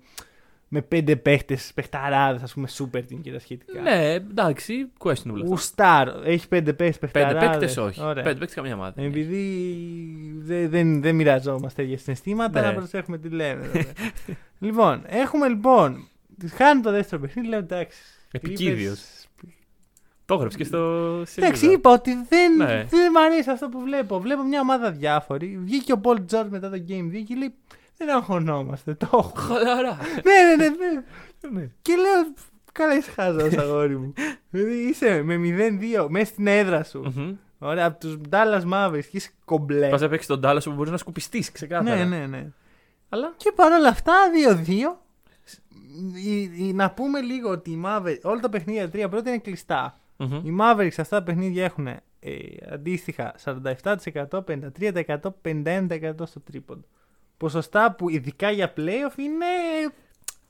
με 0.72 0.82
πέντε 0.82 1.16
παίχτες, 1.16 1.70
παιχταράδες, 1.74 2.42
ας 2.42 2.52
πούμε, 2.52 2.68
super 2.78 2.96
team 2.98 3.18
και 3.22 3.32
τα 3.32 3.38
σχετικά. 3.38 3.80
Ναι, 3.80 4.12
εντάξει, 4.12 4.90
questionable. 4.98 5.12
αυτό. 5.12 5.46
Γουστάρω. 5.46 6.20
Έχει 6.24 6.48
πέντε 6.48 6.72
παίχτες, 6.72 7.10
Πέντε 7.10 7.24
παιχταράδες. 7.26 7.58
παίκτες 7.58 7.76
όχι. 7.76 8.00
Ωραία. 8.02 8.22
Πέντε 8.22 8.38
παίκτες 8.38 8.54
καμιά 8.54 8.74
ομάδα. 8.74 9.02
Επειδή 9.02 9.44
δεν, 10.38 10.70
δεν, 10.70 11.00
δεν 11.02 11.14
μοιραζόμαστε 11.14 11.82
τέτοια 11.82 11.98
συναισθήματα, 11.98 12.60
Ναι. 12.60 12.66
να 12.66 12.72
προσέχουμε 12.74 13.18
τι 13.18 13.28
λέμε. 13.28 13.66
βέβαια. 13.66 13.92
λοιπόν, 14.66 15.02
έχουμε 15.06 15.48
λοιπόν. 15.48 16.08
Χάνει 16.56 16.80
το 16.82 16.90
δεύτερο 16.90 17.20
παιχνίδι, 17.22 17.48
λέω 17.48 17.58
εντάξει. 17.58 17.98
Επικίδιος. 18.32 18.98
Clippers- 19.00 19.48
Το 20.24 20.34
έγραψες 20.34 20.58
και 20.58 20.64
στο 20.64 20.78
Εντάξει, 21.36 21.56
σελίδα. 21.60 21.72
είπα 21.78 21.90
ότι 21.92 22.10
δεν, 22.28 22.56
Ναι. 22.56 22.84
δεν 22.90 23.10
μ' 23.12 23.16
αρέσει 23.16 23.50
αυτό 23.50 23.68
που 23.68 23.80
βλέπω. 23.80 24.20
Βλέπω 24.20 24.42
μια 24.42 24.60
ομάδα 24.60 24.90
διάφορη. 24.90 25.58
Βγήκε 25.62 25.92
ο 25.92 25.98
Πολ 25.98 26.24
Τζόρτ 26.24 26.50
μετά 26.50 26.70
το 26.70 26.76
Game 26.88 27.10
2 27.14 27.22
και 27.26 27.34
λέει 27.34 27.54
Δεν 28.04 28.16
αγχωνόμαστε, 28.16 28.94
το 28.94 29.08
έχουμε. 29.12 29.58
Χαλαρά. 29.58 29.96
ναι, 30.24 30.56
ναι, 30.56 30.68
ναι, 30.68 30.76
ναι. 30.90 31.60
Ναι. 31.60 31.68
Και 31.82 31.94
λέω 31.94 32.34
Καλά, 32.72 32.96
είσαι 32.96 33.10
χάζο, 33.10 33.60
αγόρι 33.60 33.96
μου. 33.98 34.12
δηλαδή 34.50 34.74
είσαι 34.74 35.22
με 35.22 35.36
0-2 36.04 36.06
μέσα 36.08 36.24
στην 36.24 36.46
έδρα 36.46 36.84
σου. 36.84 37.12
Μμμ. 37.14 37.36
Ωραία, 37.58 37.86
από 37.86 37.98
τους 38.00 38.16
Dallas 38.30 38.62
Mavericks 38.72 39.04
και 39.10 39.16
είσαι 39.16 39.30
κομπλέ. 39.44 39.88
Πας 39.88 40.00
να 40.00 40.08
παίξεις 40.08 40.26
τον 40.28 40.40
Τάλλα 40.40 40.60
που 40.64 40.72
μπορείς 40.72 40.90
να 40.90 40.96
σκουπιστείς 40.96 41.52
ξεκάθαρα. 41.52 42.04
Ναι, 42.04 42.16
ναι, 42.16 42.26
ναι. 42.26 42.46
Αλλά; 43.08 43.34
Και 43.36 43.52
παρόλα 43.54 43.88
αυτά, 43.88 44.12
2-2. 44.32 44.96
Η- 46.24 46.68
η- 46.68 46.72
Να 46.72 46.90
πούμε 46.90 47.20
λίγο 47.20 47.50
ότι 47.50 47.70
οι 47.70 47.82
Mavericks, 47.84 48.20
όλα 48.22 48.40
τα 48.40 48.48
παιχνίδια 48.48 48.82
τα 48.84 48.88
τρία 48.90 49.08
πρώτα 49.08 49.28
είναι 49.30 49.38
κλειστά. 49.38 49.98
Μμμ. 50.16 50.40
Οι 50.46 50.56
Mavericks 50.60 50.94
αυτά 50.98 51.16
τα 51.18 51.22
παιχνίδια 51.22 51.64
έχουν 51.64 51.86
ε, 51.86 52.00
αντίστοιχα 52.72 53.34
47%, 53.44 53.62
53%, 54.44 55.18
51% 55.42 56.12
στο 56.24 56.40
τρίποντο. 56.40 56.84
Ποσοστά 57.40 57.92
που 57.92 58.10
ειδικά 58.10 58.50
για 58.50 58.72
playoff 58.76 59.18
είναι 59.18 59.46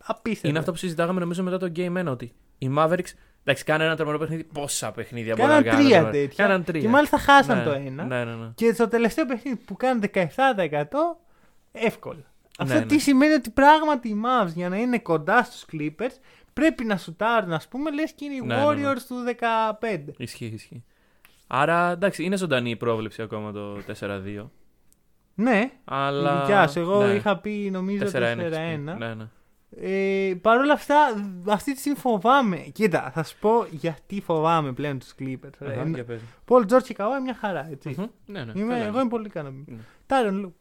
απίστευτα. 0.05 0.49
Είναι 0.49 0.59
αυτό 0.59 0.71
που 0.71 0.77
συζητάγαμε 0.77 1.21
νομίζω 1.21 1.43
μετά 1.43 1.59
το 1.59 1.73
Game 1.77 1.99
1 1.99 2.07
ότι 2.07 2.33
οι 2.59 2.71
Mavericks. 2.77 3.13
Εντάξει, 3.45 3.65
κάνανε 3.65 3.85
ένα 3.85 3.97
τρομερό 3.97 4.19
παιχνίδι. 4.19 4.45
Πόσα 4.45 4.91
παιχνίδια 4.93 5.35
μπορεί 5.37 5.49
Κάναν 5.49 5.65
να 5.65 5.71
κάνουν. 5.71 5.87
τρία 5.87 5.99
τώρα. 5.99 6.11
τέτοια. 6.11 6.45
Κάναν 6.45 6.65
τρία. 6.65 6.81
Και 6.81 6.89
μάλιστα 6.89 7.19
χάσαν 7.19 7.59
Ναι, 7.59 7.65
το 7.65 7.71
ένα. 7.71 8.05
Ναι, 8.05 8.25
ναι, 8.25 8.35
ναι. 8.35 8.47
Και 8.55 8.73
στο 8.73 8.89
τελευταίο 8.89 9.27
παιχνίδι 9.27 9.57
που 9.65 9.77
κάνουν 9.77 10.03
17% 10.15 10.27
εύκολα. 11.73 12.33
Αυτό 12.59 12.75
Ναι, 12.75 12.87
τι 12.87 12.95
ναι. 12.95 13.01
σημαίνει 13.01 13.33
ότι 13.33 13.51
πράγματι 13.51 14.09
οι 14.09 14.21
Mavs 14.25 14.49
για 14.55 14.69
να 14.69 14.77
είναι 14.77 14.99
κοντά 14.99 15.43
στους 15.45 15.65
Clippers 15.73 16.15
πρέπει 16.53 16.85
να 16.85 16.97
σουτάρουν, 16.97 17.53
ας 17.53 17.69
πούμε, 17.69 17.91
λες 17.91 18.13
και 18.13 18.25
είναι 18.25 18.35
οι 18.35 18.41
Ναι, 18.41 18.55
ναι, 18.57 18.61
ναι. 18.75 18.91
Warriors 18.91 19.03
του 19.09 19.15
15. 19.81 20.15
Ισχύει, 20.17 20.45
ισχύει. 20.55 20.85
Άρα 21.47 21.91
εντάξει, 21.91 22.25
είναι 22.25 22.37
ζωντανή 22.37 22.71
η 22.71 22.77
πρόβλεψη 22.77 23.23
ακόμα 23.23 23.53
το 23.53 23.79
4-2. 24.01 24.51
Ναι, 25.43 25.71
Αλλά. 25.85 26.37
η 26.37 26.41
δικιά 26.41 26.69
σου. 26.69 26.79
Εγώ 26.81 27.07
ναι. 27.07 27.13
είχα 27.13 27.39
πει 27.39 27.69
νομίζω 27.73 28.05
4-1. 28.05 28.09
4-1. 28.09 28.13
έχεις 28.39 28.59
πει. 28.59 28.77
Ναι, 28.99 29.15
ναι. 29.15 29.25
Ε, 29.83 30.35
Παρ' 30.35 30.59
όλα 30.59 30.73
αυτά, 30.73 30.97
αυτή 31.49 31.73
τη 31.73 31.79
στιγμή 31.79 31.99
φοβάμαι. 31.99 32.57
Κοίτα, 32.57 33.11
θα 33.15 33.23
σου 33.23 33.37
πω 33.41 33.67
γιατί 33.71 34.21
φοβάμαι 34.21 34.73
πλέον 34.73 34.99
τους 34.99 35.15
Clippers. 35.19 35.67
Αχα, 35.67 35.85
για 35.89 36.05
πες. 36.05 36.21
Πολ 36.45 36.65
Τζόρτ 36.65 36.85
και 36.85 36.95
Καουάι 36.95 37.21
μια 37.21 37.35
χαρά, 37.35 37.69
έτσι. 37.71 37.95
Μμμ. 37.99 38.05
Ναι, 38.27 38.45
ναι. 38.45 38.53
Είμαι, 38.55 38.73
καλά 38.73 38.77
εγώ 38.77 38.89
είναι. 38.91 39.01
είμαι 39.01 39.09
πολύ 39.09 39.27
ικανοποιημένο. 39.27 39.77
Ναι. 39.77 39.83
Τάρον 40.07 40.39
Λου. 40.41 40.55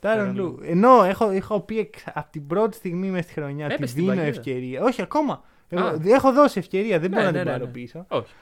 Τάρον 0.00 0.30
Tyronn 0.30 0.34
Λου. 0.34 0.58
Ενώ 0.62 1.02
έχω, 1.04 1.30
έχω 1.30 1.60
πει 1.60 1.78
εξ- 1.78 2.04
από 2.14 2.28
την 2.30 2.46
πρώτη 2.46 2.76
στιγμή 2.76 3.10
μέσα 3.10 3.22
στη 3.22 3.32
χρονιά 3.32 3.64
ότι 3.64 3.74
Έπεσε 3.74 3.90
στην 3.92 4.02
δίνω 4.04 4.14
παγίδα. 4.16 4.36
ευκαιρία. 4.38 4.82
Όχι, 4.82 5.02
ακόμα. 5.02 5.42
Εγώ, 5.68 5.84
Α. 5.86 5.98
έχω 6.04 6.32
δώσει 6.32 6.58
ευκαιρία, 6.58 6.98
δεν 6.98 7.10
Ναι, 7.10 7.16
μπορώ 7.16 7.26
να 7.30 7.32
ναι, 7.32 7.38
την 7.38 7.46
ναι, 7.46 7.52
πάρω 7.52 7.64
ναι. 7.64 7.70
πίσω. 7.70 8.04
Όχι. 8.08 8.32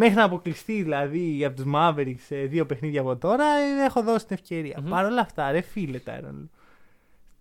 Μέχρι 0.00 0.14
να 0.14 0.24
αποκλειστεί 0.24 0.82
δηλαδή 0.82 1.44
από 1.44 1.56
τους 1.56 1.72
Mavericks 1.74 2.18
σε 2.26 2.36
δύο 2.36 2.66
παιχνίδια 2.66 3.00
από 3.00 3.16
τώρα, 3.16 3.44
ε, 3.44 3.84
έχω 3.84 4.02
δώσει 4.02 4.26
την 4.26 4.36
ευκαιρία. 4.40 4.78
Μμμ. 4.80 4.90
Παρ' 4.90 5.04
όλα 5.04 5.20
αυτά, 5.20 5.50
ρε 5.50 5.60
φίλε 5.60 5.98
Τάρον 5.98 6.36
Λου. 6.38 6.50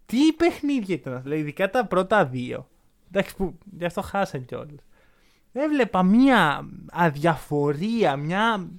Τι 0.05 0.33
παιχνίδια 0.37 0.95
ήταν 0.95 1.13
αυτά, 1.13 1.23
δηλαδή 1.23 1.41
ειδικά 1.41 1.69
τα 1.69 1.85
πρώτα 1.85 2.25
δύο. 2.25 2.67
Εντάξει, 3.11 3.35
που 3.35 3.57
γι' 3.77 3.85
αυτό 3.85 4.01
χάσαν 4.01 4.45
κιόλας. 4.45 4.85
Έβλεπα 5.53 6.03
μια 6.03 6.69
αδιαφορία, 6.91 8.15
μια. 8.15 8.69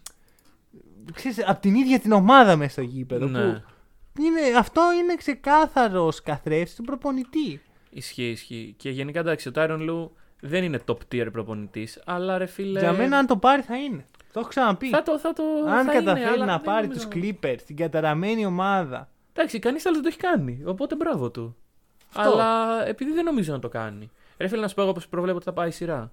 Ξέρεις, 1.13 1.49
από 1.49 1.61
την 1.61 1.75
ίδια 1.75 1.99
την 1.99 2.13
ομάδα 2.13 2.57
μέσα 2.57 2.71
στο 2.71 2.83
γήπεδο. 2.83 3.27
Ναι. 3.27 3.63
Που 4.13 4.23
είναι, 4.23 4.41
αυτό 4.59 4.83
είναι 5.03 5.15
ξεκάθαρος 5.15 6.23
καθρέφτης 6.23 6.75
του 6.75 6.83
προπονητή. 6.83 7.61
Ισχύει, 7.91 8.31
ισχύει. 8.31 8.75
Και 8.77 8.91
γενικά 8.91 9.21
εντάξει, 9.21 9.49
ο 9.49 9.53
Tyron 9.55 9.79
Λου 9.81 10.13
δεν 10.41 10.65
είναι 10.65 10.81
top 10.87 10.97
tier 11.13 11.29
προπονητής, 11.33 12.03
αλλά 12.05 12.39
ρε 12.39 12.47
φίλε. 12.47 12.79
Για 12.79 12.93
μένα, 12.93 13.19
αν 13.19 13.27
το 13.27 13.37
πάρει, 13.37 13.63
θα 13.63 13.77
είναι. 13.77 14.05
Το 14.33 14.41
έχω 14.41 14.49
ξαναπεί. 14.49 14.89
Θα 14.89 15.03
το, 15.03 15.19
θα 15.19 15.33
το, 15.33 15.43
αν 15.69 15.85
θα 15.87 15.93
καταφέρει 15.93 16.21
είναι, 16.21 16.31
αλλά 16.31 16.45
να 16.45 16.53
δεν 16.57 16.61
πάρει 16.65 16.87
νομίζω- 16.87 17.09
τους 17.09 17.23
Clippers, 17.23 17.59
την 17.67 17.77
καταραμένη 17.77 18.47
ομάδα. 18.47 19.09
Εντάξει, 19.33 19.59
κανείς 19.59 19.87
άλλος 19.87 20.01
δεν 20.01 20.11
το 20.11 20.17
έχει 20.19 20.35
κάνει. 20.35 20.63
Οπότε 20.65 20.97
μπράβο 20.97 21.31
του. 21.31 21.57
Αυτό. 22.15 22.33
Αλλά 22.33 22.87
επειδή 22.89 23.13
δεν 23.13 23.25
νομίζω 23.25 23.53
να 23.53 23.59
το 23.59 23.69
κάνει. 23.69 24.11
Ρε 24.39 24.49
φίλε, 24.49 24.61
να 24.61 24.69
σου 24.69 24.75
πω 24.75 24.83
εγώ 24.83 24.93
πώ 24.93 25.01
προβλέπω 25.11 25.37
ότι 25.37 25.45
θα 25.45 25.53
πάει 25.53 25.69
η 25.69 25.73
σειρά. 25.73 26.13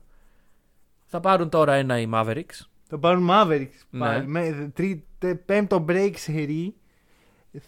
Θα 1.05 1.19
πάρουν 1.19 1.49
τώρα 1.49 1.73
ένα 1.73 1.99
οι 1.99 2.09
Mavericks. 2.13 2.65
Το 2.89 2.97
πάρουν 2.97 3.27
Mavericks 3.31 3.79
Ναι. 3.89 3.99
πάλι. 3.99 4.27
Με 4.27 4.71
τρί, 4.75 5.05
τε- 5.19 5.35
πέμπτο 5.45 5.85
break 5.89 6.11
σερί. 6.15 6.75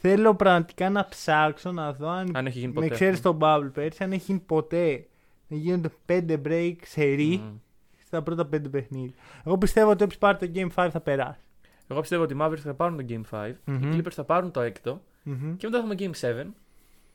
Θέλω 0.02 0.36
πραγματικά 0.36 0.90
να 0.90 1.06
ψάξω 1.06 1.72
να 1.72 1.94
δω 1.94 2.10
αν. 2.10 2.32
Αν 2.36 2.46
έχει 2.46 2.60
γίνει 2.60 2.74
με 2.74 2.82
ποτέ. 2.82 2.94
ξέρεις 2.94 3.22
τον 3.22 3.38
Bubble 3.42 3.70
πέρσι, 3.74 4.04
αν 4.04 4.12
έχει 4.12 4.24
γίνει 4.26 4.40
ποτέ. 4.46 5.06
Να 5.48 5.58
γίνονται 5.58 5.90
πέντε 6.06 6.42
break 6.46 6.76
σερί 6.86 7.38
Μμμ. 7.44 7.56
στα 8.06 8.22
πρώτα 8.24 8.46
πέντε 8.46 8.70
παιχνίδια. 8.70 9.14
Εγώ 9.46 9.58
πιστεύω 9.58 9.90
ότι 9.90 10.04
όποιος 10.04 10.20
πάρει 10.20 10.38
το 10.38 10.52
Game 10.56 10.84
5 10.86 10.90
θα 10.92 11.00
περάσει. 11.00 11.40
Εγώ 11.88 12.00
πιστεύω 12.00 12.24
ότι 12.24 12.34
οι 12.34 12.38
Mavericks 12.42 12.58
θα 12.58 12.74
πάρουν 12.74 12.98
το 12.98 13.06
Game 13.10 13.22
5. 13.48 13.54
Μμμ. 13.66 13.92
Οι 13.92 13.96
Clippers 14.02 14.12
θα 14.12 14.24
πάρουν 14.24 14.52
το 14.52 14.62
έκτο. 14.62 15.02
Μμμ. 15.24 15.56
Και 15.58 15.68
μετά 15.70 15.82
θα 15.82 15.94
έχουμε 15.94 15.96
Game 16.00 16.52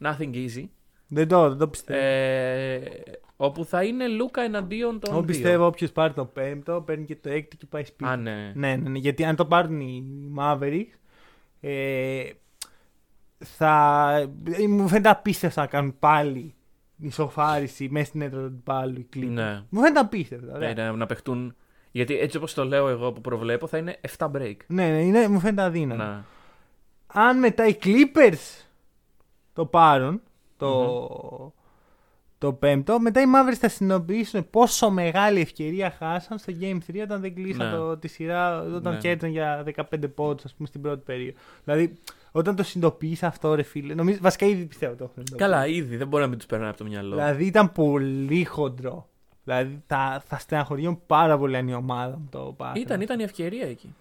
7. 0.00 0.08
Nothing 0.08 0.34
easy. 0.34 0.64
Δεν 1.06 1.28
το, 1.28 1.48
δεν 1.48 1.58
το 1.58 1.68
πιστεύω. 1.68 1.98
Ε, 2.02 2.80
όπου 3.36 3.64
θα 3.64 3.84
είναι 3.84 4.08
Λούκα 4.08 4.42
εναντίον 4.42 5.00
των. 5.00 5.10
Εγώ 5.12 5.18
δύο. 5.22 5.26
πιστεύω 5.26 5.66
όποιος 5.66 5.92
πάρει 5.92 6.12
το 6.12 6.24
πέμπτο 6.24 6.82
παίρνει 6.86 7.04
και 7.04 7.16
το 7.16 7.28
έκτο 7.30 7.56
και 7.56 7.66
πάει 7.66 7.84
σπίτι. 7.84 8.10
Α, 8.10 8.16
ναι. 8.16 8.52
Ναι, 8.54 8.76
ναι, 8.76 8.88
ναι, 8.88 8.98
γιατί 8.98 9.24
αν 9.24 9.36
το 9.36 9.44
πάρουν 9.46 9.80
οι 9.80 10.04
Mavericks, 10.38 10.98
ε, 11.60 12.22
θα. 13.38 14.10
ε, 14.52 14.66
Μου 14.66 14.88
φαίνεται 14.88 15.08
απίστευτο 15.08 15.60
να 15.60 15.66
κάνουν 15.66 15.98
πάλι 15.98 16.54
ισοφάριση 17.00 17.88
μέσα 17.90 18.06
στην 18.06 18.22
έδρα 18.22 18.38
του 18.40 18.46
αντιπάλου 18.46 18.98
οι 18.98 19.08
Clippers. 19.16 19.28
Ναι. 19.28 19.62
Μου 19.68 19.80
φαίνεται 19.80 20.00
απίστευτο. 20.00 20.52
ωραία. 20.54 20.72
Ναι, 20.74 20.82
να, 20.82 20.92
να 20.92 21.06
παιχτούν. 21.06 21.54
Γιατί 21.90 22.18
έτσι 22.18 22.36
όπως 22.36 22.54
το 22.54 22.64
λέω 22.64 22.88
εγώ 22.88 23.12
που 23.12 23.20
προβλέπω 23.20 23.66
θα 23.66 23.78
είναι 23.78 23.96
7 24.18 24.30
break. 24.30 24.56
Ναι, 24.66 24.88
ναι, 24.90 25.02
είναι, 25.02 25.28
μου 25.28 25.40
φαίνεται 25.40 25.62
αδύνατο. 25.62 26.02
Να. 26.02 26.24
Αν 27.06 27.38
μετά 27.38 27.66
οι 27.66 27.76
Clippers 27.82 28.64
το 29.52 29.66
πάρουν, 29.66 30.20
το, 30.56 31.52
το 32.38 32.52
πέμπτο. 32.52 33.00
Μετά 33.00 33.20
οι 33.20 33.24
Mavericks 33.34 33.54
θα 33.58 33.68
συνειδητοποιήσουν 33.68 34.50
πόσο 34.50 34.90
μεγάλη 34.90 35.40
ευκαιρία 35.40 35.90
χάσαν 35.90 36.38
στο 36.38 36.52
Game 36.60 36.78
3 36.92 37.00
όταν 37.02 37.20
δεν 37.20 37.34
κλείσαν 37.34 37.70
Ναι. 37.70 37.76
το, 37.76 37.96
τη 37.96 38.08
σειρά, 38.08 38.60
όταν 38.62 38.92
Ναι. 38.92 38.98
κέρδισαν 38.98 39.30
για 39.30 39.64
15 39.76 40.08
πόντους, 40.14 40.44
ας 40.44 40.54
πούμε, 40.54 40.68
στην 40.68 40.80
πρώτη 40.82 41.02
περίοδο. 41.04 41.38
Δηλαδή, 41.64 41.98
όταν 42.32 42.56
το 42.56 42.62
συνειδητοποιείς 42.62 43.22
αυτό, 43.22 43.54
ρε 43.54 43.62
φίλε, 43.62 43.94
νομίζω, 43.94 44.18
βασικά 44.20 44.46
ήδη 44.46 44.64
πιστεύω 44.64 44.94
το 44.94 45.04
έχουν 45.04 45.14
συνειδητοποιήσει. 45.14 45.50
Καλά, 45.50 45.66
ήδη 45.66 45.96
δεν 45.96 46.08
μπορεί 46.08 46.22
να 46.22 46.28
μην 46.28 46.38
τους 46.38 46.46
περνάει 46.46 46.68
από 46.68 46.78
το 46.78 46.84
μυαλό. 46.84 47.14
Δηλαδή 47.14 47.44
ήταν 47.44 47.72
πολύ 47.72 48.44
χοντρό. 48.44 49.08
Δηλαδή 49.44 49.82
θα, 49.86 50.22
θα 50.26 50.38
στεναχωριόμουν 50.38 51.02
πάρα 51.06 51.38
πολύ 51.38 51.56
αν 51.56 51.68
η 51.68 51.74
ομάδα 51.74 52.18
μου 52.18 52.28
το 52.30 52.54
πάρει. 52.56 52.80
Ήταν, 52.80 53.00
ήταν 53.00 53.20
η 53.20 53.22
ευκαιρία 53.22 53.66
εκεί. 53.66 53.94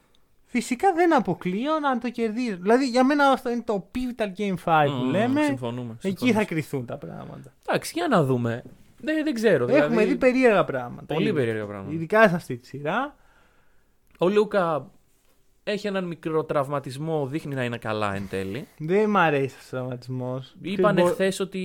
Φυσικά 0.45 0.93
δεν 0.93 1.15
αποκλείω 1.15 1.79
να 1.79 1.97
το 1.97 2.09
κερδίσει. 2.09 2.55
Δηλαδή 2.55 2.87
για 2.87 3.03
μένα 3.03 3.29
αυτό 3.29 3.49
είναι 3.49 3.63
το 3.65 3.89
pivotal 3.95 4.39
game 4.39 4.53
5 4.65 4.85
που 4.85 4.91
Μμμ, 4.91 5.09
λέμε. 5.09 5.43
Συμφωνούμε. 5.43 5.91
Εκεί 5.91 6.07
συμφωνούμε. 6.07 6.39
θα 6.39 6.45
κρυθούν 6.45 6.85
τα 6.85 6.97
πράγματα. 6.97 7.53
Εντάξει, 7.67 7.93
για 7.95 8.07
να 8.07 8.23
δούμε. 8.23 8.63
Δεν, 8.97 9.23
δεν 9.23 9.33
ξέρω. 9.33 9.63
Έχουμε 9.63 9.87
δηλαδή, 9.87 10.05
δει 10.05 10.15
περίεργα 10.15 10.63
πράγματα. 10.65 11.13
Πολύ 11.13 11.27
ήδη. 11.27 11.33
περίεργα 11.33 11.65
πράγματα. 11.65 11.93
Ειδικά 11.93 12.29
σε 12.29 12.35
αυτή 12.35 12.57
τη 12.57 12.67
σειρά. 12.67 13.15
Ο 14.17 14.29
Λούκα 14.29 14.91
έχει 15.71 15.87
έναν 15.87 16.03
μικρό 16.03 16.43
τραυματισμό, 16.43 17.25
δείχνει 17.27 17.55
να 17.55 17.63
είναι 17.63 17.77
καλά 17.77 18.15
εν 18.15 18.27
τέλει. 18.29 18.67
Δεν 18.77 19.09
μ' 19.09 19.17
αρέσει 19.17 19.55
ο 19.55 19.69
τραυματισμός. 19.69 20.55
Είπαν 20.61 20.97
εχθές 20.97 21.39
ότι 21.39 21.59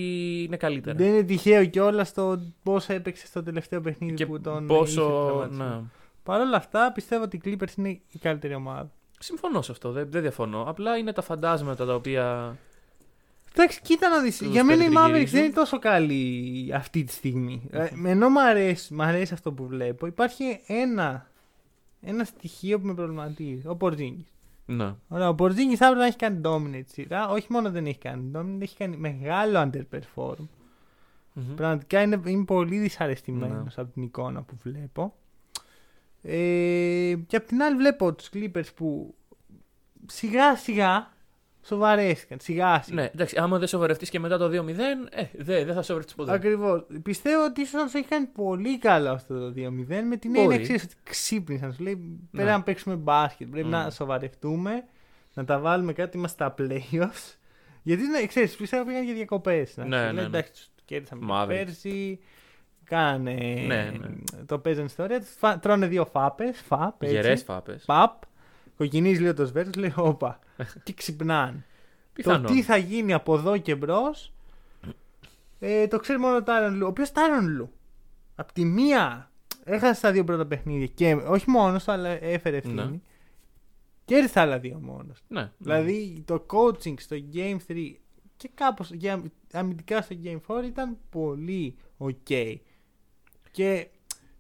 είναι 0.47 0.57
καλύτερα. 0.57 0.97
Δεν 0.97 1.07
είναι 1.07 1.23
τυχαίο 1.23 1.65
κιόλας 1.65 2.13
το 2.13 2.41
πώ 2.63 2.81
έπαιξε 2.87 3.27
στο 3.27 3.43
τελευταίο 3.43 3.81
παιχνίδι 3.81 4.15
και 4.15 4.27
που 4.27 4.41
τον. 4.41 4.67
πόσο. 4.67 5.03
είχε 5.03 5.11
τραυματισμό. 5.27 5.65
Ναι. 5.65 5.81
Παρ' 6.23 6.41
όλα 6.41 6.57
αυτά 6.57 6.93
πιστεύω 6.93 7.23
ότι 7.23 7.37
οι 7.37 7.41
Clippers 7.45 7.77
είναι 7.77 7.89
η 7.89 8.19
καλύτερη 8.21 8.55
ομάδα. 8.55 8.91
Συμφωνώ 9.19 9.63
σε 9.63 9.73
αυτό, 9.73 9.91
δεν, 9.93 10.07
δεν 10.11 10.23
διαφωνώ. 10.23 10.65
Απλά 10.69 10.97
είναι 10.97 11.13
τα 11.13 11.23
φαντάσματα 11.23 11.87
τα 11.87 11.95
οποία. 11.95 12.57
Εντάξει, 13.55 13.81
κοίτα 13.83 14.09
να 14.09 14.21
δεις. 14.21 14.39
Τους 14.39 14.47
Για 14.47 14.65
μένα 14.65 14.85
η 14.85 14.87
Mavericks 14.87 14.93
περιτριγυρίζουν. 14.93 15.39
δεν 15.39 15.45
είναι 15.45 15.55
τόσο 15.55 15.79
καλή 15.79 16.71
αυτή 16.75 17.05
τη 17.05 17.13
στιγμή. 17.13 17.69
Ε, 17.71 17.89
ενώ 18.05 18.29
μου 18.29 18.41
αρέσει, 18.41 18.95
μ' 18.95 19.03
αρέσει 19.03 19.33
αυτό 19.33 19.53
που 19.53 19.67
βλέπω, 19.67 20.07
υπάρχει 20.07 20.61
ένα, 20.67 21.31
ένα 22.09 22.25
στοιχείο 22.25 22.81
που 22.81 22.87
με 22.87 22.95
προβληματίζει. 22.95 23.67
Ο 23.67 23.77
Πορζίνγκη. 23.77 24.27
Ναι. 24.67 24.95
Ωραία, 25.09 25.29
ο 25.29 25.35
Πορζίνγκη 25.35 25.77
θα 25.77 25.85
έπρεπε 25.85 26.01
να 26.03 26.07
έχει 26.09 26.17
κάνει 26.17 26.41
dominate 26.45 26.83
τη 26.87 26.93
σειρά. 26.93 27.29
Όχι 27.29 27.47
μόνο 27.51 27.71
δεν 27.71 27.87
έχει 27.87 27.99
κάνει 27.99 28.31
dominate, 28.35 28.63
έχει 28.63 28.77
κάνει 28.77 28.97
μεγάλο 28.97 29.71
underperform. 29.71 30.47
Μμμ. 31.33 31.55
Πραγματικά 31.55 32.03
είναι, 32.03 32.21
είμαι 32.27 32.45
πολύ 32.45 32.79
δυσαρεστημένος 32.79 33.77
Ναι. 33.77 33.83
από 33.83 33.93
την 33.93 34.03
εικόνα 34.03 34.43
που 34.43 34.55
βλέπω. 34.63 35.15
Ε, 36.23 37.15
και 37.27 37.37
απ' 37.37 37.47
την 37.47 37.63
άλλη 37.63 37.77
βλέπω 37.77 38.13
τους 38.15 38.29
Clippers 38.33 38.75
που 38.75 39.15
σιγά 40.07 40.57
σιγά 40.57 41.13
σοβαρέστηκαν. 41.67 42.39
Σιγά 42.41 42.83
σιγά. 42.83 43.01
Ναι, 43.03 43.11
εντάξει, 43.15 43.37
άμα 43.39 43.59
δεν 43.59 43.69
σοβαρευτείς 43.69 44.11
και 44.11 44.19
μετά 44.21 44.39
το 44.39 44.47
2-0, 44.49 44.69
ε, 45.11 45.25
δεν 45.33 45.65
δεν 45.67 45.75
θα 45.75 45.83
σοβαρευτεί 45.83 46.15
ποτέ. 46.17 46.33
Ακριβώς. 46.33 46.87
Πιστεύω 47.03 47.45
ότι 47.45 47.61
ίσως 47.61 47.91
του 47.91 47.97
έχει 47.99 48.07
κάνει 48.07 48.27
πολύ 48.27 48.79
καλό 48.79 49.11
αυτό 49.11 49.39
το 49.39 49.53
2-0 49.57 50.03
με 50.09 50.17
την 50.17 50.31
Μπορεί. 50.31 50.43
έννοια 50.45 50.59
ξέρεις, 50.59 50.83
ότι 50.83 50.95
ξύπνησαν. 51.03 51.73
Σου 51.73 51.83
λέει 51.83 52.19
πρέπει 52.33 52.49
να 52.51 52.63
παίξουμε 52.63 52.95
μπάσκετ. 52.95 53.49
Πρέπει 53.51 53.67
Mm. 53.69 53.71
να 53.71 53.91
σοβαρευτούμε, 53.91 54.85
να 55.35 55.45
τα 55.45 55.59
βάλουμε 55.59 55.93
κάτι. 55.93 56.17
Είμαστε 56.17 56.45
στα 56.45 56.55
playoffs. 56.59 57.35
Γιατί 57.83 58.03
ναι, 58.07 58.27
ξέρεις, 58.27 58.57
πιστεύω 58.57 58.85
πήγαν 58.85 59.05
για 59.05 59.15
διακοπές. 59.15 59.77
Ναι, 59.77 59.85
ναι, 59.85 60.13
ναι. 60.13 60.23
Εντάξει, 60.23 60.53
τους 60.53 60.69
κέρδισαμε 60.85 61.27
Mavericks. 61.31 61.47
πέρσι. 61.49 62.19
Κάνανε. 62.85 63.33
Ναι, 63.67 63.93
ναι. 63.99 64.09
Το 64.47 64.59
παίζανε 64.59 64.87
ιστορία. 64.87 65.19
τους 65.21 65.35
φα- 65.39 65.59
Τρώνε 65.59 65.87
δύο 65.87 66.05
φάπες. 66.05 66.61
Φαπ. 66.67 67.03
έτσι. 67.03 67.15
Γερές 67.15 67.43
φάπες. 67.43 67.85
Παπ. 67.85 68.23
Κοκκινίζει 68.77 69.21
λίγο 69.21 69.35
το 69.35 69.47
σβέρτος. 69.47 69.75
Λέει 69.75 69.93
όπα. 69.97 70.39
και 70.85 70.93
ξυπνάνε. 70.93 71.65
Πιθανόν. 72.13 72.43
Το 72.43 72.53
τι 72.53 72.63
θα 72.63 72.77
γίνει 72.77 73.13
από 73.13 73.35
εδώ 73.35 73.57
και 73.57 73.75
μπρος. 73.75 74.33
Ε, 75.59 75.87
το 75.87 75.99
ξέρει 75.99 76.19
μόνο 76.19 76.37
ο 76.37 76.43
Τάρον 76.43 76.75
Λου. 76.75 76.87
Ο 76.87 76.89
οποίος 76.89 77.13
Τάρον 77.13 77.49
Λου. 77.49 77.71
Απ' 78.35 78.53
τη 78.53 78.65
μία 78.65 79.31
έχασε 79.65 80.01
τα 80.01 80.13
δύο 80.13 80.25
πρώτα 80.25 80.47
παιχνίδια 80.47 80.87
και 80.87 81.15
όχι 81.15 81.51
μόνος, 81.51 81.89
αλλά 81.89 82.09
έφερε 82.09 82.57
ευθύνη. 82.57 82.75
Ναι. 82.75 83.01
Και 84.05 84.15
έρθει 84.15 84.33
τα 84.33 84.41
άλλα 84.41 84.59
δύο 84.59 84.79
μόνος. 84.83 85.23
Ναι. 85.29 85.53
Δηλαδή 85.59 86.23
το 86.27 86.47
coaching 86.51 86.95
στο 87.01 87.17
Game 87.35 87.57
3 87.69 87.93
και 88.37 88.51
κάπως 88.55 88.91
για 88.91 89.23
αμυντικά 89.53 90.03
στο 90.03 90.17
Game 90.25 90.39
4 90.47 90.65
ήταν 90.65 90.97
πολύ 91.11 91.77
ok. 91.99 92.55
Και 93.51 93.89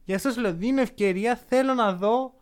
γι' 0.04 0.14
αυτό 0.14 0.30
σου 0.30 0.40
λέω, 0.40 0.54
δίνω 0.54 0.80
ευκαιρία, 0.80 1.36
θέλω 1.36 1.74
να 1.74 1.92
δω 1.92 2.34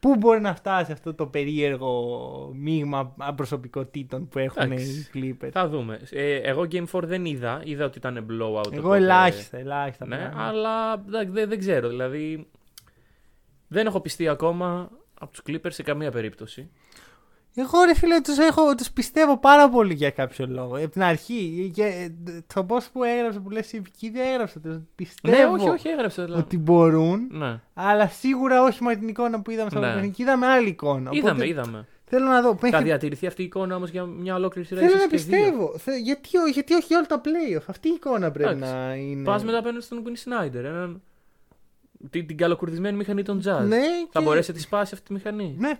πού 0.00 0.16
μπορεί 0.16 0.40
να 0.40 0.54
φτάσει 0.54 0.92
αυτό 0.92 1.14
το 1.14 1.26
περίεργο 1.26 2.52
μείγμα 2.54 3.14
προσωπικότητων 3.36 4.28
που 4.28 4.38
έχουν 4.38 4.62
οι 4.62 4.74
Εντάξει. 4.74 5.10
Clippers; 5.14 5.48
Θα 5.52 5.68
δούμε. 5.68 6.00
Ε, 6.10 6.34
εγώ 6.36 6.66
Game 6.70 6.84
4 6.92 7.02
δεν 7.04 7.24
είδα. 7.24 7.60
Είδα 7.64 7.84
ότι 7.84 7.98
ήταν 7.98 8.26
blowout. 8.30 8.72
Εγώ 8.72 8.78
οπότε- 8.86 8.96
ελάχιστα, 8.96 9.58
ελάχιστα. 9.58 10.06
Ναι, 10.06 10.16
πράγματα. 10.16 10.42
αλλά 10.42 10.92
εντάξει, 11.06 11.30
δεν, 11.30 11.48
δεν 11.48 11.58
ξέρω. 11.58 11.88
Δηλαδή. 11.88 12.46
Δεν 13.68 13.86
έχω 13.86 14.00
πιστεί 14.00 14.28
ακόμα 14.28 14.90
από 15.20 15.32
τους 15.32 15.42
Clippers 15.46 15.72
σε 15.72 15.82
καμία 15.82 16.10
περίπτωση. 16.10 16.70
Εγώ 17.60 17.82
ρε 17.86 17.94
φίλε 17.94 18.20
τους, 18.20 18.38
έχω, 18.38 18.74
τους 18.74 18.90
πιστεύω 18.90 19.38
πάρα 19.38 19.68
πολύ 19.68 19.94
για 19.94 20.10
κάποιο 20.10 20.46
λόγο. 20.48 20.76
Από 20.76 20.88
την 20.88 21.02
αρχή. 21.02 21.70
Και 21.74 21.82
ε, 21.84 22.14
το 22.54 22.64
πώ 22.64 22.76
που 22.92 23.04
έγραψε 23.04 23.38
που 23.40 23.50
λες 23.50 23.72
η 23.72 23.80
Βικίδη 23.80 24.20
έγραψε. 24.20 24.58
Τους 24.60 24.74
Ναι, 24.74 24.80
πιστεύω 24.94 25.52
όχι, 25.52 25.68
όχι, 25.68 25.88
έγραψε. 25.88 26.22
δηλαδή. 26.24 26.40
ότι 26.42 26.58
μπορούν. 26.58 27.28
Ναι. 27.30 27.60
Αλλά 27.74 28.08
σίγουρα 28.08 28.62
όχι 28.62 28.82
με 28.84 28.96
την 28.96 29.08
εικόνα 29.08 29.40
που 29.42 29.50
είδαμε 29.50 29.70
στο 29.70 29.78
Ναι. 29.78 29.86
παιχνίδι. 29.86 30.10
Και 30.10 30.22
είδαμε 30.22 30.46
άλλη 30.46 30.68
εικόνα. 30.68 31.10
Είδαμε, 31.12 31.30
Οπότε 31.30 31.48
είδαμε. 31.48 31.86
Θέλω 32.04 32.26
να 32.26 32.40
δω. 32.42 32.48
Θα 32.54 32.58
Μέχρι... 32.70 32.84
διατηρηθεί 32.84 33.26
αυτή 33.26 33.42
η 33.42 33.44
εικόνα 33.44 33.76
όμως 33.76 33.90
για 33.90 34.04
μια 34.04 34.34
ολόκληρη 34.34 34.66
σειρά. 34.66 34.80
Θέλω 34.80 34.92
ίσως 34.92 35.04
να 35.10 35.10
και 35.10 35.16
δύο. 35.22 35.38
πιστεύω. 35.38 35.78
Θε- 35.78 35.98
Γιατί, 36.02 36.38
ό- 36.38 36.46
γιατί 36.52 36.74
όχι 36.74 36.94
όλα 36.94 37.06
τα 37.06 37.20
playoff; 37.24 37.62
Αυτή 37.66 37.88
η 37.88 37.92
εικόνα 37.92 38.30
πρέπει 38.30 38.50
Εντάξει. 38.52 38.74
να 38.74 38.94
είναι. 38.94 39.22
Πας 39.24 39.44
μετά 39.44 39.58
απέναντι 39.58 39.84
στον 39.84 40.02
Quinn 40.06 40.28
Snyder. 40.28 40.54
Έναν... 40.64 41.02
Την, 42.10 42.26
την 42.26 42.36
καλοκουρδισμένη 42.36 42.96
μηχανή 42.96 43.22
των 43.22 43.38
Jazz. 43.38 43.64
Ναι, 43.66 43.80
Θα 44.10 44.18
και- 44.18 44.24
μπορέσει 44.24 44.50
να 44.50 44.56
τη 44.56 44.62
σπάσει 44.62 44.90
αυτή 44.94 45.06
τη 45.06 45.12
μηχανή. 45.12 45.56
Ναι. 45.58 45.70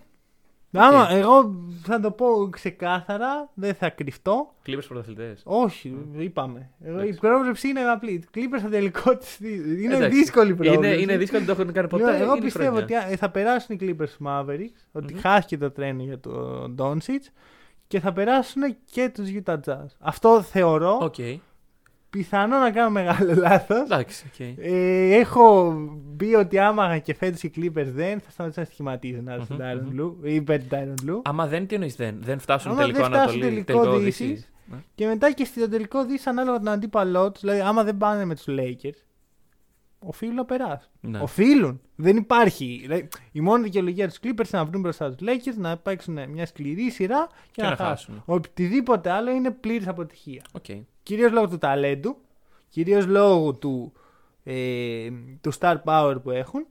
Άμα, 0.72 1.10
εγώ 1.10 1.54
θα 1.82 2.00
το 2.00 2.10
πω 2.10 2.48
ξεκάθαρα, 2.50 3.50
δεν 3.54 3.74
θα 3.74 3.90
κρυφτώ. 3.90 4.54
Clippers 4.66 4.84
πρωταθλητές. 4.88 5.42
Όχι, 5.44 5.96
είπαμε. 6.16 6.70
Εγώ, 6.84 6.98
η 6.98 7.02
Εντάξει. 7.02 7.18
πρόβλεψη 7.20 7.68
είναι 7.68 7.80
απλή. 7.80 8.24
Κλείπερ 8.30 8.58
στο 8.60 8.68
τελικό 8.68 9.16
τη. 9.16 9.26
Είναι 9.82 9.94
Εντάξει. 9.96 10.18
δύσκολη 10.18 10.54
πρόβλεψη. 10.54 10.88
Είναι, 10.90 11.02
είναι 11.02 11.16
δύσκολο, 11.16 11.44
δεν 11.44 11.54
το 11.54 11.62
έχουν 11.62 11.74
κάνει 11.74 11.88
ποτέ. 11.88 12.04
Λοιπόν, 12.04 12.20
εγώ 12.20 12.30
είναι 12.30 12.40
η 12.40 12.44
πιστεύω 12.44 12.76
χρονιά. 12.76 13.02
ότι 13.04 13.12
α, 13.14 13.16
θα 13.16 13.30
περάσουν 13.30 13.76
οι 13.76 13.78
Clippers 13.82 14.06
στους 14.08 14.26
Mavericks, 14.26 14.80
ότι 14.92 15.12
Μμμ. 15.14 15.20
χάθηκε 15.20 15.56
το 15.58 15.70
τρένο 15.70 16.02
για 16.02 16.20
τον 16.20 16.74
Doncic 16.78 17.30
και 17.86 18.00
θα 18.00 18.12
περάσουν 18.12 18.62
και 18.90 19.10
τους 19.14 19.28
Utah 19.44 19.56
Jazz. 19.66 19.86
Αυτό 19.98 20.42
θεωρώ 20.42 20.98
Οκ. 21.02 21.14
Πιθανό 22.10 22.58
να 22.58 22.70
κάνω 22.70 22.90
μεγάλο 22.90 23.34
λάθος. 23.34 23.80
Εντάξει, 23.80 24.26
οκ. 24.26 24.40
Ε, 24.58 25.14
έχω 25.14 25.74
πει 26.16 26.34
ότι 26.34 26.58
άμα 26.58 26.98
και 26.98 27.14
φέτος 27.14 27.42
οι 27.42 27.50
Clippers 27.56 27.86
δεν 27.86 28.20
θα 28.20 28.30
σταματήσουν 28.30 28.62
να 28.62 28.64
στοιχηματίζουν 28.64 29.22
Μμμ, 29.22 29.46
mm-hmm, 29.48 29.60
Tyron 29.60 29.82
μμμ. 29.92 30.00
Lue, 30.00 30.26
ή 30.28 30.34
υπέρ 30.34 30.60
του 30.60 30.66
Tyron 30.70 31.10
Lue. 31.10 31.20
Άμα 31.24 31.46
δεν, 31.46 31.66
τι 31.66 31.74
εννοείς 31.74 31.96
δεν; 31.96 32.16
Δεν 32.22 32.38
φτάσουν 32.38 32.70
Άμα 32.70 32.80
τελικό 32.80 32.98
δεν 32.98 33.06
φτάσουν 33.08 33.22
Ανατολή. 33.42 33.62
τελικό 33.62 33.80
Τελικό 33.80 33.98
Δύσης, 33.98 34.26
Δύσης. 34.28 34.50
Ναι. 34.70 34.76
Και 34.94 35.06
μετά 35.06 35.32
και 35.32 35.44
στο 35.44 35.68
τελικό 35.68 36.04
Δύσης 36.04 36.26
ανάλογα 36.26 36.58
τον 36.58 36.68
αντίπαλό 36.68 37.30
τους, 37.32 37.40
δηλαδή 37.40 37.60
άμα 37.60 37.84
δεν 37.84 37.96
πάνε 37.96 38.24
με 38.24 38.34
τους 38.34 38.44
Lakers, 38.48 39.04
οφείλουν 39.98 40.34
να 40.34 40.44
περάσουν. 40.44 40.90
Ναι. 41.00 41.18
Οφείλουν. 41.20 41.80
Δεν 41.96 42.16
υπάρχει. 42.16 42.78
Δηλαδή, 42.80 43.08
η 43.32 43.40
μόνη 43.40 43.62
δικαιολογία 43.62 44.08
τους 44.08 44.18
Clippers 44.22 44.28
είναι 44.28 44.48
να 44.50 44.64
βρουν 44.64 44.80
μπροστά 44.80 45.14
τους 45.14 45.28
Lakers, 45.28 45.56
να 45.56 45.76
παίξουν 45.76 46.30
μια 46.30 46.46
σκληρή 46.46 46.90
σειρά 46.90 47.26
και, 47.30 47.48
Και 47.50 47.62
να, 47.62 47.68
να 47.70 47.76
χάσουν. 47.76 48.14
χάσουν. 48.14 48.22
Οτιδήποτε 48.24 49.10
άλλο 49.10 49.30
είναι 49.30 49.50
πλήρης 49.50 49.88
αποτυχία. 49.88 50.42
Οκ. 50.52 50.64
Κυρίως 51.02 51.32
λόγω 51.32 51.48
του 51.48 51.58
ταλέντου, 51.58 52.16
κυρίως 52.68 53.06
λόγω 53.06 53.52
του, 53.54 53.92
ε, 54.44 55.08
του 55.40 55.52
star 55.58 55.76
power 55.84 56.16
που 56.22 56.30
έχουν 56.30 56.66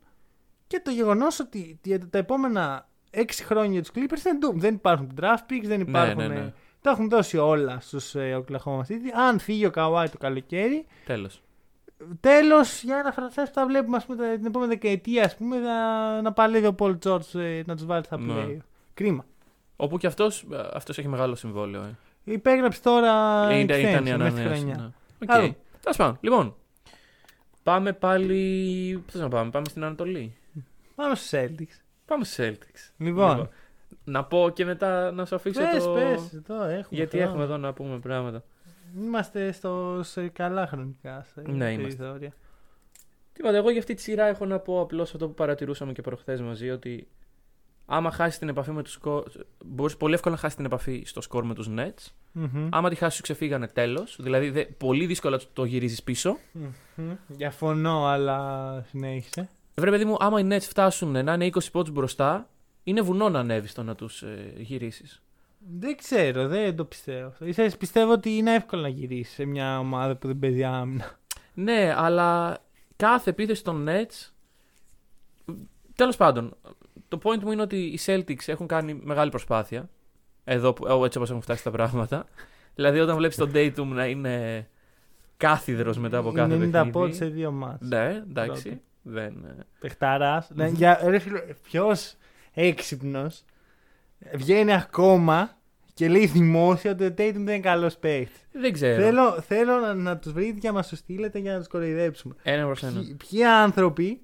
και 0.68 0.82
το 0.84 0.92
γεγονός 0.92 1.40
ότι 1.40 1.80
για 1.84 2.10
τα 2.10 2.18
επόμενα 2.18 2.88
6 3.12 3.24
χρόνια 3.44 3.82
τους 3.82 3.92
Clippers 3.96 4.22
δεν, 4.24 4.40
του- 4.40 4.54
δεν 4.60 4.74
υπάρχουν 4.74 5.12
draft 5.22 5.52
picks, 5.52 5.64
δεν 5.66 5.82
υπάρχουν. 5.82 6.18
ναι, 6.18 6.28
ναι. 6.28 6.36
ε, 6.40 6.54
Τα 6.82 6.90
έχουν 6.92 7.10
δώσει 7.10 7.38
όλα 7.38 7.80
στους 7.80 8.16
ε, 8.16 8.44
Oklahoma 8.46 8.80
City. 8.80 9.10
Αν 9.28 9.40
φύγει 9.40 9.66
ο 9.66 9.72
Kawhi 9.76 10.06
το 10.12 10.18
καλοκαίρι, 10.18 10.86
Τέλος. 11.06 11.42
Τέλος, 12.20 12.84
για 12.84 12.98
ένα 12.98 13.14
franchise 13.18 13.46
που 13.46 13.52
θα 13.54 13.66
βλέπουμε 13.66 13.98
ας 13.98 14.06
πούμε, 14.06 14.36
την 14.38 14.46
επόμενη 14.46 14.72
δεκαετία 14.74 15.24
ας 15.26 15.36
πούμε, 15.36 15.58
να, 15.60 16.22
να 16.22 16.34
παλεύει 16.34 16.66
ο 16.68 16.76
Paul 16.80 16.98
George 17.06 17.40
ε, 17.40 17.62
να 17.66 17.76
τους 17.76 17.86
βάλει 17.86 18.04
στα 18.06 18.18
Ναι. 18.20 18.34
play. 18.38 18.58
Κρίμα. 18.94 19.26
Όπου 19.76 19.98
και 19.98 20.08
αυτός 20.08 20.46
αυτός 20.74 20.98
έχει 20.98 21.08
μεγάλο 21.08 21.36
συμβόλαιο. 21.36 21.82
Ε. 21.82 21.98
Υπέγραψε 22.34 22.82
τώρα. 22.82 23.48
Ε, 23.50 23.60
ήταν, 23.60 23.80
ήταν 23.80 23.92
η 23.92 23.96
extension 23.96 24.02
μέχρι 24.02 24.12
ανανέωση. 24.12 24.44
χρονιά. 24.44 24.76
Ναι. 24.76 24.90
Οκ. 25.24 25.32
Άλλο. 25.32 25.56
Τέλος 25.82 25.98
πάντων. 25.98 26.18
Λοιπόν. 26.22 26.56
Πάμε 27.64 27.94
πάλι. 27.94 29.02
Πού 29.06 29.12
θες 29.12 29.22
να 29.22 29.28
πάμε, 29.28 29.50
πάμε 29.52 29.66
στην 29.70 29.84
Ανατολή. 29.84 30.36
Πάμε 30.96 31.16
στους 31.16 31.30
Celtics. 31.34 31.82
Πάμε 32.06 32.24
στους 32.24 32.46
Celtics. 32.46 32.92
Λοιπόν. 32.98 33.50
Να 34.04 34.24
πω 34.24 34.50
και 34.54 34.66
μετά 34.66 35.12
να 35.12 35.26
σου 35.26 35.36
αφήσω 35.36 35.62
Πες, 35.72 35.84
το. 35.84 35.94
πες, 35.94 36.42
το 36.48 36.54
έχουμε. 36.54 36.86
Γιατί 36.90 37.18
χρόνο. 37.18 37.30
έχουμε 37.30 37.44
εδώ 37.44 37.58
να 37.58 37.74
πούμε 37.74 38.00
πράγματα. 38.00 38.44
Είμαστε 39.04 39.52
στο, 39.52 40.00
σε 40.04 40.28
καλά 40.28 40.68
χρονικά 40.68 41.26
σε 41.34 41.42
Ναι, 41.42 41.72
είμαστε. 41.72 41.96
περιθώρια. 41.96 42.34
Τίποτα, 43.34 43.58
εγώ 43.58 43.70
για 43.70 43.80
αυτή 43.80 43.94
τη 43.94 44.02
σειρά 44.02 44.26
έχω 44.26 44.46
να 44.46 44.60
πω 44.60 44.82
απλώς 44.82 45.14
αυτό 45.14 45.28
που 45.28 45.34
παρατηρούσαμε 45.34 45.92
και 45.92 46.02
προχθές 46.02 46.42
μαζί, 46.42 46.70
ότι 46.70 47.08
άμα 47.90 48.12
χάσεις 48.12 48.40
την 48.40 48.50
επαφή 48.50 48.72
με 48.72 48.84
τους 48.84 48.94
σκορ. 48.94 49.24
Μπορείς 49.66 49.98
πολύ 49.98 50.14
εύκολα 50.14 50.36
να 50.36 50.42
χάσεις 50.42 50.56
την 50.56 50.66
επαφή 50.66 51.04
στο 51.06 51.22
σκορ 51.22 51.44
με 51.44 51.54
τους 51.54 51.68
Nets. 51.70 52.12
Μμμ. 52.32 52.68
Άμα 52.72 52.90
τη 52.90 52.96
χάσεις, 52.96 53.16
σου 53.16 53.22
ξεφύγανε 53.22 53.68
τέλος. 53.68 54.18
Δηλαδή, 54.20 54.50
δε, 54.50 54.64
πολύ 54.64 55.06
δύσκολα 55.06 55.40
το 55.54 55.64
γυρίζεις 55.64 56.04
πίσω. 56.04 56.38
Μμμ. 56.96 57.16
Διαφωνώ, 57.28 58.06
αλλά 58.06 58.82
συνέχισε. 58.90 59.50
Βρε, 59.76 59.90
παιδί 59.90 60.06
μου, 60.06 60.16
άμα 60.20 60.40
οι 60.40 60.48
Nets 60.50 60.62
φτάσουν 60.62 61.24
να 61.24 61.34
είναι 61.34 61.46
20 61.46 61.72
πόντους 61.72 61.92
μπροστά, 61.92 62.50
είναι 62.84 63.02
βουνό 63.02 63.30
να 63.30 63.40
ανέβεις 63.40 63.74
το 63.74 63.84
να 63.84 63.96
τους 63.96 64.22
ε, 64.22 64.54
γυρίσεις. 64.58 65.22
Δεν 65.80 65.98
ξέρω, 65.98 66.48
δεν 66.48 66.76
το 66.76 66.86
πιστεύω. 66.86 67.28
αυτό. 67.28 67.46
Ίσως 67.46 67.78
πιστεύω 67.78 68.12
ότι 68.12 68.30
είναι 68.38 68.54
εύκολο 68.54 68.82
να 68.82 68.88
γυρίσεις 68.88 69.34
σε 69.34 69.46
μια 69.46 69.80
ομάδα 69.80 70.16
που 70.16 70.28
δεν 70.28 70.40
παίζει 70.40 70.64
άμυνα. 70.64 71.18
Ναι, 71.54 71.94
αλλά 71.98 72.58
κάθε 72.96 73.30
επίθεση 73.30 73.64
των 73.64 73.86
Nets. 73.90 74.32
Τέλος 75.96 76.18
πάντων, 76.18 76.56
το 77.10 77.20
point 77.24 77.40
μου 77.44 77.52
είναι 77.52 77.62
ότι 77.62 77.76
οι 77.78 78.00
Celtics 78.06 78.48
έχουν 78.48 78.68
κάνει 78.68 79.00
μεγάλη 79.04 79.30
προσπάθεια. 79.30 79.90
Εδώ, 80.44 80.74
που- 80.74 81.04
έτσι 81.06 81.18
όπως 81.18 81.30
έχουν 81.30 81.42
φτάσει 81.42 81.64
τα 81.64 81.72
πράγματα. 81.72 82.26
δηλαδή, 82.76 83.00
όταν 83.00 83.16
βλέπεις 83.18 83.36
τον 83.36 83.52
Dayton 83.54 83.86
να 83.86 84.06
είναι 84.06 84.68
κάθιδρος 85.38 85.98
μετά 85.98 86.18
από 86.18 86.32
κάθε 86.32 86.56
90 86.56 86.60
παιχνίδι. 86.60 86.90
πόντους 86.92 87.16
σε 87.16 87.26
δύο 87.26 87.52
μάτς. 87.52 87.88
Ναι, 87.88 88.24
εντάξει. 88.30 88.64
Πρώτο. 88.64 88.80
Δεν, 89.02 89.46
ε, 89.46 89.66
Παιχταράς. 89.80 90.50
Ναι, 90.54 90.68
για, 90.68 91.00
ρε 91.04 91.20
φίλε, 91.20 91.40
ποιος 91.64 92.16
έξυπνος 92.54 93.44
βγαίνει 94.36 94.74
ακόμα 94.74 95.58
και 95.94 96.10
λέει 96.10 96.26
δημόσια 96.26 96.92
ότι 96.92 97.04
ο 97.06 97.08
Tatum 97.08 97.14
δεν 97.16 97.36
είναι 97.36 97.60
καλός 97.60 97.98
παίκτης. 97.98 98.48
δεν 98.52 98.74
ξέρω. 98.74 99.02
Θέλω, 99.04 99.42
θέλω 99.42 99.80
να, 99.80 99.94
να 99.94 100.18
τους 100.18 100.32
βρείτε 100.32 100.60
και 100.60 100.68
να 100.68 100.74
μας 100.74 100.88
τους 100.88 100.98
στείλετε 100.98 101.40
για 101.40 101.52
να 101.52 101.58
τους 101.58 101.68
κοροϊδέψουμε. 101.68 102.36
Ένα 102.44 102.66
προς 102.66 102.84
ένα. 102.84 103.00
Ποιοι, 103.00 103.18
ποιοι 103.30 103.44
άνθρωποι 103.44 104.22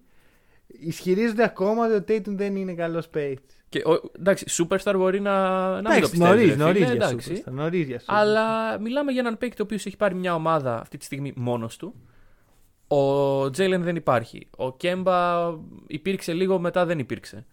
ισχυρίζονται 0.79 1.43
ακόμα 1.43 1.85
ότι 1.85 1.93
ο 1.93 2.03
Tatum 2.07 2.35
δεν 2.35 2.55
είναι 2.55 2.73
καλός 2.73 3.07
παίκτης. 3.09 3.63
Και, 3.69 3.79
ο, 3.85 4.11
εντάξει, 4.19 4.45
superstar 4.49 4.93
μπορεί 4.95 5.19
να, 5.19 5.69
να 5.69 5.75
μην 5.75 5.83
το 5.83 5.89
Εντάξει, 5.89 6.09
πιστεύει. 6.09 6.23
νωρίς, 6.23 6.49
ρε 6.49 6.55
νωρίς 6.55 6.73
φίλε, 6.85 6.95
για 6.95 7.05
εντάξει. 7.05 7.43
superstar, 7.45 7.51
νωρίς 7.51 7.87
για 7.87 7.99
superstar. 7.99 8.03
Αλλά 8.05 8.79
μιλάμε 8.79 9.11
για 9.11 9.21
έναν 9.21 9.37
παίκτη 9.37 9.61
ο 9.61 9.63
οποίος 9.65 9.85
έχει 9.85 9.97
πάρει 9.97 10.15
μια 10.15 10.35
ομάδα 10.35 10.79
αυτή 10.79 10.97
τη 10.97 11.05
στιγμή 11.05 11.33
μόνος 11.35 11.77
του. 11.77 11.93
Ο 12.87 13.49
Τζέιλεν 13.49 13.83
δεν 13.83 13.95
υπάρχει. 13.95 14.47
Ο 14.57 14.75
Κέμπα 14.77 15.49
υπήρξε 15.87 16.33
λίγο, 16.33 16.59
μετά 16.59 16.85
δεν 16.85 16.99
υπήρξε. 16.99 17.45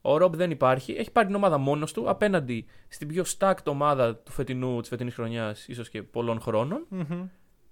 Ο 0.00 0.16
Ρομπ 0.16 0.34
δεν 0.34 0.50
υπάρχει. 0.50 0.92
Έχει 0.92 1.10
πάρει 1.10 1.26
την 1.26 1.36
ομάδα 1.36 1.58
μόνος 1.58 1.92
του 1.92 2.10
απέναντι 2.10 2.66
στην 2.88 3.08
πιο 3.08 3.24
stacked 3.38 3.64
ομάδα 3.66 4.16
του 4.16 4.32
φετινού, 4.32 4.80
της 4.80 4.88
φετινής 4.88 5.14
χρονιάς, 5.14 5.68
ίσως 5.68 5.88
και 5.88 6.02
πολλών 6.02 6.40
χρόνων. 6.40 6.86
Μμμ. 6.88 7.28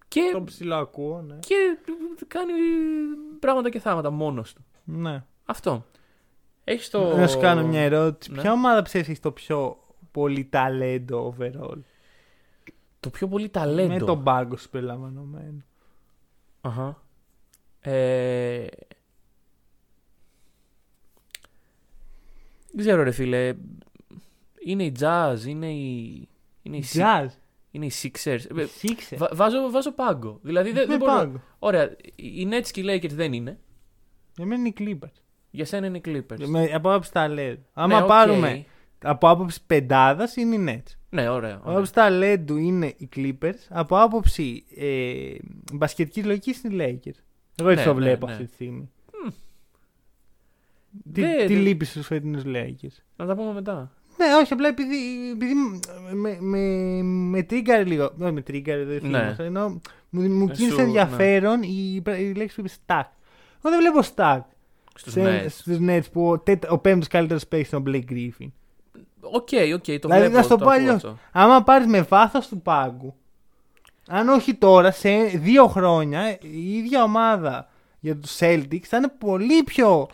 Και, 0.09 0.21
Το 0.33 0.43
ψηλό 0.43 0.75
ακούω, 0.75 1.25
ναι. 1.27 1.35
και 1.41 1.79
κάνει 2.27 2.53
πράγματα 3.41 3.69
και 3.71 3.79
θάματα 3.79 4.11
μόνος 4.11 4.53
του. 4.53 4.65
Ναι. 4.85 5.25
Αυτό. 5.45 5.87
Έχεις 6.65 6.91
το. 6.91 7.17
Να 7.17 7.27
σου 7.27 7.39
κάνω 7.41 7.67
μια 7.67 7.81
ερώτηση. 7.81 8.33
Ναι. 8.33 8.41
Ποια 8.41 8.53
ομάδα 8.53 8.83
πιστεύεις 8.83 9.09
έχεις 9.09 9.21
το 9.21 9.33
πιο 9.33 9.79
πολύ 10.11 10.45
ταλέντο 10.45 11.35
overall; 11.39 11.79
Το 13.01 13.11
πιο 13.11 13.29
πολύ 13.29 13.49
ταλέντο. 13.49 13.93
Με 13.93 13.99
τον 13.99 14.23
πάγκο 14.23 14.57
σου 14.57 14.71
περιλαμβανομένο. 14.71 15.63
Αχα. 16.61 17.03
Ε... 17.81 18.67
Δεν 22.73 22.85
ξέρω 22.85 23.03
ρε 23.03 23.11
φίλε. 23.11 23.55
Είναι 24.65 24.85
η 24.85 24.97
Jazz, 25.01 25.37
είναι 25.47 25.73
η... 25.73 26.29
Είναι 26.63 26.77
οι, 26.77 26.85
Six- 26.93 26.99
Jazz; 27.01 27.27
είναι 27.71 27.87
οι 27.87 27.93
Sixers. 28.03 28.39
Ε, 28.57 28.67
Sixers; 28.83 29.17
βα- 29.17 29.31
βάζω, 29.33 29.71
βάζω 29.71 29.93
πάγκο. 29.93 30.39
Δηλαδή 30.43 30.73
δεν, 30.73 30.83
Με 30.83 30.87
δεν 30.87 30.99
μπορώ... 30.99 31.13
πάγκο. 31.13 31.41
Ωραία, 31.59 31.97
οι 32.15 32.49
Nets 32.51 32.69
και 32.73 32.81
οι 32.81 32.85
Lakers 32.89 33.11
δεν 33.13 33.33
είναι. 33.33 33.59
Για 34.37 34.47
μένα 34.47 34.55
είναι 34.61 34.69
οι 34.69 34.75
Clippers. 34.79 35.21
Για 35.51 35.65
σένα 35.65 35.87
είναι 35.87 35.97
οι 35.97 36.01
Clippers. 36.05 36.47
Με, 36.47 36.65
από 36.75 36.91
άποψη 36.91 37.13
ταλέντου. 37.13 37.63
Άμα 37.73 37.97
Ναι, 37.97 38.03
οκ. 38.03 38.09
πάρουμε 38.09 38.65
από 39.03 39.29
άποψη 39.29 39.61
πεντάδας 39.67 40.37
είναι 40.37 40.55
οι 40.55 40.65
Nets. 40.69 40.93
Ναι, 41.11 41.29
ωραία. 41.29 41.51
Από 41.55 41.61
ωραία. 41.63 41.73
άποψη 41.75 41.93
ταλέντου 41.93 42.57
είναι 42.57 42.87
οι 42.97 43.09
Clippers. 43.17 43.59
Από 43.69 44.01
άποψη 44.01 44.65
ε, 44.77 45.35
μπασκετική 45.73 46.23
λογική 46.23 46.55
είναι 46.65 46.85
οι 46.85 47.01
Lakers. 47.05 47.19
Εγώ 47.61 47.69
έτσι 47.69 47.85
Ναι, 47.87 47.93
το 47.93 47.99
ναι, 47.99 48.05
βλέπω 48.05 48.27
ναι. 48.27 48.33
αυτή 48.33 48.45
τη 48.45 48.53
στιγμή. 48.53 48.91
Δε- 51.05 51.23
Τι, 51.37 51.47
τι 51.47 51.55
δε- 51.55 51.61
λείπει 51.61 51.85
στους 51.85 52.07
φετινούς 52.07 52.43
Lakers. 52.47 52.97
Να 53.17 53.27
τα 53.27 53.35
πούμε 53.37 53.53
μετά. 53.53 53.93
Ναι, 54.19 54.27
όχι, 54.43 54.53
απλά 54.53 54.69
επειδή, 54.69 55.31
επειδή 55.31 55.53
με, 56.13 56.37
με, 56.41 56.59
με 57.03 57.43
τρίγκαρε 57.43 57.85
λίγο. 57.85 58.13
Όχι, 58.21 58.33
με 58.33 58.41
τρίγκαρε, 58.43 58.85
δεν 58.85 58.95
Ναι. 58.95 59.01
θυμάμαι. 59.01 59.37
Ενώ 59.39 59.81
μου, 60.11 60.23
μου 60.23 60.47
Ε, 60.51 60.53
κίνησε 60.53 60.75
σου, 60.75 60.81
ενδιαφέρον 60.81 61.63
η, 61.63 62.03
η 62.19 62.33
λέξη 62.35 62.55
που 62.61 62.67
είπε 62.67 62.71
stack. 62.87 63.03
Εγώ 63.65 63.77
δεν 63.77 63.79
βλέπω 63.81 64.09
stack 64.15 64.41
Στους 64.95 65.13
σε, 65.13 65.23
Nets. 65.25 65.47
στους 65.49 65.77
Nets 65.81 66.11
που 66.13 66.29
ο, 66.31 66.39
τέτ- 66.39 66.71
ο 66.71 66.79
πέμπτος 66.79 67.09
καλύτερος 67.09 67.47
παίκτης 67.47 67.71
είναι 67.73 67.81
ο 67.81 67.85
Blake 67.87 68.11
Griffin. 68.13 68.49
Οκ, 69.21 69.49
οκ, 69.75 69.85
το 69.85 70.09
Δηλαδή, 70.09 70.21
βλέπω. 70.21 70.37
να 70.37 70.43
σου 70.43 70.49
το 70.49 70.57
πω 70.57 70.65
ακούω 70.65 70.75
αλλιώς. 70.81 70.95
αυτό. 70.95 71.19
Άμα 71.33 71.63
πάρεις 71.63 71.87
με 71.87 72.03
βάθος 72.03 72.49
του 72.49 72.61
πάγκου, 72.63 73.15
αν 74.09 74.29
όχι 74.29 74.55
τώρα, 74.55 74.91
σε 74.91 75.11
δύο 75.25 75.67
χρόνια, 75.67 76.39
η 76.41 76.77
ίδια 76.77 77.03
ομάδα 77.03 77.69
για 78.01 78.17
τους 78.17 78.37
Celtics 78.41 78.83
θα 78.85 78.97
είναι 78.97 79.13
πολύ 79.19 79.63
πιο 79.63 80.09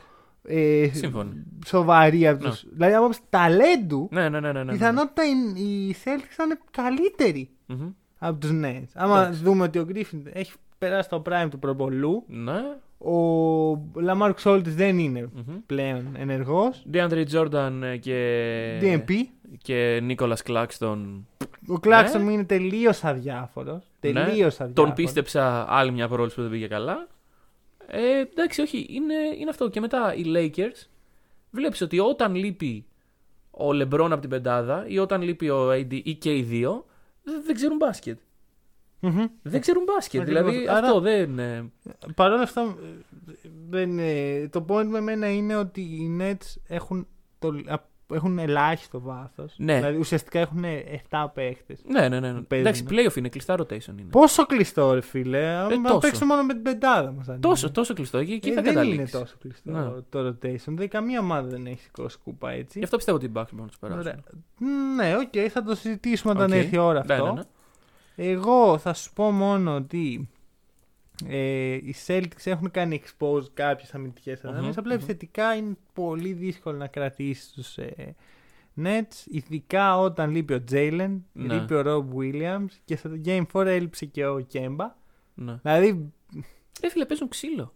ε, 0.45 0.89
Σύμφωνοι. 0.93 1.43
σοβαρή 1.67 2.27
από 2.29 2.43
Ναι. 2.45 2.51
τους... 2.51 2.65
Δηλαδή, 2.73 2.95
από 2.95 3.03
άποψη 3.03 3.21
ταλέντου, 3.31 4.09
Ναι, 4.11 4.29
ναι, 4.29 4.29
ναι. 4.29 4.41
ναι, 4.41 4.53
ναι, 4.53 4.65
ναι. 4.65 4.73
πιθανότητα 4.73 5.23
οι, 5.25 5.61
οι 5.89 5.97
Celtics 6.05 6.31
θα 6.31 6.45
είναι 6.45 6.59
καλύτεροι 6.71 7.51
Μμμ. 7.67 7.89
από 8.19 8.39
τους 8.39 8.51
Nets. 8.53 8.85
Άμα 8.95 9.21
Εντάξει. 9.21 9.43
δούμε 9.43 9.63
ότι 9.65 9.79
ο 9.79 9.87
Griffin 9.89 10.21
έχει 10.33 10.53
περάσει 10.79 11.09
το 11.09 11.23
prime 11.27 11.47
του 11.51 11.59
προπολού, 11.59 12.25
Ναι. 12.27 12.63
Ο 13.01 13.73
Lamar 14.07 14.33
Xoltis 14.43 14.63
δεν 14.65 14.99
είναι 14.99 15.29
Μμμ. 15.35 15.55
πλέον 15.67 16.07
ενεργός, 16.19 16.87
DeAndre 16.93 17.25
Jordan 17.33 17.73
ε, 17.83 17.97
και. 17.97 18.79
DMP. 18.83 19.11
Και 19.63 20.03
Nicholas 20.09 20.37
Claxton. 20.47 20.99
Ο 21.69 21.79
Κλάξον 21.79 22.21
Ναι. 22.21 22.27
μου 22.27 22.33
είναι 22.35 22.45
τελείως 22.45 23.05
αδιάφορος. 23.05 23.85
Τελείως 24.01 24.25
Ναι. 24.27 24.31
αδιάφορος. 24.33 24.73
Τον 24.75 24.93
πίστεψα 24.93 25.67
άλλη 25.69 25.91
μια 25.91 26.09
πρόληψη 26.09 26.37
που 26.37 26.43
δεν 26.43 26.51
πήγε 26.51 26.67
καλά. 26.67 27.07
Ε, 27.87 28.19
εντάξει, 28.21 28.61
όχι, 28.61 28.87
είναι, 28.91 29.15
είναι 29.41 29.51
αυτό. 29.51 29.69
Και 29.69 29.81
μετά 29.81 30.15
οι 30.15 30.23
Lakers. 30.27 30.87
Βλέπεις 31.51 31.81
ότι 31.81 31.99
όταν 31.99 32.35
λείπει 32.35 32.85
ο 33.51 33.69
LeBron 33.69 34.09
από 34.11 34.21
την 34.21 34.31
πεντάδα 34.31 34.85
ή 34.89 34.99
όταν 34.99 35.23
λείπει 35.23 35.51
ο 35.51 35.71
AD 35.73 35.93
ή 36.03 36.15
και 36.15 36.37
οι 36.37 36.43
δύο, 36.43 36.87
δεν, 37.23 37.43
δεν 37.47 37.55
ξέρουν 37.55 37.77
μπάσκετ. 37.77 38.19
Μμμ. 39.01 39.27
Δεν 39.43 39.61
ξέρουν 39.61 39.83
μπάσκετ. 39.87 40.21
Ακριβώς. 40.21 40.43
Δηλαδή 40.51 40.69
Άρα- 40.69 40.79
αυτό 40.87 41.01
δεν. 41.01 41.39
ε, 41.39 41.71
Παρ' 42.15 42.33
όλα 42.33 42.43
αυτά, 42.43 42.61
ε, 42.61 43.49
δεν, 43.69 43.99
ε, 43.99 44.49
το 44.49 44.65
point 44.69 44.87
με 44.87 45.01
μένα 45.01 45.31
είναι 45.33 45.57
ότι 45.57 45.81
οι 45.81 46.17
Nets 46.21 46.57
έχουν, 46.67 47.07
το, 47.39 47.49
α- 47.67 47.89
έχουν 48.13 48.39
ελάχιστο 48.39 49.01
βάθος. 49.01 49.55
Ναι. 49.57 49.75
Δηλαδή 49.77 49.97
ουσιαστικά 49.99 50.39
έχουν 50.41 50.65
7 50.65 51.31
παίχτες. 51.35 51.81
Ναι, 51.87 52.09
ναι, 52.09 52.21
ναι. 52.21 52.33
ναι. 52.33 52.41
παίζουν. 52.41 52.67
Εντάξει, 52.67 52.85
playoff 52.89 53.17
είναι, 53.17 53.29
κλειστά 53.29 53.55
rotation 53.59 53.89
είναι. 53.99 54.09
Πόσο 54.11 54.47
κλειστό, 54.47 54.95
ρε 54.95 55.01
φίλε. 55.01 55.39
Ε, 55.39 55.67
τόσο. 55.83 55.99
παίξουμε 55.99 56.27
μόνο 56.27 56.43
με 56.43 56.53
την 56.53 56.63
πεντάδα 56.63 57.11
μας. 57.13 57.27
Τόσο, 57.41 57.71
τόσο 57.71 57.95
κλειστό. 57.95 58.19
Εκεί, 58.19 58.33
εκεί 58.33 58.49
ε, 58.49 58.53
θα 58.55 58.63
δεν 58.63 58.75
καταλήξεις. 58.75 59.13
είναι 59.13 59.23
τόσο 59.23 59.35
κλειστό 59.41 59.71
Ναι. 59.71 60.01
το 60.09 60.27
rotation. 60.29 60.65
Δηλαδή, 60.67 60.89
καμία 60.89 61.21
ομάδα 61.21 61.49
δεν 61.49 61.67
έχει 61.67 61.81
σηκώσει 61.81 62.19
κούπα 62.25 62.51
έτσι. 62.51 62.79
Γι' 62.79 62.85
αυτό 62.85 62.97
πιστεύω 62.97 63.17
ότι 63.17 63.27
οι 63.27 63.31
Bucks 63.35 63.47
μπορούν 63.51 63.61
να 63.61 63.67
τους 63.67 63.79
περάσουν. 63.79 64.01
Ωραία. 64.01 64.19
Ναι, 64.97 65.17
οκ, 65.17 65.51
θα 65.53 65.63
το 65.63 65.75
συζητήσουμε 65.75 66.33
όταν 66.33 66.51
Οκ. 66.51 66.57
έρθει 66.57 66.75
η 66.75 66.79
ώρα 66.79 67.05
Ναι, 67.07 67.15
αυτό. 67.15 67.27
ναι, 67.27 67.33
ναι. 67.33 67.43
Εγώ 68.23 68.79
θα 68.79 68.95
σου 68.95 69.13
πω 69.13 69.31
μόνο 69.31 69.75
ότι 69.77 70.29
ε, 71.27 71.73
οι 71.75 71.95
Celtics 72.07 72.45
έχουν 72.45 72.71
κάνει 72.71 73.03
expose 73.05 73.45
κάποιες 73.55 73.95
αμυντικές 73.95 74.45
αδυναμίες. 74.45 74.71
Μμμ, 74.75 74.79
Απλά 74.79 74.93
μμμ. 74.95 74.99
επιθετικά 75.03 75.55
είναι 75.55 75.77
πολύ 75.93 76.33
δύσκολο 76.33 76.77
να 76.77 76.87
κρατήσεις 76.87 77.53
τους 77.53 77.79
ε, 77.79 78.15
Nets. 78.83 79.27
Ειδικά 79.31 79.99
όταν 79.99 80.31
λείπει 80.31 80.55
ο 80.55 80.65
Jalen, 80.71 81.19
Ναι. 81.33 81.55
λείπει 81.55 81.75
ο 81.75 81.83
Rob 81.87 82.17
Williams 82.19 82.71
και 82.85 82.97
στο 82.97 83.11
Game 83.25 83.43
4 83.53 83.67
έλειψε 83.67 84.07
και 84.07 84.27
ο 84.27 84.47
Kemba. 84.53 84.87
ναι. 85.35 85.59
Δηλαδή 85.63 86.13
Ρε 86.83 86.89
φίλε, 86.91 87.05
παίζουν 87.05 87.29
ξύλο. 87.29 87.73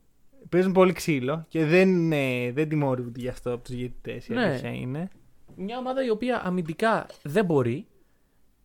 παίζουν 0.48 0.72
πολύ 0.72 0.92
ξύλο 0.92 1.44
και 1.48 1.64
δεν, 1.64 2.12
ε, 2.12 2.52
δεν 2.52 2.68
τιμωρούνται 2.68 3.20
γι' 3.20 3.28
αυτό 3.28 3.52
από 3.52 3.64
τους 3.64 3.74
διαιτητέ. 3.74 4.22
Η 4.28 4.32
Ναι. 4.34 4.44
αλήθεια 4.44 4.70
είναι. 4.70 5.08
Μια 5.56 5.78
ομάδα 5.78 6.04
η 6.04 6.10
οποία 6.10 6.42
αμυντικά 6.46 7.06
δεν 7.22 7.44
μπορεί 7.44 7.86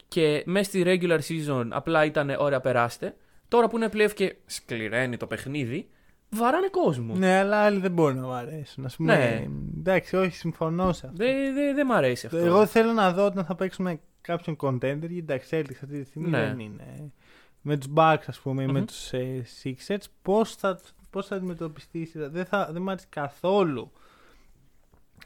και 0.10 0.44
μέσα 0.46 0.64
στη 0.70 0.84
regular 0.86 1.20
season 1.20 1.68
απλά 1.70 2.06
ήταν 2.06 2.30
ωραία 2.40 2.60
περάστε. 2.60 3.16
Τώρα 3.48 3.68
που 3.68 3.78
είναι 3.78 3.90
playoff 3.94 4.14
και 4.14 4.36
σκληραίνει 4.46 5.18
το 5.18 5.28
παιχνίδι, 5.28 5.90
βαράνε 6.30 6.68
κόσμο. 6.68 7.16
Ναι, 7.16 7.38
αλλά 7.38 7.58
άλλοι 7.58 7.80
δεν 7.80 7.92
μπορούν 7.92 8.20
να 8.20 8.26
μου 8.28 8.34
αρέσουν. 8.34 8.86
Ας 8.86 8.96
πούμε, 8.96 9.16
Ναι. 9.16 9.46
Εντάξει, 9.78 10.16
όχι, 10.16 10.36
συμφωνώ 10.36 10.94
σε 10.94 11.06
αυτό. 11.08 11.24
Δεν 11.24 11.54
δε, 11.54 11.74
δε 11.74 11.84
μ' 11.84 11.92
αρέσει 11.92 12.26
αυτό. 12.26 12.38
Εγώ 12.38 12.66
θέλω 12.66 12.92
να 12.92 13.12
δω 13.14 13.26
όταν 13.26 13.46
θα 13.46 13.56
παίξουμε 13.56 14.00
κάποιον 14.22 14.56
contender, 14.60 14.98
γιατί 15.00 15.18
εντάξει, 15.18 15.50
Celtics 15.52 15.80
αυτή 15.84 16.00
τη 16.02 16.04
στιγμή 16.04 16.30
Ναι. 16.30 16.40
δεν 16.40 16.60
είναι. 16.60 17.12
Με 17.62 17.78
τους 17.78 17.88
Bucks, 17.96 18.24
ας 18.26 18.40
πούμε, 18.40 18.64
ή 18.64 18.66
με 18.66 18.80
Μμμ. 18.80 18.86
τους 18.86 19.14
ε, 19.14 19.46
Sixers, 19.64 20.04
πώς 20.22 20.56
θα, 20.56 20.80
πώς 21.10 21.28
θα 21.28 21.36
αντιμετωπιστεί. 21.36 22.00
η 22.00 22.06
σειρά. 22.06 22.30
Δεν, 22.30 22.46
θα, 22.46 22.70
δεν 22.72 22.82
μου 22.82 22.90
άρεσε 22.90 23.06
καθόλου 23.10 23.92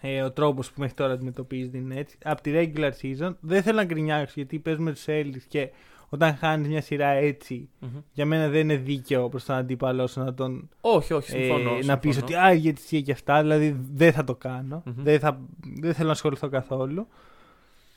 ε, 0.05 0.21
ο 0.21 0.31
τρόπος 0.31 0.71
που 0.71 0.79
μέχρι 0.79 0.95
τώρα 0.95 1.13
αντιμετωπίζει 1.13 1.69
την 1.69 1.93
Nets. 1.95 2.13
Από 2.23 2.41
τη 2.41 2.51
regular 2.55 2.91
season, 3.01 3.35
δεν 3.39 3.63
θέλω 3.63 3.77
να 3.77 3.83
γκρινιάξω, 3.83 4.33
γιατί 4.35 4.59
παίζουμε 4.59 4.91
τους 4.91 5.03
Celtics 5.07 5.43
και 5.47 5.69
όταν 6.09 6.35
χάνεις 6.35 6.67
μια 6.67 6.81
σειρά 6.81 7.07
έτσι, 7.07 7.69
Μμμ. 7.79 7.89
για 8.11 8.25
μένα 8.25 8.47
δεν 8.47 8.59
είναι 8.61 8.75
δίκαιο 8.75 9.29
προς 9.29 9.45
τον 9.45 9.55
αντίπαλό 9.55 10.07
σου 10.07 10.19
να 10.19 10.33
τον. 10.33 10.69
Όχι, 10.81 11.13
όχι, 11.13 11.35
ε, 11.37 11.39
συμφωνώ. 11.39 11.77
να 11.83 11.97
πεις 11.97 12.15
συμφωνώ. 12.15 12.37
ότι 12.37 12.47
α, 12.47 12.53
γιατί 12.53 12.81
εσύ 12.83 13.01
και 13.01 13.11
αυτά. 13.11 13.41
Δηλαδή 13.41 13.79
δεν 13.93 14.13
θα 14.13 14.23
το 14.23 14.35
κάνω. 14.35 14.83
Μμμ. 14.85 14.93
δεν, 15.03 15.19
θα, 15.19 15.39
δεν 15.79 15.93
θέλω 15.93 16.07
να 16.07 16.13
ασχοληθώ 16.13 16.49
καθόλου. 16.49 17.07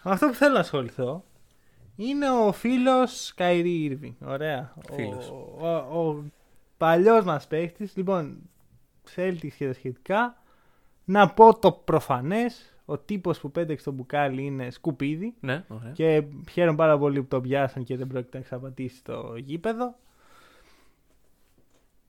Αυτό 0.03 0.27
που 0.27 0.35
θέλω 0.35 0.55
να 0.55 0.61
ασχοληθώ 0.61 1.25
είναι 1.97 2.31
ο 2.31 2.53
φίλος 2.53 3.33
Καϊρή 3.37 3.83
Ίρβινγκ. 3.83 4.15
Ωραία. 4.25 4.75
Φίλος. 4.93 5.31
Ο, 5.31 5.67
ο, 5.69 6.09
ο 6.09 6.25
παλιός 6.77 7.25
μας 7.25 7.47
παίχτης. 7.47 7.91
Λοιπόν, 7.95 8.39
Celtics 9.17 9.53
και 9.59 9.67
τα 9.67 9.73
σχετικά. 9.73 10.43
Να 11.09 11.29
πω 11.29 11.59
το 11.59 11.73
προφανές. 11.73 12.71
Ο 12.85 12.99
τύπος 12.99 13.41
που 13.41 13.51
πέταξε 13.51 13.85
το 13.85 13.91
μπουκάλι 13.91 14.43
είναι 14.45 14.71
σκουπίδι. 14.71 15.35
Ναι, 15.41 15.65
ωραία. 15.69 15.91
Και 15.93 16.23
χαίρομαι 16.51 16.77
πάρα 16.77 16.99
πολύ 16.99 17.21
που 17.21 17.27
το 17.29 17.41
πιάσαν 17.41 17.85
και 17.85 17.97
δεν 17.97 18.07
πρόκειται 18.07 18.39
να 18.39 18.45
ξαναπατήσει 18.45 19.05
το 19.05 19.35
γήπεδο. 19.37 19.95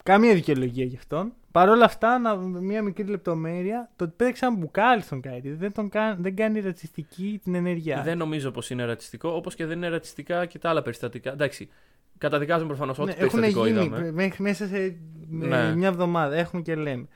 Καμία 0.03 0.33
δικαιολογία 0.33 0.85
γι' 0.85 0.95
αυτόν. 0.95 1.33
Παρ' 1.51 1.69
όλα 1.69 1.85
αυτά, 1.85 2.19
να, 2.19 2.35
μια 2.35 2.81
μικρή 2.83 3.03
λεπτομέρεια, 3.05 3.89
το 3.95 4.03
ότι 4.03 4.13
πέταξαν 4.17 4.55
μπουκάλι 4.55 5.01
στον 5.01 5.21
Κάιρι 5.21 5.51
δεν, 5.53 5.71
τον 5.73 5.89
κα- 5.89 6.15
δεν 6.19 6.35
κάνει 6.35 6.59
ρατσιστική 6.59 7.39
την 7.43 7.55
ενέργειά. 7.55 8.01
Δεν 8.01 8.17
νομίζω 8.17 8.51
πως 8.51 8.69
είναι 8.69 8.85
ρατσιστικό, 8.85 9.29
όπως 9.29 9.55
και 9.55 9.65
δεν 9.65 9.77
είναι 9.77 9.87
ρατσιστικά 9.89 10.45
και 10.45 10.59
τα 10.59 10.69
άλλα 10.69 10.81
περιστατικά. 10.81 11.31
Εντάξει, 11.31 11.69
καταδικάζουμε 12.17 12.67
προφανώς 12.67 12.99
ό,τι 12.99 13.07
Ναι, 13.07 13.25
έχουν 13.25 13.39
περιστατικό 13.39 13.67
γίνει 13.67 13.85
είδαμε. 13.85 14.11
μέχρι 14.11 14.43
μέσα 14.43 14.67
σε 14.67 14.97
Ναι. 15.29 15.57
ε, 15.67 15.75
μια 15.75 15.87
εβδομάδα. 15.87 16.35
Έχουμε 16.35 16.61
και 16.61 16.75
λέμε. 16.75 17.07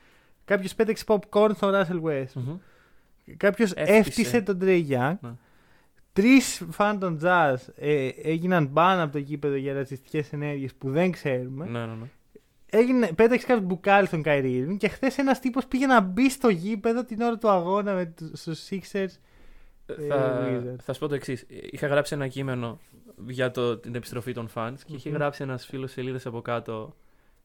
Κάποιος 0.44 0.74
πέταξε 0.74 1.04
popcorn 1.06 1.50
στον 1.54 1.72
Russell 1.74 2.02
West. 2.02 2.32
Μμμ. 2.34 2.56
Κάποιος 3.36 3.70
Έφτιασε. 3.72 3.98
έφτιασε 3.98 4.40
τον 4.42 4.58
Trey 4.62 4.88
Young. 4.88 5.14
Ναι. 5.20 5.30
Τρεις 6.12 6.62
φαν 6.70 6.98
των 6.98 7.18
Jazz 7.22 7.54
ε, 7.76 8.08
έγιναν 8.22 8.72
πάνω 8.72 9.02
από 9.02 9.12
το 9.12 9.18
γήπεδο 9.18 9.54
για 9.54 9.72
ρατσιστικέ 9.74 10.24
ενέργειες 10.30 10.74
που 10.74 10.90
δεν 10.90 11.10
ξέρουμε. 11.10 11.66
Ναι, 11.66 11.78
ναι, 11.86 11.92
ναι. 11.94 12.06
Έγινε, 12.74 13.06
πέταξε 13.12 13.46
κάποιος 13.46 13.66
μπουκάλι 13.66 14.06
στον 14.06 14.22
Kyrie 14.24 14.44
Irving 14.68 14.76
και 14.78 14.88
χθες 14.88 15.18
ένας 15.18 15.40
τύπος 15.40 15.66
πήγε 15.66 15.86
να 15.86 16.00
μπει 16.00 16.30
στο 16.30 16.48
γήπεδο 16.48 17.04
την 17.04 17.20
ώρα 17.20 17.38
του 17.38 17.48
αγώνα 17.48 17.94
με 17.94 18.04
τους 18.06 18.44
Sixers. 18.70 19.18
Ε, 19.86 19.92
Ε, 20.04 20.06
θα, 20.08 20.46
Wizards. 20.48 20.76
θα 20.82 20.92
σου 20.92 21.00
πω 21.00 21.08
το 21.08 21.14
εξής. 21.14 21.46
Είχα 21.70 21.86
γράψει 21.86 22.14
ένα 22.14 22.28
κείμενο 22.28 22.78
για 23.26 23.50
το, 23.50 23.76
την 23.78 23.94
επιστροφή 23.94 24.32
των 24.32 24.48
fans 24.54 24.74
και 24.86 24.94
είχε 24.94 25.08
Μμμ. 25.08 25.16
γράψει 25.16 25.42
ένας 25.42 25.66
φίλος 25.66 25.90
σελίδες 25.92 26.26
από 26.26 26.42
κάτω 26.42 26.96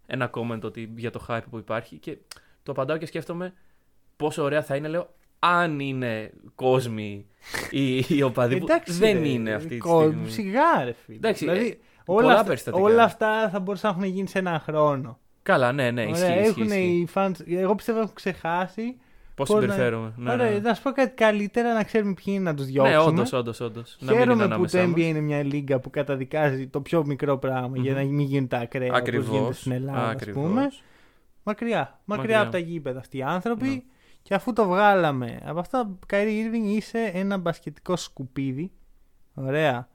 ένα 0.05 0.29
comment 0.33 0.59
ότι, 0.61 0.93
για 0.95 1.11
το 1.11 1.25
hype 1.29 1.41
που 1.49 1.57
υπάρχει. 1.57 1.97
Και 1.97 2.17
το 2.67 2.81
απαντάω 2.81 2.97
και 2.97 3.05
σκέφτομαι 3.05 3.53
πόσο 4.17 4.43
ωραία 4.43 4.61
θα 4.63 4.75
είναι, 4.75 4.87
λέω, 4.87 5.09
αν 5.39 5.79
είναι 5.79 6.31
κόσμοι 6.55 7.25
ή, 7.71 7.97
ή 8.07 8.21
οπαδοί. 8.23 8.57
που 8.57 8.65
Εντάξει, 8.69 8.93
δεν 8.93 9.21
ρε, 9.21 9.27
είναι 9.27 9.53
αυτή 9.53 9.67
τη 9.67 9.77
κο- 9.77 10.01
στιγμή. 10.01 10.29
Σιγά, 10.29 10.83
ρε 10.83 10.91
φίλε. 11.05 11.17
Εντάξει, 11.17 11.45
δηλαδή, 11.45 11.67
ε, 11.67 11.77
όλα, 12.05 12.21
πολλά 12.21 12.33
αυτά, 12.33 12.43
περιστατικά. 12.45 12.83
όλα 12.83 13.03
αυτά 13.03 13.49
θα 13.49 13.59
μπορούσαν 13.59 13.91
να 13.91 13.97
έχουν 14.05 14.15
γίνει 14.15 14.27
σε 14.27 14.39
έναν 14.39 14.59
χρόνο. 14.59 15.19
Καλά, 15.43 15.71
ναι, 15.71 15.91
ναι, 15.91 16.01
ισχύει. 16.03 16.23
Ωραία, 16.23 16.35
ισχύει, 16.39 16.49
έχουν 16.49 16.63
ισχύει. 16.63 16.79
οι 16.83 17.07
fans, 17.13 17.31
εγώ 17.47 17.75
πιστεύω 17.75 17.99
έχουν 17.99 18.13
ξεχάσει. 18.13 18.97
Πώς 19.35 19.47
πώς 19.47 19.55
να- 19.55 19.61
συμπεριφέρομαι. 19.61 20.13
Ναι, 20.17 20.31
Ωραία, 20.31 20.49
ναι. 20.51 20.59
να 20.59 20.73
σου 20.73 20.81
πω 20.81 20.91
κάτι 20.91 21.15
καλύτερα 21.15 21.73
να 21.73 21.83
ξέρουμε 21.83 22.13
ποιοι 22.13 22.33
είναι 22.37 22.43
να 22.43 22.53
τους 22.53 22.65
διώξουμε. 22.65 22.97
ναι 22.97 23.07
όντως, 23.07 23.33
όντως, 23.33 23.59
όντω. 23.59 23.83
Χαίρομαι 24.05 24.47
που 24.47 24.65
το 24.65 24.79
NBA 24.79 24.97
είναι 24.99 25.19
μια 25.19 25.43
λίγα 25.43 25.79
που 25.79 25.89
καταδικάζει 25.89 26.67
το 26.67 26.81
πιο 26.81 27.05
μικρό 27.05 27.37
πράγμα 27.37 27.77
για 27.77 27.93
να 27.93 27.99
μην 28.03 28.19
γίνουν 28.19 28.47
τα 28.47 28.57
ακραία 28.57 28.87
όπως 28.87 28.99
γίνεται 29.09 29.17
Ακριβώ. 29.27 29.51
στην 29.51 29.71
Ελλάδα, 29.71 30.07
ας 30.09 30.25
πούμε. 30.33 30.69
Μακριά. 31.47 31.99
Μακριά 32.05 32.41
από 32.41 32.51
τα 32.51 32.57
γήπεδα 32.57 32.99
αυτοί 32.99 33.17
οι 33.17 33.23
άνθρωποι. 33.23 33.67
Ναι. 33.67 33.81
Και 34.21 34.33
αφού 34.33 34.53
το 34.53 34.67
βγάλαμε 34.67 35.41
από 35.45 35.59
αυτά, 35.59 35.97
Καϊρή 36.05 36.37
Ήρβινγκ 36.37 36.65
είσαι 36.65 37.11
ένα 37.13 37.37
μπασκετικό 37.37 37.95
σκουπίδι. 37.95 38.71
Ωραία. 39.33 39.87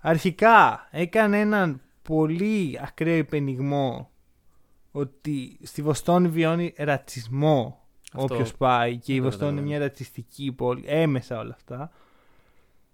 Αρχικά 0.00 0.88
έκανε 0.90 1.40
έναν 1.40 1.80
πολύ 2.02 2.78
ακραίο 2.82 3.16
υπενιγμό 3.16 4.10
ότι 4.92 5.58
στη 5.62 5.82
Βοστόνη 5.82 6.28
βιώνει 6.28 6.74
ρατσισμό 6.76 7.80
Αυτό 8.12 8.34
όποιος 8.34 8.54
πάει 8.54 8.96
και 8.96 9.12
η 9.12 9.14
δεν 9.14 9.24
το 9.24 9.30
Βοστόνη 9.30 9.50
είναι 9.50 9.60
καταλαβαίνω. 9.60 9.78
μια 9.78 9.78
ρατσιστική 9.78 10.52
πόλη. 10.52 10.84
Έμεσα 10.86 11.38
όλα 11.38 11.54
αυτά. 11.54 11.90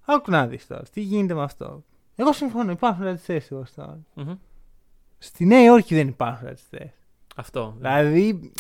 Άκου 0.05 0.31
να 0.31 0.47
δεις 0.47 0.67
τώρα. 0.67 0.83
Τι 0.93 1.01
γίνεται 1.01 1.35
με 1.35 1.43
αυτό. 1.43 1.85
Εγώ 2.17 2.33
συμφωνώ. 2.33 2.71
Υπάρχουν 2.71 3.05
ρατσιστές 3.05 3.45
στη 3.45 3.55
Βοστόνη. 3.55 4.07
Μμμ. 4.15 4.35
Στη 5.19 5.45
Νέα 5.45 5.65
Υόρκη 5.65 5.95
δεν 5.95 6.09
υπάρχουν 6.09 6.47
ρατσιστές. 6.47 6.91
Αυτό. 7.35 7.75
Δηλαδή, 7.77 8.53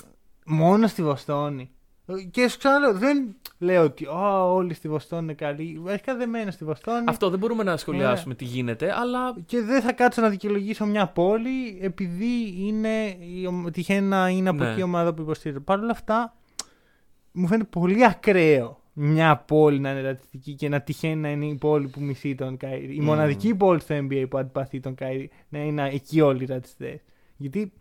μόνο 0.47 0.87
στη 0.87 1.03
Βοστόνη. 1.03 1.71
Και 2.31 2.49
σου 2.49 2.59
ξαναλέω, 2.59 2.93
δεν 2.95 3.37
λέω 3.59 3.83
ότι 3.83 4.07
«Ω, 4.07 4.55
όλοι 4.55 4.75
στη 4.75 4.89
Βοστόνη 4.89 5.23
είναι 5.23 5.35
καλοί. 5.35 5.83
Αρχικά 5.89 6.17
δεν 6.17 6.29
μένω 6.29 6.51
στη 6.51 6.65
Βοστόνη. 6.65 7.05
Αυτό 7.09 7.31
δεν 7.31 7.39
μπορούμε 7.39 7.63
να 7.63 7.77
σχολιάσουμε 7.77 8.35
τι 8.35 8.45
γίνεται, 8.45 8.93
αλλά 8.99 9.35
Και 9.47 9.61
δεν 9.61 9.83
θα 9.83 9.93
κάτσω 9.93 10.21
να 10.21 10.29
δικαιολογήσω 10.29 10.87
μια 10.87 11.07
πόλη 11.09 11.79
επειδή 11.81 12.55
είναι, 12.59 13.17
η 13.21 13.47
ομ- 13.47 13.71
τυχαίνει 13.71 14.07
να 14.07 14.29
είναι 14.29 14.49
από 14.49 14.63
Ναι. 14.65 14.71
εκεί 14.71 14.81
η 14.81 14.83
ομάδα 14.83 15.15
που 15.15 15.23
υποστηρίζω. 15.23 15.61
Παρ' 15.61 15.79
όλα 15.79 15.91
αυτά, 15.91 16.37
μου 17.33 17.47
φαίνεται 17.47 17.69
πολύ 17.71 18.05
ακραίο 18.05 18.79
μια 18.93 19.37
πόλη 19.37 19.79
να 19.81 19.91
είναι 19.91 20.01
ρατσιστική 20.01 20.55
και 20.55 20.69
να 20.69 20.81
τυχαίνει 20.81 21.21
να 21.21 21.31
είναι 21.31 21.47
η 21.47 21.55
πόλη 21.55 21.89
που 21.89 22.01
μισεί 22.01 22.35
τον 22.35 22.57
Καϊρή. 22.57 22.95
Η 22.95 22.99
Μμμ. 22.99 23.05
μοναδική 23.05 23.55
πόλη 23.55 23.81
στο 23.81 23.95
NBA 23.99 24.27
που 24.31 24.39
αντιπαθεί 24.39 24.81
τον 24.81 24.95
Καϊρή 24.95 25.31
να 25.49 25.59
είναι 25.59 25.89
εκεί 25.93 26.21
όλοι 26.21 26.43
οι 26.43 26.47
ρατσιστές. 26.47 27.01
Γιατί 27.37 27.73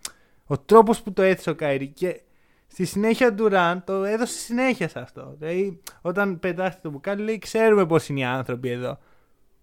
ο 0.54 0.58
τρόπος 0.58 1.02
που 1.02 1.14
το 1.14 1.22
έθεσε 1.22 1.50
ο 1.50 1.56
Καϊρή 1.56 1.88
και 1.88 2.22
στη 2.68 2.86
συνέχεια 2.86 3.28
ο 3.28 3.32
Ντουράν 3.32 3.84
το 3.84 4.04
έδωσε 4.04 4.38
συνέχεια 4.40 4.88
σε 4.88 5.00
αυτό. 5.00 5.36
Δηλαδή, 5.40 5.82
όταν 6.02 6.40
πετάχτηκε 6.40 6.82
το 6.84 6.90
μπουκάλι, 6.90 7.24
λέει: 7.24 7.38
Ξέρουμε 7.38 7.86
πώς 7.86 8.10
είναι 8.10 8.20
οι 8.20 8.24
άνθρωποι 8.24 8.70
εδώ. 8.70 8.98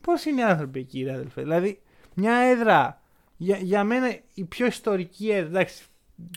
Πώς 0.00 0.24
είναι 0.24 0.40
οι 0.40 0.44
άνθρωποι 0.44 0.80
εκεί, 0.80 1.02
ρε 1.02 1.12
αδελφέ; 1.12 1.42
Δηλαδή, 1.42 1.80
μια 2.14 2.34
έδρα. 2.34 3.02
Για, 3.36 3.56
για 3.56 3.84
μένα 3.84 4.16
η 4.34 4.44
πιο 4.44 4.66
ιστορική 4.66 5.30
έδρα. 5.30 5.48
Εντάξει, 5.48 5.84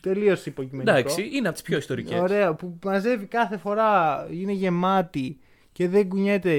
τελείως 0.02 0.46
υποκειμενικό. 0.46 0.98
εντάξει, 0.98 1.30
είναι 1.34 1.48
από 1.48 1.54
τις 1.54 1.62
πιο 1.62 1.78
ιστορικές. 1.78 2.20
Ωραία, 2.20 2.54
που 2.54 2.80
μαζεύει 2.86 3.26
κάθε 3.26 3.58
φορά, 3.58 4.28
είναι 4.32 4.52
γεμάτη 4.52 5.40
και 5.72 5.88
δεν 5.88 6.10
κουνιέται, 6.10 6.52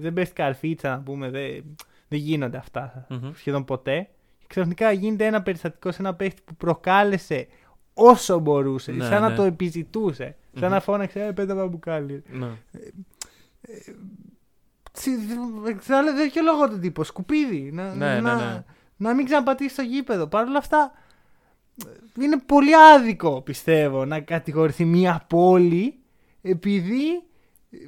δεν 0.00 0.12
πέφτει 0.12 0.34
καρφίτσα 0.34 0.88
να 0.90 1.00
πούμε, 1.00 1.30
δεν, 1.30 1.76
δεν 2.08 2.18
γίνονται 2.18 2.56
αυτά 2.56 3.06
Μμμ. 3.08 3.32
σχεδόν 3.34 3.64
ποτέ. 3.64 4.08
Και 4.46 4.54
ξαφνικά 4.54 4.92
γίνεται 4.92 5.26
ένα 5.26 5.42
περιστατικό 5.42 5.92
σε 5.92 5.96
ένα 6.00 6.14
παίχτη 6.14 6.42
που 6.44 6.54
προκάλεσε 6.54 7.46
όσο 7.94 8.38
μπορούσε, 8.38 8.92
Ναι, 8.92 9.04
σαν 9.04 9.20
να 9.22 9.28
ναι. 9.28 9.34
το 9.34 9.42
επιζητούσε. 9.42 10.36
Σαν 10.52 10.64
Μμμ. 10.68 10.70
να 10.74 10.80
φώναξε, 10.80 11.24
ε, 11.24 11.32
πέντε 11.32 11.54
μπουκάλι. 11.54 12.22
Ναι. 12.30 12.48
Ξαναλέω, 15.78 16.14
δεν 16.14 16.22
δικαιολογώ 16.22 16.68
τον 16.68 16.80
τύπο. 16.80 17.04
Σκουπίδι. 17.04 17.70
Να, 17.72 17.94
Ναι, 17.94 18.20
να, 18.20 18.34
ναι, 18.34 18.44
ναι. 18.44 18.64
να 18.96 19.14
μην 19.14 19.24
ξαναπατήσει 19.24 19.76
το 19.76 19.82
γήπεδο. 19.82 20.26
Παρ' 20.26 20.46
όλα 20.46 20.58
αυτά, 20.58 20.92
είναι 22.20 22.38
πολύ 22.46 22.76
άδικο 22.76 23.42
πιστεύω 23.42 24.04
να 24.04 24.20
κατηγορηθεί 24.20 24.84
μια 24.84 25.24
πόλη 25.28 25.98
επειδή 26.42 27.22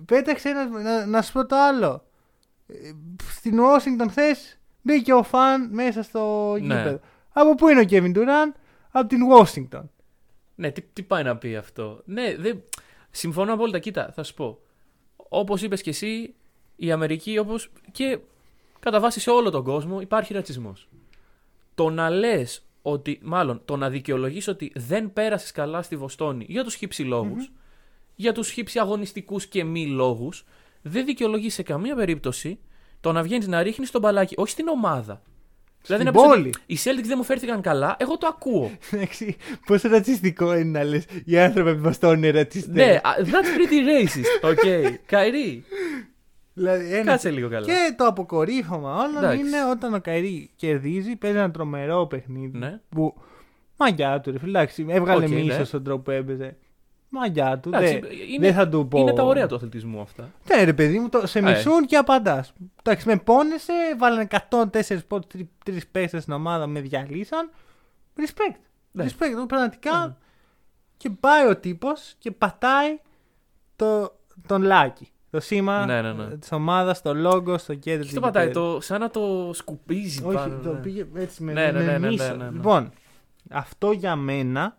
πέταξε 0.05 0.49
ένας. 0.49 0.83
Να, 0.83 1.07
να 1.07 1.23
σου 1.23 1.33
πω 1.33 1.47
το 1.47 1.57
άλλο. 1.57 2.05
Ε, 2.67 2.75
Στην 3.31 3.59
Ουάσιγκτον 3.61 4.11
χθες 4.11 4.58
μπήκε 4.89 5.12
ο 5.12 5.22
φαν 5.22 5.68
μέσα 5.72 6.03
στο 6.03 6.53
Ναι. 6.61 6.74
γήπεδο. 6.76 7.01
Από 7.32 7.55
πού 7.55 7.68
είναι 7.68 7.80
ο 7.80 7.84
Κέβιν 7.84 8.12
Τουράν, 8.12 8.55
από 8.91 9.09
την 9.09 9.22
Ουάσιγκτον. 9.22 9.91
Ναι, 10.55 10.70
τι, 10.70 10.82
τι 10.82 11.03
πάει 11.03 11.22
να 11.22 11.36
πει 11.36 11.57
αυτό; 11.57 12.03
Ναι, 12.05 12.34
δεν... 12.39 12.62
συμφωνώ 13.11 13.53
απόλυτα. 13.53 13.78
Κοίτα, 13.78 14.12
θα 14.14 14.22
σου 14.22 14.34
πω. 14.34 14.59
Όπως 15.16 15.62
είπες 15.62 15.82
και 15.82 15.91
εσύ, 15.91 16.34
η 16.76 16.91
Αμερική, 16.93 17.39
όπως 17.39 17.70
και 17.93 18.18
κατά 18.78 19.01
βάση 19.01 19.20
σε 19.20 19.30
όλο 19.30 19.51
τον 19.51 19.64
κόσμο, 19.64 20.01
υπάρχει 20.01 20.32
ρατσισμός. 20.32 20.89
Το 21.74 21.91
να 21.91 22.11
λες 22.11 22.66
ότι, 22.82 23.20
μάλλον, 23.22 23.62
το 23.64 23.76
να 23.76 23.91
δικαιολογείς 23.91 24.49
ότι 24.49 24.72
δεν 24.74 25.12
πέρασες 25.12 25.53
καλά 25.53 25.82
στη 25.82 25.97
Βοστόνη 25.97 26.47
για 26.49 26.64
τους 26.64 26.74
χύψη 26.74 27.03
λόγους, 27.03 27.53
για 28.14 28.32
τους 28.32 28.51
χύψη 28.51 28.78
αγωνιστικούς 28.78 29.47
και 29.47 29.64
μη 29.64 29.86
λόγους, 29.86 30.45
δεν 30.82 31.05
δικαιολογείς 31.05 31.55
σε 31.55 31.62
καμία 31.62 31.95
περίπτωση 31.95 32.59
το 33.01 33.13
να 33.13 33.23
βγαίνει 33.23 33.47
να 33.47 33.63
ρίχνεις 33.63 33.91
τον 33.91 34.01
μπαλάκι, 34.01 34.35
όχι 34.39 34.51
στην 34.51 34.69
ομάδα. 34.69 35.23
Δηλαδή 35.83 36.05
Στην 36.09 36.21
να 36.21 36.23
πεις 36.23 36.31
ότι 36.31 36.41
πόλη. 36.41 36.55
Οι 36.67 36.77
Celtics 36.85 37.07
δεν 37.07 37.15
μου 37.17 37.25
φέρθηκαν 37.25 37.61
καλά, 37.61 37.97
εγώ 37.99 38.19
το 38.19 38.27
ακούω. 38.27 38.71
Εντάξει, 38.93 39.37
πόσο 39.67 39.89
ρατσιστικό 39.89 40.57
είναι 40.57 40.79
να 40.79 40.85
λες 40.85 41.05
οι 41.25 41.39
άνθρωποι 41.39 41.69
από 41.69 41.79
τη 41.79 41.85
Βοστόνη 41.85 42.17
είναι 42.19 42.31
ρατσιστές. 42.31 42.75
Ναι, 42.75 42.93
α, 43.03 43.15
that's 43.19 43.59
pretty 43.59 43.89
racist. 43.89 44.49
Οκ. 44.51 44.97
Καϊρή, 45.07 45.65
Δηλαδή, 46.55 46.95
ένα- 46.95 47.05
κάτσε 47.11 47.31
λίγο 47.31 47.49
καλά. 47.49 47.67
Και 47.67 47.95
το 47.97 48.05
αποκορύφωμα 48.07 48.95
όλων 48.97 49.17
Εντάξει. 49.17 49.39
είναι 49.39 49.71
όταν 49.71 49.95
ο 49.95 50.01
Καϊρή 50.01 50.51
κερδίζει, 50.57 51.17
παίζει 51.17 51.37
ένα 51.37 51.51
τρομερό 51.51 52.07
παιχνίδι. 52.07 52.59
Ναι. 52.59 52.81
Που 52.89 53.15
μαγκιά 53.77 54.21
του, 54.21 54.31
ρε 54.31 54.39
φίλε. 54.39 54.59
Εντάξει, 54.59 54.87
έβγαλε 54.89 55.25
Οκ, 55.25 55.31
μίσο 55.31 55.59
ναι. 55.59 55.65
στον 55.65 55.85
τρόπο 55.85 56.03
που 56.03 56.11
έπαιζε. 56.11 56.57
Μαγκιά 57.09 57.59
του. 57.59 57.69
Εντάξει, 57.69 57.99
δεν, 57.99 58.11
είναι- 58.29 58.47
δεν 58.47 58.55
θα 58.55 58.69
του 58.69 58.89
πω. 58.89 58.99
Είναι 58.99 59.13
τα 59.13 59.23
ωραία 59.25 59.47
του 59.47 59.55
αθλητισμού 59.55 60.01
αυτά. 60.01 60.31
Ναι, 60.55 60.63
ρε 60.65 60.73
παιδί 60.73 60.99
μου, 60.99 61.09
το, 61.09 61.27
σε 61.27 61.39
Ε. 61.39 61.43
μισούν 61.43 61.87
και 61.87 61.97
απαντάς. 61.97 62.53
Εντάξει, 62.83 63.09
με 63.09 63.17
πόνεσε, 63.17 63.73
βάλανε 63.99 64.27
104 64.51 65.05
πόντου, 65.09 65.27
τρεις 65.65 65.87
παίχτε 65.87 66.21
στην 66.21 66.33
ομάδα, 66.33 66.67
με 66.67 66.81
διαλύσαν. 66.81 67.51
Respect. 68.17 68.57
Ναι. 68.93 69.05
Respect, 69.05 69.49
πραγματικά. 69.49 70.17
Και 70.97 71.11
πάει 71.11 71.47
ο 71.49 71.57
τύπος 71.57 72.15
και 72.19 72.31
πατάει 72.31 72.99
το, 73.77 74.17
τον 74.47 74.63
Λάκη. 74.63 75.09
Το 75.31 75.41
σήμα 75.41 75.87
Ναι, 75.87 76.03
ναι, 76.03 76.13
ναι. 76.13 76.37
της 76.37 76.53
ομάδας, 76.53 77.03
το 77.03 77.13
logo, 77.31 77.59
στο 77.59 77.75
κέντρο. 77.75 78.03
Και 78.03 78.09
του 78.09 78.15
το 78.15 78.21
πατάει, 78.21 78.47
γηπέδου. 78.47 78.73
το, 78.75 78.81
σαν 78.81 79.01
να 79.01 79.11
το 79.11 79.51
σκουπίζει 79.55 80.23
Όχι, 80.25 80.35
πάνω. 80.37 80.57
το 80.63 80.73
ναι. 80.73 80.79
πήγε 80.81 81.07
έτσι 81.15 81.43
με, 81.43 81.53
Ναι, 81.53 81.65
ναι, 81.67 81.73
με 81.73 81.79
ναι, 81.85 81.93
ναι, 81.93 81.99
ναι, 81.99 82.09
μίσο. 82.09 82.35
ναι, 82.37 82.45
ναι. 82.45 82.51
Λοιπόν, 82.51 82.91
αυτό 83.51 83.91
για 83.93 84.17
μένα 84.17 84.77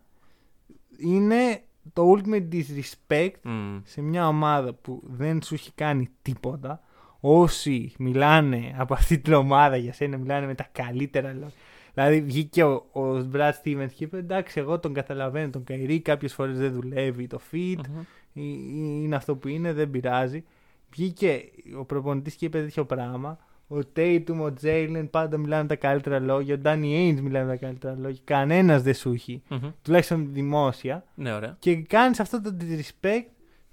είναι 0.97 1.61
το 1.93 2.15
ultimate 2.17 2.47
disrespect 2.51 3.31
Μμ. 3.43 3.77
σε 3.83 4.01
μια 4.01 4.27
ομάδα 4.27 4.73
που 4.73 5.03
δεν 5.05 5.41
σου 5.41 5.53
έχει 5.53 5.71
κάνει 5.75 6.09
τίποτα. 6.21 6.81
Όσοι 7.19 7.93
μιλάνε 7.99 8.75
από 8.77 8.93
αυτή 8.93 9.17
την 9.19 9.33
ομάδα 9.33 9.75
για 9.75 9.93
σένα, 9.93 10.17
μιλάνε 10.17 10.45
με 10.45 10.55
τα 10.55 10.67
καλύτερα 10.71 11.33
λόγια. 11.33 11.51
Δηλαδή 11.93 12.21
βγήκε 12.21 12.63
ο, 12.63 12.73
ο 12.91 13.29
Brad 13.33 13.51
Stevens 13.63 13.87
και 13.95 14.03
είπε: 14.03 14.17
Εντάξει, 14.17 14.59
εγώ 14.59 14.79
τον 14.79 14.93
καταλαβαίνω 14.93 15.49
τον 15.49 15.63
Καϊρή. 15.63 15.99
Κάποιες 15.99 16.33
φορές 16.33 16.57
δεν 16.57 16.71
δουλεύει 16.73 17.27
το 17.27 17.39
fit. 17.51 17.75
Μμμ. 17.89 17.99
ή- 18.33 18.41
ή- 18.41 19.01
Είναι 19.03 19.15
αυτό 19.15 19.35
που 19.35 19.47
είναι, 19.47 19.73
δεν 19.73 19.89
πειράζει. 19.89 20.43
Βγήκε 20.91 21.41
ο 21.79 21.85
προπονητής 21.85 22.35
και 22.35 22.45
είπε 22.45 22.59
τέτοιο 22.61 22.85
πράγμα. 22.85 23.37
Ο 23.71 23.77
Tatum, 23.95 24.35
ο 24.49 24.53
Jalen 24.63 25.07
πάντα 25.11 25.37
μιλάνε 25.37 25.67
τα 25.67 25.75
καλύτερα 25.75 26.19
λόγια. 26.19 26.55
Ο 26.55 26.59
Danny 26.63 26.83
Ainge 26.83 27.19
μιλάνε 27.21 27.49
τα 27.49 27.55
καλύτερα 27.55 27.95
λόγια. 27.99 28.19
Κανένας 28.23 28.81
δεν 28.83 28.93
σου 28.93 29.11
έχει. 29.11 29.41
Μμμ. 29.49 29.69
Τουλάχιστον 29.81 30.29
δημόσια 30.31 31.03
Ναι, 31.15 31.33
ωραία. 31.33 31.55
και 31.59 31.75
κάνεις 31.75 32.19
αυτό 32.19 32.41
το 32.41 32.55
disrespect 32.59 33.23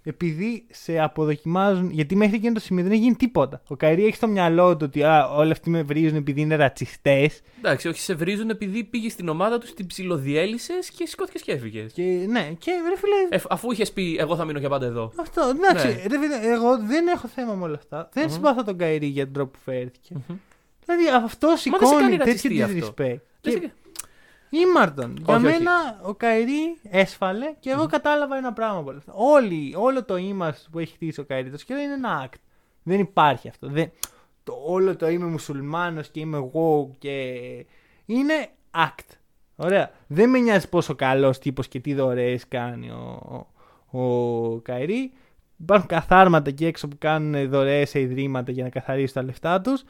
επειδή 0.09 0.67
σε 0.71 0.99
αποδοκιμάζουν. 1.01 1.91
Γιατί 1.91 2.17
μέχρι 2.17 2.37
εκείνο 2.37 2.53
το 2.53 2.61
σημείο 2.61 2.83
δεν 2.83 2.93
έχει 2.93 3.01
γίνει 3.01 3.15
τίποτα. 3.15 3.63
Ο 3.69 3.77
Καϊρή 3.77 4.05
έχει 4.07 4.17
στο 4.17 4.27
μυαλό 4.27 4.77
του 4.77 4.85
ότι 4.89 5.03
α, 5.03 5.29
όλοι 5.29 5.51
αυτοί 5.51 5.71
με 5.71 5.83
βρίζουν 5.83 6.17
επειδή 6.17 6.41
είναι 6.41 6.57
ρατσιστές. 6.57 7.41
Εντάξει, 7.59 7.89
όχι, 7.89 8.01
σε 8.01 8.15
βρίζουν 8.15 8.51
επειδή 8.51 8.85
πήγε 8.85 9.09
στην 9.09 9.29
ομάδα 9.29 9.59
του, 9.59 9.75
την 9.75 9.87
ψιλοδιέλυσες 9.87 10.91
και 10.91 11.07
σηκώθηκες 11.07 11.43
και 11.43 11.53
έφυγες. 11.53 11.93
Και 11.93 12.03
ναι, 12.29 12.51
και 12.59 12.71
ρε 12.89 12.97
φίλε. 12.99 13.43
αφού 13.49 13.73
είχες 13.73 13.93
πει, 13.93 14.17
Εγώ 14.21 14.37
θα 14.37 14.45
μείνω 14.45 14.59
για 14.59 14.69
πάντα 14.69 14.87
εδώ. 14.87 15.13
Αυτό, 15.17 15.43
εντάξει, 15.57 15.87
Ναι. 15.87 15.93
ρε 15.93 16.19
φίλε, 16.19 16.53
εγώ 16.55 16.79
δεν 16.79 17.07
έχω 17.07 17.29
θέμα 17.29 17.55
με 17.55 17.65
όλα 17.65 17.75
αυτά. 17.77 18.09
Δεν 18.13 18.25
Μμμ. 18.25 18.33
συμπαθώ 18.33 18.65
τον 18.65 18.77
Καϊρή 18.79 19.07
για 19.07 19.25
τον 19.25 19.33
τρόπο 19.33 19.51
που 19.51 19.59
φέρθηκε. 19.65 20.15
Μμμ. 20.15 20.37
Δηλαδή 20.85 21.25
αυτό 21.25 21.49
δεν 21.49 21.57
σε 21.57 21.71
κάνει 21.71 21.87
σηκώνει 21.87 22.17
τέτοιο 22.17 22.25
ρατσιστή 22.25 22.63
αυτό. 22.63 22.87
disrespect. 22.87 23.21
Δεν 23.41 23.41
Και 23.41 23.51
σε- 23.51 23.73
Ήμαρτον. 24.51 25.17
Για 25.17 25.35
Όχι, 25.35 25.47
όχι. 25.47 25.55
μένα 25.57 26.01
ο 26.03 26.15
Καϊρή 26.15 26.79
έσφαλε 26.91 27.55
και 27.61 27.71
εγώ 27.71 27.87
κατάλαβα 27.87 28.37
ένα 28.37 28.53
πράγμα 28.53 28.79
από 28.79 28.89
όλα 28.89 28.99
αυτά. 28.99 29.13
Όλοι, 29.15 29.75
όλο 29.77 30.05
το 30.05 30.17
είμαστε 30.17 30.69
που 30.73 30.79
έχει 30.79 30.95
χτίσει 30.95 31.21
ο 31.21 31.25
Καϊρή 31.25 31.51
το 31.51 31.59
σκέλο 31.59 31.81
είναι 31.81 31.93
ένα 31.93 32.29
act. 32.29 32.39
Δεν 32.83 33.01
υπάρχει 33.01 33.49
αυτό. 33.49 33.69
Δεν, 33.69 33.91
το, 34.45 34.63
όλο 34.67 34.97
το 34.97 35.09
είμαι 35.09 35.27
μουσουλμάνος 35.27 36.09
και 36.09 36.21
είμαι 36.21 36.37
εγώ 36.37 36.95
και 36.99 37.35
είναι 38.07 38.49
act. 38.71 39.17
Ωραία. 39.57 39.91
Δεν 40.07 40.31
με 40.31 40.39
νοιάζει 40.39 40.69
πόσο 40.69 40.95
καλός 40.95 41.39
τύπος 41.39 41.69
και 41.69 41.81
τι 41.81 41.95
δωρεές 41.95 42.49
κάνει 42.49 42.91
ο, 42.91 43.47
ο, 43.91 44.01
ο 44.01 44.61
Καϊρή. 44.61 45.13
Υπάρχουν 45.57 45.89
καθάρματα 45.89 46.49
εκεί 46.51 46.67
έξω 46.67 46.89
που 46.89 46.97
κάνουν 46.99 47.49
δωρεές 47.49 47.91
σε 47.91 48.01
ιδρύματα 48.01 48.53
για 48.53 48.63
να 48.63 48.69
καθαρίσουν 48.69 49.15
τα 49.15 49.23
λεφτά 49.23 49.61
τους. 49.61 49.85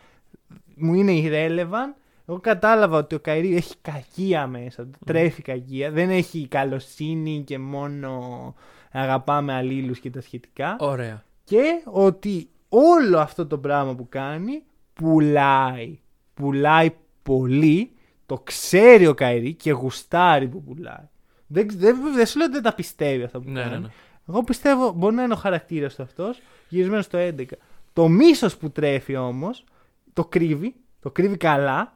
Μου 0.75 0.95
είναι 0.95 1.13
irrelevant. 1.15 1.95
Εγώ 2.29 2.41
κατάλαβα 2.41 2.99
ότι 2.99 3.15
ο 3.15 3.21
Καϊρή 3.21 3.57
έχει 3.57 3.75
κακία 3.83 4.47
μέσα 4.47 4.83
του. 4.83 4.99
Τρέφει 5.07 5.43
κακία. 5.43 5.91
Δεν 5.91 6.11
έχει 6.11 6.47
καλοσύνη 6.49 7.43
και 7.47 7.59
μόνο 7.59 8.55
αγαπάμε 8.93 9.53
αλλήλους 9.55 9.99
και 9.99 10.11
τα 10.11 10.21
σχετικά. 10.21 10.77
Ωραία. 10.79 11.25
Και 11.45 11.63
ότι 11.85 12.49
όλο 12.69 13.19
αυτό 13.19 13.47
το 13.47 13.59
πράγμα 13.59 13.95
που 13.95 14.09
κάνει 14.09 14.63
πουλάει. 14.93 15.99
Πουλάει 16.35 16.91
πολύ. 17.23 17.91
Το 18.27 18.39
ξέρει 18.45 19.07
ο 19.07 19.15
Καϊρή 19.15 19.55
και 19.55 19.71
γουστάρει 19.73 20.49
που 20.49 20.63
πουλάει. 20.63 21.09
Δεν, 21.47 21.69
δεν, 21.73 21.97
δεν 22.15 22.27
σου 22.27 22.37
λέω 22.39 22.47
ότι 22.47 22.55
δεν 22.55 22.65
τα 22.65 22.75
πιστεύει 22.75 23.23
αυτά 23.23 23.41
που 23.41 23.51
Ναι, 23.51 23.61
κάνει. 23.61 23.73
ναι, 23.73 23.79
ναι. 23.79 23.89
Εγώ 24.29 24.43
πιστεύω 24.43 24.93
μπορεί 24.93 25.15
να 25.15 25.23
είναι 25.23 25.33
ο 25.33 25.37
χαρακτήρας 25.37 25.95
του 25.95 26.03
αυτός, 26.03 26.41
γυρισμένος 26.69 27.05
στο 27.05 27.19
11. 27.19 27.45
Το 27.93 28.09
μίσος 28.09 28.57
που 28.57 28.71
τρέφει 28.71 29.17
όμως 29.17 29.65
το 30.13 30.25
κρύβει, 30.25 30.75
το 31.01 31.11
κρύβει 31.11 31.37
καλά, 31.37 31.96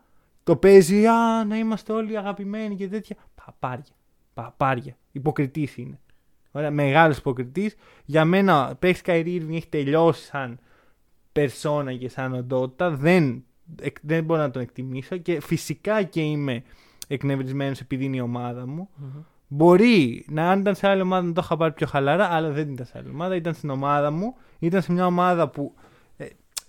το 0.51 0.57
παίζει 0.57 1.07
Α, 1.07 1.45
να 1.45 1.57
είμαστε 1.57 1.93
όλοι 1.93 2.17
αγαπημένοι 2.19 2.75
και 2.77 2.89
τέτοια. 2.89 3.17
Παπάρια. 3.45 3.85
Παπάρια. 4.35 4.97
Υποκριτής 5.13 5.77
είναι. 5.77 6.01
Ωραία, 6.53 6.71
μεγάλος 6.71 7.17
υποκριτής. 7.17 7.77
Για 8.05 8.25
μένα, 8.25 8.77
παίξει 8.79 9.03
Καϊρή 9.03 9.43
Irving 9.43 9.55
έχει 9.55 9.69
τελειώσει 9.69 10.25
σαν 10.25 10.59
περσόνα 11.33 11.95
και 11.95 12.09
σαν 12.09 12.35
οντότητα. 12.35 12.91
Δεν, 12.91 13.45
εκ- 13.81 13.97
δεν 14.03 14.25
μπορώ 14.25 14.41
να 14.41 14.51
τον 14.51 14.63
εκτιμήσω 14.63 15.17
και 15.17 15.41
φυσικά 15.41 16.03
και 16.03 16.21
είμαι 16.21 16.63
εκνευρισμένος 17.09 17.81
επειδή 17.81 18.05
είναι 18.05 18.17
η 18.17 18.21
ομάδα 18.21 18.67
μου. 18.67 18.89
Μμμ. 18.97 19.09
Μπορεί 19.49 20.25
να 20.29 20.51
αν 20.51 20.61
ήταν 20.61 20.75
σε 20.75 20.89
άλλη 20.89 21.01
ομάδα 21.03 21.27
να 21.27 21.33
το 21.33 21.41
είχα 21.45 21.57
πάρει 21.57 21.73
πιο 21.73 21.87
χαλαρά, 21.87 22.27
αλλά 22.27 22.51
δεν 22.51 22.73
ήταν 22.73 22.87
σε 22.87 22.99
άλλη 22.99 23.09
ομάδα. 23.09 23.35
Ήταν 23.37 23.55
στην 23.55 23.71
ομάδα 23.71 24.11
μου. 24.11 24.35
Ήταν 24.59 24.83
σε 24.83 24.93
μια 24.93 25.07
ομάδα 25.07 25.49
που 25.49 25.75
ε, 26.17 26.27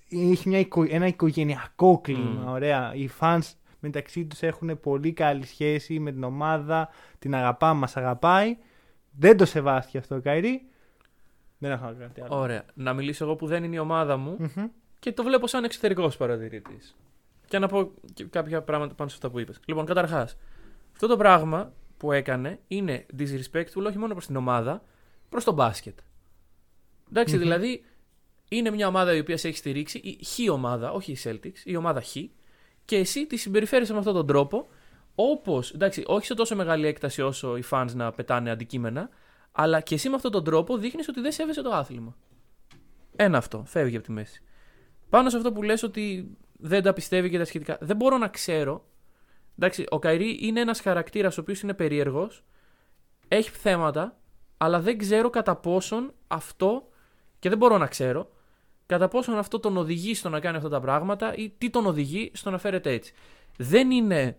είχε 0.08 0.50
μια 0.50 0.60
οικο- 0.60 0.86
ένα 0.90 1.08
οικογενειακό 1.08 2.00
κλίμα. 2.04 2.42
Μμ. 2.46 2.52
Ωραία. 2.52 2.94
Οι 2.96 3.10
fans 3.20 3.40
μεταξύ 3.82 4.26
τους 4.26 4.42
έχουν 4.42 4.80
πολύ 4.80 5.14
καλή 5.14 5.46
σχέση 5.46 6.00
με 6.00 6.12
την 6.12 6.24
ομάδα. 6.24 6.90
Την 7.20 7.36
αγαπά, 7.36 7.74
μας 7.74 7.98
αγαπάει. 7.98 8.58
Δεν 9.12 9.38
το 9.38 9.46
σεβάστηκε 9.46 9.98
αυτό 9.98 10.16
ο 10.16 10.20
Καϊρή. 10.20 10.66
Δεν 11.58 11.72
έχω 11.72 11.96
κάτι 12.00 12.22
άλλο. 12.22 12.40
Ωραία. 12.40 12.66
Να 12.74 12.94
μιλήσω 12.94 13.24
εγώ 13.26 13.36
που 13.36 13.48
δεν 13.48 13.64
είναι 13.64 13.76
η 13.76 13.80
ομάδα 13.80 14.18
μου 14.18 14.36
Μμμ. 14.40 14.66
και 15.00 15.12
το 15.12 15.24
βλέπω 15.24 15.48
σαν 15.48 15.64
εξωτερικός 15.64 16.18
παρατηρητής. 16.18 16.96
Και 17.48 17.60
να 17.60 17.68
πω 17.68 17.92
και 18.14 18.24
κάποια 18.24 18.62
πράγματα 18.62 18.94
πάνω 18.94 19.10
σε 19.10 19.16
αυτά 19.16 19.30
που 19.30 19.40
είπες. 19.40 19.60
Λοιπόν, 19.66 19.86
καταρχάς, 19.86 20.38
αυτό 20.92 21.08
το 21.08 21.18
πράγμα 21.18 21.74
που 21.98 22.12
έκανε 22.12 22.60
είναι 22.68 23.06
disrespectful 23.20 23.84
όχι 23.88 23.98
μόνο 23.98 24.14
προς 24.14 24.26
την 24.26 24.36
ομάδα, 24.36 24.84
προς 25.30 25.44
το 25.44 25.52
μπάσκετ. 25.54 26.00
Εντάξει, 27.10 27.36
Μμμ. 27.36 27.42
δηλαδή 27.42 27.84
είναι 28.50 28.70
μια 28.72 28.88
ομάδα 28.88 29.16
η 29.16 29.20
οποία 29.20 29.38
σε 29.38 29.48
έχει 29.48 29.58
στηρίξει, 29.58 29.98
η 29.98 30.26
χ 30.26 30.52
ομάδα, 30.52 30.92
όχι 30.92 31.12
η 31.12 31.18
Celtics, 31.24 31.58
η 31.64 31.76
ομάδα 31.76 32.02
χ, 32.02 32.16
και 32.86 32.98
εσύ 32.98 33.26
τη 33.28 33.38
συμπεριφέρεσαι 33.38 33.94
με 33.94 34.00
αυτόν 34.00 34.14
τον 34.14 34.28
τρόπο, 34.28 34.68
όπως, 35.16 35.74
εντάξει, 35.74 36.04
όχι 36.08 36.26
σε 36.26 36.34
τόσο 36.34 36.56
μεγάλη 36.56 36.88
έκταση 36.88 37.22
όσο 37.22 37.58
οι 37.58 37.64
fans 37.70 37.88
να 37.94 38.12
πετάνε 38.12 38.50
αντικείμενα, 38.52 39.10
αλλά 39.52 39.82
και 39.82 39.96
εσύ 39.96 40.10
με 40.10 40.16
αυτόν 40.16 40.32
τον 40.32 40.44
τρόπο 40.44 40.78
δείχνεις 40.78 41.08
ότι 41.08 41.22
δεν 41.22 41.32
σέβεσαι 41.32 41.62
το 41.62 41.70
άθλημα. 41.70 42.16
Ένα 43.16 43.38
αυτό, 43.38 43.64
φεύγει 43.66 43.96
από 43.96 44.06
τη 44.06 44.12
μέση. 44.12 44.44
Πάνω 45.10 45.30
σε 45.30 45.38
αυτό 45.38 45.52
που 45.52 45.64
λες 45.64 45.84
ότι 45.84 46.38
δεν 46.58 46.84
τα 46.84 46.94
πιστεύει 46.94 47.30
και 47.30 47.38
τα 47.38 47.46
σχετικά. 47.46 47.78
Δεν 47.82 47.96
μπορώ 47.96 48.18
να 48.18 48.28
ξέρω. 48.28 48.86
Εντάξει, 49.58 49.86
ο 49.90 50.00
Καϊρή 50.00 50.38
είναι 50.42 50.60
ένας 50.60 50.82
χαρακτήρας 50.82 51.38
ο 51.38 51.42
οποίος 51.42 51.62
είναι 51.62 51.74
περίεργος, 51.74 52.44
έχει 53.28 53.50
θέματα, 53.50 54.18
αλλά 54.58 54.80
δεν 54.80 54.98
ξέρω 54.98 55.30
κατά 55.30 55.56
πόσον 55.56 56.14
αυτό. 56.28 56.90
και 57.40 57.50
δεν 57.50 57.58
μπορώ 57.58 57.78
να 57.78 57.88
ξέρω. 57.88 58.30
Κατά 58.92 59.08
πόσον 59.08 59.38
αυτό 59.38 59.60
τον 59.60 59.78
οδηγεί 59.78 60.16
στο 60.16 60.30
να 60.30 60.40
κάνει 60.40 60.58
αυτά 60.58 60.70
τα 60.70 60.80
πράγματα 60.80 61.36
ή 61.36 61.52
τι 61.58 61.70
τον 61.70 61.86
οδηγεί 61.86 62.32
στο 62.34 62.50
να 62.50 62.58
φέρεται 62.58 62.92
έτσι. 62.92 63.14
Δεν 63.58 63.92
είναι 63.92 64.38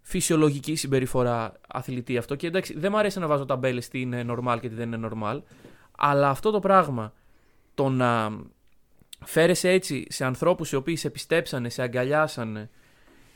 φυσιολογική 0.00 0.74
συμπεριφορά 0.74 1.52
αθλητή 1.68 2.16
αυτό 2.16 2.34
και 2.34 2.46
εντάξει 2.46 2.78
δεν 2.78 2.90
μου 2.92 2.98
αρέσει 2.98 3.18
να 3.18 3.26
βάζω 3.26 3.44
ταμπέλες 3.44 3.88
τι 3.88 4.00
είναι 4.00 4.24
normal 4.28 4.58
και 4.60 4.68
τι 4.68 4.74
δεν 4.74 4.92
είναι 4.92 5.08
normal 5.12 5.40
αλλά 5.96 6.28
αυτό 6.28 6.50
το 6.50 6.60
πράγμα 6.60 7.12
το 7.74 7.88
να 7.88 8.30
φέρεσαι 9.24 9.70
έτσι 9.70 10.06
σε 10.08 10.24
ανθρώπους 10.24 10.72
οι 10.72 10.76
οποίοι 10.76 10.96
σε 10.96 11.10
πιστέψανε, 11.10 11.68
σε 11.68 11.82
αγκαλιάσανε 11.82 12.70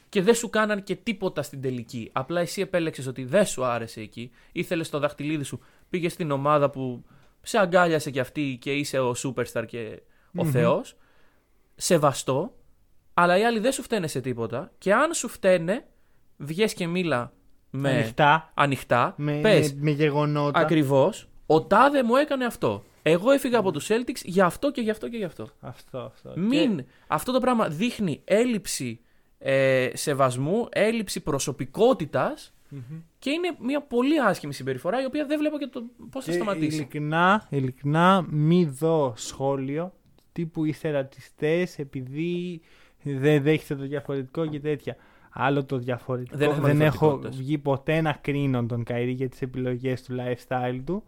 και 0.09 0.23
δεν 0.23 0.35
σου 0.35 0.51
κάναν 0.51 0.83
και 0.83 0.97
τίποτα 0.97 1.43
στην 1.43 1.61
τελική. 1.61 2.11
Απλά 2.13 2.41
εσύ 2.41 2.61
επέλεξες 2.61 3.07
ότι 3.07 3.25
δεν 3.25 3.47
σου 3.47 3.65
άρεσε 3.65 4.01
εκεί, 4.01 4.31
ήθελες 4.53 4.91
το 4.91 4.99
δαχτυλίδι 4.99 5.45
σου, 5.45 5.61
πήγες 5.91 6.13
στην 6.13 6.31
ομάδα 6.31 6.71
που 6.71 7.05
σε 7.43 7.59
αγκάλιασε 7.59 8.11
κι 8.11 8.21
αυτή 8.21 8.59
και 8.61 8.73
είσαι 8.73 8.99
ο 8.99 9.15
superstar 9.23 9.65
και 9.67 10.01
ο 10.37 10.45
Μμμ. 10.45 10.51
θεός. 10.51 10.97
Σεβαστό, 11.77 12.55
αλλά 13.15 13.39
οι 13.39 13.45
άλλοι 13.45 13.59
δεν 13.59 13.73
σου 13.73 13.83
φταίνε 13.83 14.07
σε 14.07 14.21
τίποτα 14.21 14.73
και 14.79 14.93
αν 14.95 15.15
σου 15.15 15.29
φταίνε, 15.29 15.85
βγες 16.37 16.75
και 16.75 16.87
μίλα 16.87 17.33
με 17.71 17.91
Ανοιχτά. 17.91 18.51
ανοιχτά, 18.55 19.15
Με, 19.17 19.41
πες 19.41 19.73
με, 19.75 19.81
με 19.83 19.91
γεγονότα. 19.91 20.61
Ακριβώς. 20.61 21.29
Ο 21.47 21.63
Τάδε 21.63 22.03
μου 22.03 22.17
έκανε 22.17 22.45
αυτό. 22.45 22.85
Εγώ 23.03 23.31
έφυγα 23.31 23.59
από 23.59 23.71
τους 23.73 23.87
Celtics 23.91 24.23
για 24.25 24.45
αυτό 24.45 24.71
και 24.71 24.81
για 24.81 24.93
αυτό 24.93 25.09
και 25.09 25.17
για 25.17 25.27
αυτό. 25.27 25.49
Αυτό, 25.61 25.99
αυτό. 25.99 26.33
Μην. 26.37 26.77
Και- 26.77 26.85
Αυτό 27.07 27.33
το 27.33 27.41
πράγμα 27.41 27.69
δείχνει 27.69 28.21
έλλειψη 28.25 29.01
ε, 29.39 29.89
σεβασμού, 29.95 30.67
έλλειψη 30.71 31.21
προσωπικότητας 31.21 32.55
Μμμ. 32.69 32.81
και 33.19 33.31
είναι 33.31 33.57
μια 33.61 33.81
πολύ 33.83 34.21
άσχημη 34.21 34.53
συμπεριφορά 34.55 35.03
η 35.03 35.05
οποία 35.05 35.27
δεν 35.27 35.39
βλέπω 35.39 35.59
και 35.59 35.67
το 35.67 35.83
πώς 36.11 36.25
θα 36.25 36.31
Και 36.31 36.37
σταματήσει. 36.37 36.77
Ειλικρινά, 36.77 37.47
ειλικρινά, 37.51 38.27
μη 38.31 38.65
δω 38.65 39.13
σχόλιο 39.17 39.93
τύπου 40.37 40.65
είστε 40.65 40.91
ρατσιστές 40.91 41.79
επειδή 41.79 42.61
δεν 43.03 43.43
δέχεστε 43.43 43.75
το 43.75 43.87
διαφορετικό 43.87 44.47
και 44.47 44.61
τέτοια. 44.61 44.97
Άλλο 45.31 45.65
το 45.65 45.79
διαφορετικό. 45.79 46.37
Δεν 46.37 46.51
έχουμε 46.51 46.69
έχω 46.69 46.77
διαφορετικότητες. 46.79 47.37
βγει 47.37 47.59
ποτέ 47.59 48.01
να 48.01 48.13
κρίνω 48.13 48.67
τον 48.67 48.85
Καϊρή 48.85 49.11
για 49.11 49.29
τις 49.29 49.43
επιλογές 49.43 50.03
του 50.03 50.17
lifestyle 50.19 50.81
του. 50.85 51.03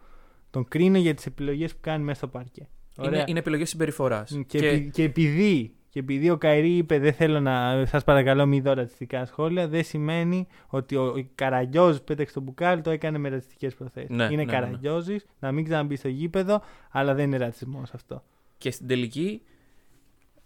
Τον 0.50 0.68
κρίνω 0.68 0.98
για 0.98 1.14
τις 1.14 1.26
επιλογές 1.26 1.72
που 1.72 1.78
κάνει 1.80 2.04
μέσα 2.04 2.18
στο 2.18 2.28
παρκέ. 2.28 2.68
Είναι, 3.02 3.24
είναι 3.26 3.38
επιλογές 3.38 3.68
συμπεριφοράς. 3.68 4.38
Και, 4.46 4.58
επει- 4.58 4.90
και 4.90 5.02
επειδή, 5.02 5.72
και 5.88 5.98
επειδή 5.98 6.30
ο 6.30 6.36
Καϊρή 6.36 6.76
είπε 6.76 6.98
δεν 6.98 7.12
θέλω 7.12 7.40
να 7.40 7.84
σας 7.86 8.04
παρακαλώ 8.04 8.46
μη 8.46 8.60
δω 8.60 8.72
ρατσιστικά 8.72 9.24
σχόλια 9.24 9.68
δεν 9.68 9.84
σημαίνει 9.84 10.46
ότι 10.66 10.96
ο, 10.96 11.02
ο 11.02 11.26
Καραγκιόζης 11.34 11.98
που 11.98 12.04
πέταξε 12.04 12.34
το 12.34 12.40
μπουκάλι 12.40 12.80
το 12.80 12.90
έκανε 12.90 13.18
με 13.18 13.28
ρατσιστικές 13.28 13.74
προθέσεις. 13.74 14.10
Ναι, 14.10 14.24
είναι 14.24 14.30
ναι, 14.30 14.36
ναι, 14.36 14.44
ναι. 14.44 14.52
Καραγκιόζης, 14.52 15.26
να 15.38 15.52
μην 15.52 15.64
ξαναμπεί 15.64 15.96
στο 15.96 16.08
γήπεδο 16.08 16.62
αλλά 16.90 17.14
δεν 17.14 17.24
είναι 17.24 17.36
ρατσισμός 17.36 17.90
αυτό. 17.94 18.22
Και 18.58 18.70
στην 18.70 18.86
τελική 18.86 19.42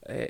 ε, 0.00 0.26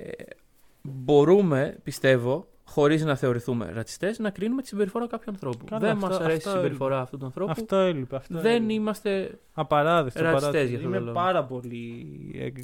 μπορούμε, 0.82 1.78
πιστεύω, 1.82 2.46
χωρίς 2.64 3.04
να 3.04 3.16
θεωρηθούμε 3.16 3.70
ρατσιστές, 3.72 4.18
να 4.18 4.30
κρίνουμε 4.30 4.62
τη 4.62 4.68
συμπεριφορά 4.68 5.06
κάποιου 5.06 5.30
ανθρώπου. 5.30 5.64
Καλά, 5.64 5.80
δεν 5.80 5.90
αυτό- 5.90 6.06
μας 6.06 6.16
αρέσει 6.20 6.32
η 6.32 6.36
αυτό 6.36 6.50
συμπεριφορά 6.50 7.00
αυτού 7.00 7.18
του 7.18 7.24
ανθρώπου. 7.24 7.50
Αυτό 7.50 7.76
έλειπε. 7.76 8.16
Αυτό 8.16 8.40
δεν 8.40 8.54
έλειπε. 8.54 8.72
είμαστε. 8.72 9.38
Απαράδεκτο. 9.54 10.22
ρατσιστές 10.22 10.48
απαράδεκτο. 10.48 10.68
για 10.68 10.76
αυτόν 10.76 10.92
τον 10.92 11.00
Είμαι 11.00 11.10
λόγο. 11.12 11.24
πάρα 11.24 11.44
πολύ. 11.44 12.06
εκ- 12.38 12.58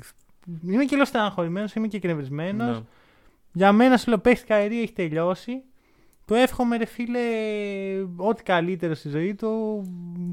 Είμαι 0.66 0.84
και 0.84 0.92
λίγο 0.94 1.04
στεναχωρημένος, 1.04 1.74
είμαι 1.74 1.86
και 1.86 1.96
εκνευρισμένο. 1.96 2.64
Ναι. 2.64 2.78
Για 3.52 3.72
μένα 3.72 3.96
σου 3.96 4.08
λέω 4.08 4.18
παίχτη 4.18 4.46
Καηρή 4.46 4.80
έχει 4.82 4.92
τελειώσει. 4.92 5.62
Το 6.24 6.34
εύχομαι 6.34 6.76
ρε 6.76 6.84
φίλε 6.84 7.18
ό,τι 8.16 8.42
καλύτερο 8.42 8.94
στη 8.94 9.08
ζωή 9.08 9.34
του. 9.34 9.82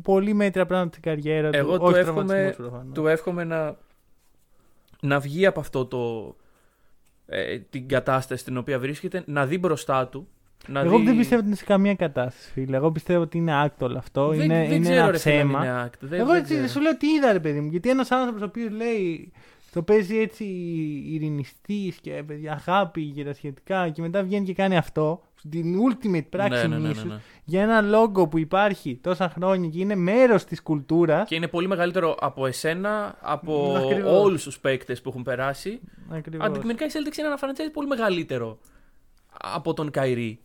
Πολύ 0.04 0.34
μέτρα 0.34 0.66
πράγματα 0.66 0.90
στην 0.90 1.02
καριέρα 1.02 1.50
του. 1.50 1.58
Εγώ 1.58 1.78
του 1.78 1.84
Όχι 1.84 1.98
εύχομαι, 2.00 2.24
τραυματισμός 2.26 2.56
προφανώς. 2.70 2.94
του 2.94 3.08
εύχομαι 3.08 3.44
να, 3.44 3.78
να 5.06 5.20
βγει 5.20 5.46
από 5.46 5.60
αυτό 5.60 5.86
το. 5.86 6.36
Ε, 7.28 7.60
την 7.60 7.88
κατάσταση 7.88 8.42
στην 8.42 8.58
οποία 8.58 8.80
βρίσκεται, 8.80 9.24
να 9.26 9.46
δει 9.46 9.58
μπροστά 9.58 10.08
του. 10.08 10.28
Να 10.68 10.80
Εγώ 10.80 10.98
δει... 10.98 11.04
δεν 11.06 11.18
πιστεύω 11.18 11.40
ότι 11.40 11.48
είναι 11.48 11.56
σε 11.58 11.66
καμία 11.66 11.96
κατάσταση, 11.96 12.52
φίλε. 12.52 12.76
Εγώ 12.76 12.92
πιστεύω 12.92 13.22
ότι 13.22 13.38
είναι 13.38 13.54
άκτολ 13.56 13.96
αυτό. 13.96 14.28
δεν, 14.28 14.40
είναι 14.42 14.54
δεν 14.68 14.72
είναι 14.72 14.80
ξέρω, 14.80 14.96
ένα 15.00 15.12
ρε, 15.12 15.18
φίλε, 15.18 15.40
αν 15.40 15.48
ψέμα. 15.48 15.66
είναι 15.66 15.86
act. 15.86 15.98
Δεν, 16.00 16.20
Εγώ 16.20 16.28
δεν 16.32 16.42
έτσι 16.42 16.54
ξέρω. 16.54 16.68
σου 16.68 16.82
λέω 16.82 16.98
τι 16.98 17.08
είδα, 17.08 17.32
ρε 17.32 17.40
παιδί 17.40 17.60
μου. 17.60 17.70
Γιατί 17.72 17.90
ένας 17.90 18.12
άνθρωπος 18.12 18.42
ο 18.42 18.46
οποίος 18.46 18.72
λέει 18.72 19.32
το 19.72 19.82
παίζει 19.82 20.18
έτσι 20.20 20.44
ειρηνιστής 21.06 21.96
και 22.02 22.24
παιδιά, 22.28 22.64
αγάπη 22.68 23.06
και 23.06 23.24
τα 23.24 23.34
σχετικά 23.34 23.90
και 23.90 24.02
μετά 24.02 24.24
βγαίνει 24.24 24.46
και 24.46 24.54
κάνει 24.54 24.78
αυτό. 24.78 25.22
Την 25.50 25.76
ultimate 25.90 26.30
πράξη 26.30 26.68
ναι, 26.68 26.76
ναι, 26.76 26.82
ναι, 26.82 26.88
μίσους, 26.88 27.04
ναι. 27.04 27.20
για 27.44 27.62
ένα 27.62 27.82
λόγο 27.82 28.28
που 28.28 28.38
υπάρχει 28.38 28.96
τόσα 29.02 29.30
χρόνια 29.30 29.70
και 29.70 29.80
είναι 29.80 29.96
μέρος 29.96 30.44
της 30.46 30.62
κουλτούρας. 30.62 31.24
Και 31.28 31.36
είναι 31.36 31.48
πολύ 31.48 31.68
μεγαλύτερο 31.68 32.18
από 32.20 32.46
εσένα, 32.46 33.18
από 33.22 33.74
Ακριβώς. 33.84 34.24
όλους 34.24 34.44
τους 34.44 34.60
παίκτες 34.60 35.02
που 35.02 35.10
έχουν 35.10 35.24
περάσει. 35.24 35.80
Ακριβώς. 36.10 36.48
Αντικειμενικά 36.48 36.86
η 36.86 36.90
Celtics 36.92 37.18
είναι 37.18 37.28
ένα 37.28 37.40
franchise 37.42 37.70
πολύ 37.74 37.88
μεγαλύτερο 37.88 38.58
από 39.42 39.74
τον 39.74 39.92
Καϊρή. 39.92 40.40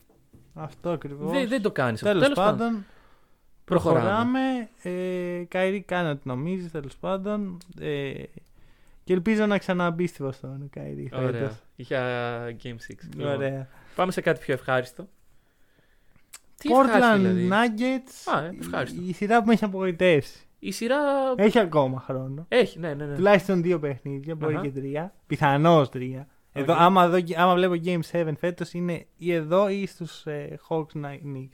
Αυτό 0.55 0.91
ακριβώς. 0.91 1.31
Δεν, 1.31 1.49
δεν 1.49 1.63
το 1.63 1.71
κάνεις 1.71 2.03
αυτό. 2.03 2.19
Τέλος 2.19 2.35
Τέλος 2.35 2.51
πάντων, 2.51 2.85
Προχωράμε. 3.65 4.01
προχωράμε. 4.05 4.69
Ε, 4.83 5.45
Καϊρή, 5.49 5.81
κάνε 5.81 6.09
ό,τι 6.11 6.29
νομίζεις, 6.29 6.69
τέλος 6.69 6.97
πάντων. 6.97 7.59
Ε, 7.81 8.13
και 9.05 9.13
ελπίζω 9.13 9.47
να 9.47 9.59
ξαναμπεί 9.59 10.07
στη 10.07 10.23
Βοστόνη, 10.23 10.69
Καϊρή. 10.69 11.11
Ωραία. 11.15 11.31
φέτος. 11.31 11.57
Για 11.77 12.03
Game 12.63 12.77
6. 12.77 13.09
Λοιπόν, 13.17 13.35
Ωραία. 13.35 13.69
Πάμε 13.95 14.13
σε 14.13 14.21
κάτι 14.21 14.41
πιο 14.41 14.55
ευχάριστο. 14.55 15.09
Τι 16.57 16.71
ευχάριστο 16.73 16.99
Portland 17.09 17.17
δηλαδή; 17.19 17.49
Nuggets. 17.53 18.33
Α, 18.35 18.45
ε, 18.45 18.57
ευχάριστο. 18.61 19.01
Η, 19.03 19.09
η 19.09 19.13
σειρά 19.13 19.41
που 19.41 19.47
με 19.47 19.53
έχει 19.53 19.65
απογοητεύσει. 19.65 20.45
Η 20.59 20.71
σειρά 20.71 20.97
Έχει 21.37 21.59
ακόμα 21.59 22.01
χρόνο. 22.01 22.45
έχει, 22.49 22.79
ναι, 22.79 22.95
ναι. 22.95 23.05
ναι. 23.05 23.15
Τουλάχιστον 23.15 23.63
δύο 23.63 23.79
παιχνίδια, 23.79 24.35
μπορεί 24.35 24.55
Αχα. 24.55 24.63
και 24.63 24.71
τρία. 24.71 25.15
Πιθανώς 25.27 25.89
τρία. 25.89 26.27
Εδώ, 26.53 26.73
Οκ. 26.73 26.81
άμα, 26.81 27.09
δω, 27.09 27.19
άμα 27.37 27.55
βλέπω 27.55 27.75
Game 27.85 28.01
7 28.25 28.33
φέτος, 28.39 28.73
είναι 28.73 29.07
ή 29.17 29.33
εδώ 29.33 29.69
ή 29.69 29.87
στους 29.87 30.27
ε, 30.27 30.59
Hawks 30.69 31.03
Knicks. 31.03 31.49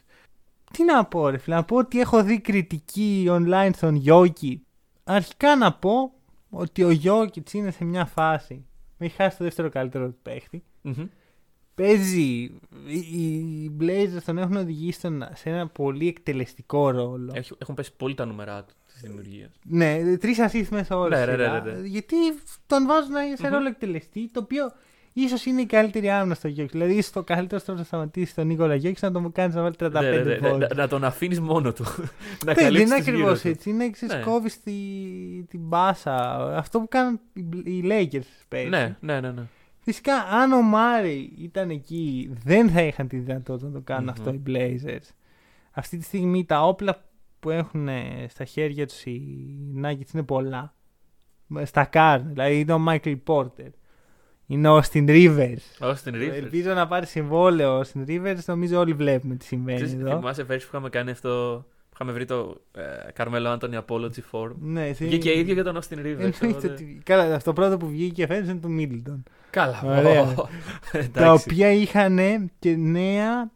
Τι 0.72 0.84
να 0.84 1.05
πω, 1.05 1.28
ρε 1.28 1.39
φίλε, 1.39 1.55
να 1.57 1.64
πω 1.64 1.76
ότι 1.76 2.01
έχω 2.01 2.22
δει 2.22 2.41
κριτική 2.41 3.26
online 3.30 3.70
στον 3.74 4.03
Jokic. 4.07 4.57
Αρχικά 5.05 5.57
να 5.57 5.72
πω 5.72 6.12
ότι 6.51 6.84
ο 6.84 6.91
Jokic 7.05 7.53
είναι 7.53 7.70
σε 7.70 7.84
μια 7.84 8.05
φάση. 8.05 8.64
Με 8.99 9.07
έχει 9.07 9.14
χάσει 9.16 9.37
το 9.39 9.45
δεύτερο 9.45 9.68
καλύτερο 9.68 10.07
του 10.09 10.18
παίχτη. 10.22 10.64
Μμμ. 10.82 11.07
Παίζει. 11.77 12.51
Οι, 12.87 12.97
οι 12.97 13.77
Blazers 13.81 14.22
τον 14.24 14.39
έχουν 14.39 14.57
οδηγήσει 14.57 14.99
στον- 14.99 15.24
σε 15.35 15.49
ένα 15.51 15.66
πολύ 15.68 16.09
εκτελεστικό 16.09 16.91
ρόλο. 16.91 17.33
Έχει- 17.35 17.55
Έχουν 17.59 17.74
πέσει 17.74 17.93
πολύ 17.97 18.14
τα 18.14 18.24
νούμερά 18.24 18.64
του 18.64 18.74
της 18.87 19.01
δημιουργίας. 19.03 19.51
Ναι, 19.64 20.16
τρεις 20.16 20.39
assist 20.41 20.68
μέσα 20.70 20.99
όλα. 20.99 21.18
Ναι, 21.18 21.24
ρε, 21.24 21.35
ρε, 21.35 21.49
ρε, 21.49 21.62
ρε. 21.64 21.81
Γιατί 21.87 22.16
τον 22.66 22.87
βάζουν 22.87 23.14
σε 23.37 23.47
Μμμ. 23.47 23.53
ρόλο 23.55 23.68
εκτελεστή, 23.68 24.29
το 24.33 24.41
οποίο 24.41 24.72
ίσως 25.12 25.45
είναι 25.47 25.61
η 25.61 25.66
καλύτερη 25.66 26.11
άμυνα 26.11 26.35
στο 26.35 26.49
Γιώργη. 26.49 26.72
Δηλαδή, 26.72 26.95
ίσω 26.95 27.11
το 27.12 27.22
καλύτερο 27.22 27.61
τρόπο 27.62 27.79
να 27.81 27.87
σταματήσει 27.87 28.35
τον 28.35 28.47
Νίκολα 28.47 28.74
Γιώργη 28.74 28.99
να 29.03 29.12
τον 29.12 29.33
κάνεις 29.33 29.55
να 29.55 29.62
βάλει 29.62 29.74
35 29.79 29.91
Ναι, 30.01 30.11
ναι, 30.11 30.22
ναι, 30.22 30.49
πόντους. 30.49 30.68
να, 30.68 30.74
να 30.74 30.89
τον 30.89 31.05
αφήνεις 31.05 31.41
μόνο 31.41 31.72
του. 31.72 31.83
να 32.47 32.53
Δεν, 32.53 32.55
δεν 32.55 32.55
καλύψεις 32.55 32.87
είναι 32.91 32.97
τους 32.97 33.05
γύρω 33.07 33.16
ακριβώ 33.18 33.41
του. 33.41 33.49
έτσι. 33.49 33.70
Είναι 33.70 33.91
Ναι. 34.07 34.20
κόβεις 34.24 34.62
τη, 34.62 34.72
την 35.49 35.61
μπάσα. 35.62 36.14
Αυτό 36.57 36.81
που 36.81 36.89
κάνουν 36.89 37.20
οι, 37.33 37.41
οι 37.77 37.83
Lakers 37.85 38.45
πέρυσι. 38.49 38.68
Ναι, 38.68 38.97
ναι, 39.01 39.20
ναι. 39.20 39.43
Ναι. 39.87 39.93
Φυσικά, 39.93 40.14
αν 40.14 40.53
ο 40.53 40.62
Μάρι 40.62 41.32
ήταν 41.39 41.70
εκεί, 41.70 42.30
δεν 42.45 42.70
θα 42.70 42.82
είχαν 42.82 43.09
τη 43.09 43.18
δυνατότητα 43.18 43.66
να 43.66 43.72
το 43.72 43.80
κάνουν 43.80 44.03
Μμμ. 44.03 44.11
αυτό 44.11 44.30
οι 44.30 44.43
Blazers. 44.47 45.11
Αυτή 45.70 45.99
τη 45.99 46.05
στιγμή 46.05 46.45
τα 46.45 46.66
όπλα 46.66 47.05
που 47.41 47.51
έχουν 47.51 47.89
ε, 47.89 48.26
στα 48.28 48.45
χέρια 48.45 48.87
τους 48.87 49.05
οι 49.05 49.20
Nuggets 49.82 50.12
είναι 50.12 50.22
πολλά. 50.22 50.74
Στα 51.62 51.84
κάρ, 51.84 52.20
δηλαδή 52.20 52.61
είναι 52.61 52.72
ο 52.72 52.84
Michael 52.89 53.16
Porter. 53.26 53.70
Είναι 54.47 54.68
ο 54.68 54.78
Austin 54.78 55.09
Rivers. 55.09 55.89
Ω 55.89 55.93
την 55.93 56.14
Rivers. 56.14 56.34
Ελπίζω 56.34 56.72
να 56.72 56.87
πάρει 56.87 57.07
συμβόλαιο 57.07 57.78
ο 57.78 57.80
Austin 57.80 58.09
Rivers. 58.09 58.39
Νομίζω 58.47 58.78
όλοι 58.78 58.93
βλέπουμε 58.93 59.34
τι 59.34 59.45
συμβαίνει 59.45 59.76
Ξέρεις, 59.76 59.95
εδώ. 59.95 60.16
Θυμάσαι 60.16 60.45
πέρσι 60.45 60.64
που 60.66 60.70
είχαμε 60.74 60.89
κάνει 60.89 61.11
αυτό. 61.11 61.64
Που 61.99 62.03
είχαμε 62.03 62.13
βρει 62.13 62.25
το 62.25 62.61
ε, 62.73 62.83
Carmelo 63.17 63.59
Anthony 63.59 63.81
Apology 63.87 64.21
Form. 64.31 64.51
Ναι, 64.61 64.87
εσύ- 64.87 65.05
Βγήκε 65.05 65.39
ίδιο 65.39 65.55
για 65.55 65.65
τον 65.65 65.77
Austin 65.77 65.95
Rivers. 65.99 66.05
Εννοείται 66.05 66.47
οπότε- 66.47 66.67
ότι- 66.69 67.01
Καλά, 67.05 67.35
αυτό 67.35 67.53
πρώτο 67.53 67.77
που 67.77 67.89
βγήκε 67.89 68.27
φέτος 68.27 68.49
είναι 68.49 68.59
το 68.61 68.69
Middleton. 68.79 69.23
Καλά. 69.51 69.83
Ωραία. 69.85 70.21
ω, 70.23 70.49
τα 70.93 70.99
εντάξει. 70.99 71.49
οποία 71.51 71.73
είχαν 71.73 72.51
και 72.59 72.77
νέα. 72.77 73.51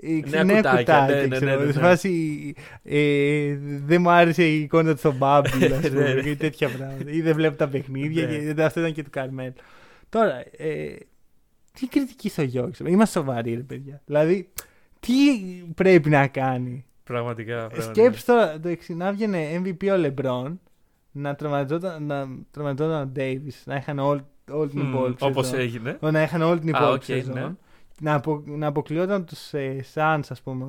ε, 0.00 0.20
Νέα 0.30 0.44
νέα 0.44 0.56
κουτάκια, 0.56 0.78
κουτάκια, 0.80 1.14
ναι, 1.16 1.26
ναι, 1.26 1.36
ξέρω. 1.36 1.58
ναι, 1.60 1.64
ναι, 1.66 1.72
Σε 1.72 1.78
ναι. 1.80 1.84
φάση, 1.86 2.54
ε, 2.84 3.56
δεν 3.84 4.00
μου 4.00 4.10
άρεσε 4.10 4.44
η 4.48 4.60
εικόνα 4.60 4.92
του 4.92 4.98
στον 4.98 5.16
Μπάμπλ, 5.16 5.48
ας 5.74 5.82
Ναι, 5.82 5.88
πούμε, 5.88 6.14
ναι. 6.14 6.20
και 6.22 6.36
τέτοια 6.36 6.68
πράγματα. 6.68 7.10
Ή 7.10 7.20
δεν 7.20 7.34
βλέπω 7.34 7.56
τα 7.56 7.68
παιχνίδια, 7.68 8.26
Ναι. 8.26 8.52
και 8.52 8.62
αυτό 8.62 8.80
ήταν 8.80 8.92
και 8.92 9.02
του 9.02 9.10
Καρμέλ. 9.10 9.52
Τώρα, 10.08 10.44
ε, 10.56 10.94
τι 11.72 11.86
κριτική 11.86 12.28
στο 12.28 12.42
Γιώργης, 12.42 12.78
είμαστε 12.78 13.18
σοβαροί, 13.18 13.54
ρε 13.54 13.60
παιδιά. 13.60 14.02
Δηλαδή, 14.06 14.48
τι 15.00 15.12
πρέπει 15.74 16.10
να 16.10 16.26
κάνει. 16.26 16.84
Πραγματικά. 17.04 17.56
πραγματικά. 17.56 17.82
Σκέψου 17.82 18.24
τώρα 18.24 18.60
το 18.60 18.68
εξής, 18.68 18.94
να 18.94 19.12
βγαινε 19.12 19.62
MVP 19.64 19.88
ο 19.92 19.96
Λεμπρόν, 19.96 20.60
να 21.12 21.34
τραυματιζόταν 21.34 22.06
να 22.06 22.26
τραυματιζόταν 22.50 23.00
ο 23.00 23.06
Ντέιβις, 23.06 23.62
να 23.66 23.76
είχαν 23.76 23.98
όλη, 23.98 24.20
όλη 24.50 24.68
την 24.70 24.80
Μμμ, 24.80 24.94
υπόλοιπη 24.94 25.24
Όπως 25.24 25.46
σεζόν. 25.46 25.60
έγινε. 25.64 25.98
Να 26.00 26.22
είχαν 26.22 26.42
όλη 26.42 26.58
την 26.60 26.74
Α, 26.74 26.78
υπόλοιπη 26.78 26.96
οκ, 26.96 27.02
σεζόν. 27.18 27.34
ναι. 27.34 27.48
Να, 28.00 28.14
απο, 28.14 28.42
να 28.46 28.66
αποκλειόταν 28.66 29.24
τους 29.24 29.52
ε, 29.52 29.84
Suns, 29.94 30.20
ας 30.28 30.40
πούμε, 30.42 30.64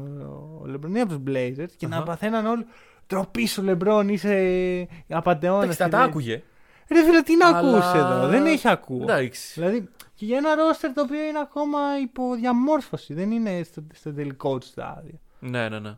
ο 0.62 0.66
Λεμπρόν 0.66 0.96
ή 0.96 1.00
από 1.00 1.10
τους 1.14 1.22
Blazers 1.34 1.70
και 1.78 1.88
να 1.88 1.96
Αχα. 1.96 2.06
παθαίναν 2.06 2.46
όλοι. 2.46 2.66
Ντροπή 3.08 3.46
σου, 3.48 3.64
Λεμπρόν, 3.64 4.10
είσαι 4.10 4.88
απατεώνας. 5.10 5.64
Εντάξει, 5.64 5.82
θα 5.84 5.90
τα 5.90 6.00
άκουγε. 6.00 6.44
Ρε 6.92 7.04
φίλε, 7.04 7.22
τι 7.22 7.38
να 7.38 7.48
Αλλά- 7.48 7.78
ακούσει 7.78 7.98
εδώ, 7.98 8.28
δεν 8.28 8.46
έχει 8.46 8.68
ακούω. 8.70 9.02
Εντάξει. 9.02 9.52
Δηλαδή, 9.60 9.88
και 10.14 10.26
για 10.26 10.38
ένα 10.38 10.56
ρόστερ 10.56 10.94
το 10.94 11.02
οποίο 11.02 11.24
είναι 11.24 11.40
ακόμα 11.40 11.80
υπό 12.02 12.34
διαμόρφωση, 12.36 13.14
δεν 13.14 13.32
είναι 13.32 13.64
στο, 13.64 13.84
στο 13.94 14.14
τελικό 14.14 14.58
του 14.58 14.66
στάδιο. 14.66 15.20
Ναι, 15.40 15.70
ναι, 15.70 15.80
ναι. 15.80 15.98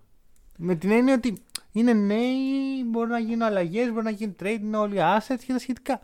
Με 0.58 0.76
την 0.76 0.92
έννοια 0.92 1.14
ότι 1.14 1.38
είναι 1.72 1.94
νέοι, 1.94 2.84
μπορούν 2.86 3.10
να 3.10 3.20
γίνουν 3.20 3.42
αλλαγές, 3.42 3.92
μπορεί 3.92 4.04
να 4.04 4.10
γίνει 4.10 4.36
trade, 4.40 4.60
είναι 4.62 4.78
όλοι 4.78 4.96
assets 4.98 5.44
και 5.46 5.54
τα 5.54 5.60
σχετικά. 5.60 6.00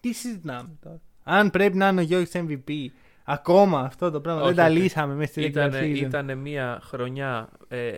Τι 0.00 0.12
συζητάμε 0.12 0.76
τώρα; 0.80 1.00
Αν 1.22 1.50
πρέπει 1.50 1.76
να 1.76 1.88
είναι 1.88 2.00
ο 2.00 2.04
Γιώργης 2.04 2.30
MVP, 2.34 2.86
ακόμα 3.24 3.80
αυτό 3.80 4.10
το 4.10 4.20
πράγμα 4.20 4.42
Όχι, 4.42 4.54
δεν 4.54 4.64
τα 4.64 4.70
όχι. 4.70 4.80
λύσαμε 4.80 5.14
μέσα 5.14 5.32
στη 5.32 5.40
regular 5.42 5.48
Ήτανε, 5.48 5.80
season. 5.80 5.96
ήτανε 5.96 6.34
μια 6.34 6.80
χρονιά 6.82 7.48
ε, 7.68 7.90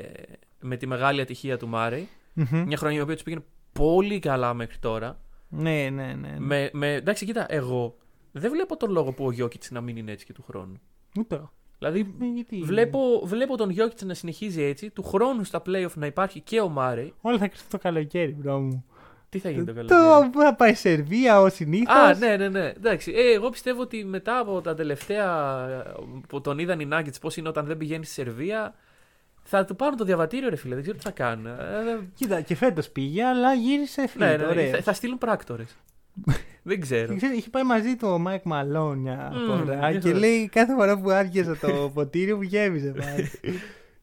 με 0.61 0.77
τη 0.77 0.87
μεγάλη 0.87 1.21
ατυχία 1.21 1.59
του 1.59 1.69
Μάρεϊ. 1.69 2.09
Μμμ. 2.33 2.63
Μια 2.67 2.77
χρονιά 2.77 2.99
η 2.99 3.03
οποία 3.03 3.15
τους 3.15 3.23
πήγαινε 3.23 3.45
πολύ 3.73 4.19
καλά 4.19 4.55
μέχρι 4.55 4.79
τώρα. 4.79 5.21
Ναι, 5.49 5.89
ναι, 5.91 6.05
ναι. 6.05 6.15
ναι. 6.15 6.37
Με, 6.39 6.71
με, 6.73 6.93
εντάξει, 6.95 7.25
κοίτα, 7.25 7.47
εγώ 7.49 7.97
δεν 8.33 8.51
βλέπω 8.51 8.77
τον 8.77 8.91
λόγο 8.91 9.13
που 9.13 9.25
ο 9.25 9.33
Γιόκιτς 9.33 9.71
να 9.71 9.81
μην 9.81 9.97
είναι 9.97 10.13
έτσι 10.13 10.25
και 10.27 10.33
του 10.33 10.43
χρόνου. 10.43 10.81
Ούτε 11.19 11.35
εγώ. 11.35 11.53
Δηλαδή, 11.79 12.15
Ε, 12.21 12.25
γιατί- 12.35 12.57
βλέπω, 12.63 13.23
βλέπω 13.25 13.57
τον 13.57 13.71
Γιόκιτς 13.71 14.03
να 14.03 14.15
συνεχίζει 14.15 14.63
έτσι, 14.63 14.91
του 14.91 15.03
χρόνου 15.03 15.45
στα 15.45 15.63
playoff 15.67 15.93
να 15.95 16.07
υπάρχει 16.07 16.41
και 16.41 16.61
ο 16.61 16.69
Μάρεϊ. 16.69 17.15
Όλα 17.21 17.39
θα 17.39 17.47
κριθούν 17.49 17.71
το 17.71 17.79
καλοκαίρι, 17.79 18.37
bro 18.39 18.59
μου. 18.61 18.85
Τι 19.29 19.39
θα 19.39 19.51
γίνει 19.51 19.65
το 19.65 19.73
Το 19.73 19.87
καλοκαίρι; 19.87 20.31
που 20.31 20.41
θα 20.41 20.55
πάει 20.55 20.71
η 20.71 20.75
Σερβία 20.75 21.41
ως 21.41 21.49
συνήθως; 21.49 21.95
Α, 21.97 22.15
ναι, 22.15 22.37
ναι, 22.37 22.49
ναι. 22.49 22.67
Εντάξει, 22.77 23.13
ε, 23.17 23.33
εγώ 23.35 23.51
πιστεύω 23.51 23.81
ότι 23.81 24.05
μετά 24.05 24.39
από 24.39 24.61
τα 24.61 24.75
τελευταία 24.75 25.29
ε, 25.69 25.93
που 26.29 26.41
τον 26.41 26.59
είδαν 26.59 26.81
οι 26.81 26.89
Nuggets 26.93 27.21
πώς 27.21 27.37
είναι 27.37 27.49
όταν 27.49 27.67
δεν 27.67 27.77
πηγαίνει 27.77 28.05
στη 28.05 28.15
Σερβία, 28.15 28.75
θα 29.43 29.65
του 29.65 29.77
πάρουν 29.77 29.97
το 29.97 30.05
διαβατήριο, 30.05 30.49
ρε 30.49 30.57
φίλε. 30.57 30.75
Δεν 30.75 30.83
ξέρω 30.83 30.99
τι 30.99 31.05
θα 31.05 31.11
κάνουν. 31.11 31.47
Ε, 31.47 31.53
Κοίτα, 32.15 32.41
και 32.41 32.55
φέτος 32.55 32.91
πήγε, 32.91 33.25
αλλά 33.25 33.55
γύρισε 33.55 34.07
φίλο. 34.07 34.25
ναι, 34.27 34.37
ναι, 34.37 34.55
ναι, 34.55 34.67
θα, 34.69 34.83
θα 34.83 34.93
στείλουν 34.93 35.19
πράκτορες. 35.19 35.77
Δεν 36.63 36.81
ξέρω. 36.81 37.07
Και 37.13 37.17
ξέρεις, 37.17 37.39
είχε 37.39 37.51
πάει 37.51 37.63
μαζί 37.63 37.97
του 37.97 38.09
ο 38.09 38.19
Μάικ 38.19 38.43
Μαλόν 38.45 38.99
μια 38.99 39.33
Μμμ, 39.35 39.47
φορά 39.65 39.91
για 39.91 40.01
και 40.01 40.09
χαρά. 40.09 40.19
λέει 40.21 40.49
κάθε 40.49 40.75
φορά 40.75 40.99
που 41.01 41.11
άρχιζε 41.11 41.55
το 41.61 41.91
ποτήρι 41.95 42.35
μου 42.35 42.43
γέμιζε 42.43 42.95
πάλι. 42.99 43.31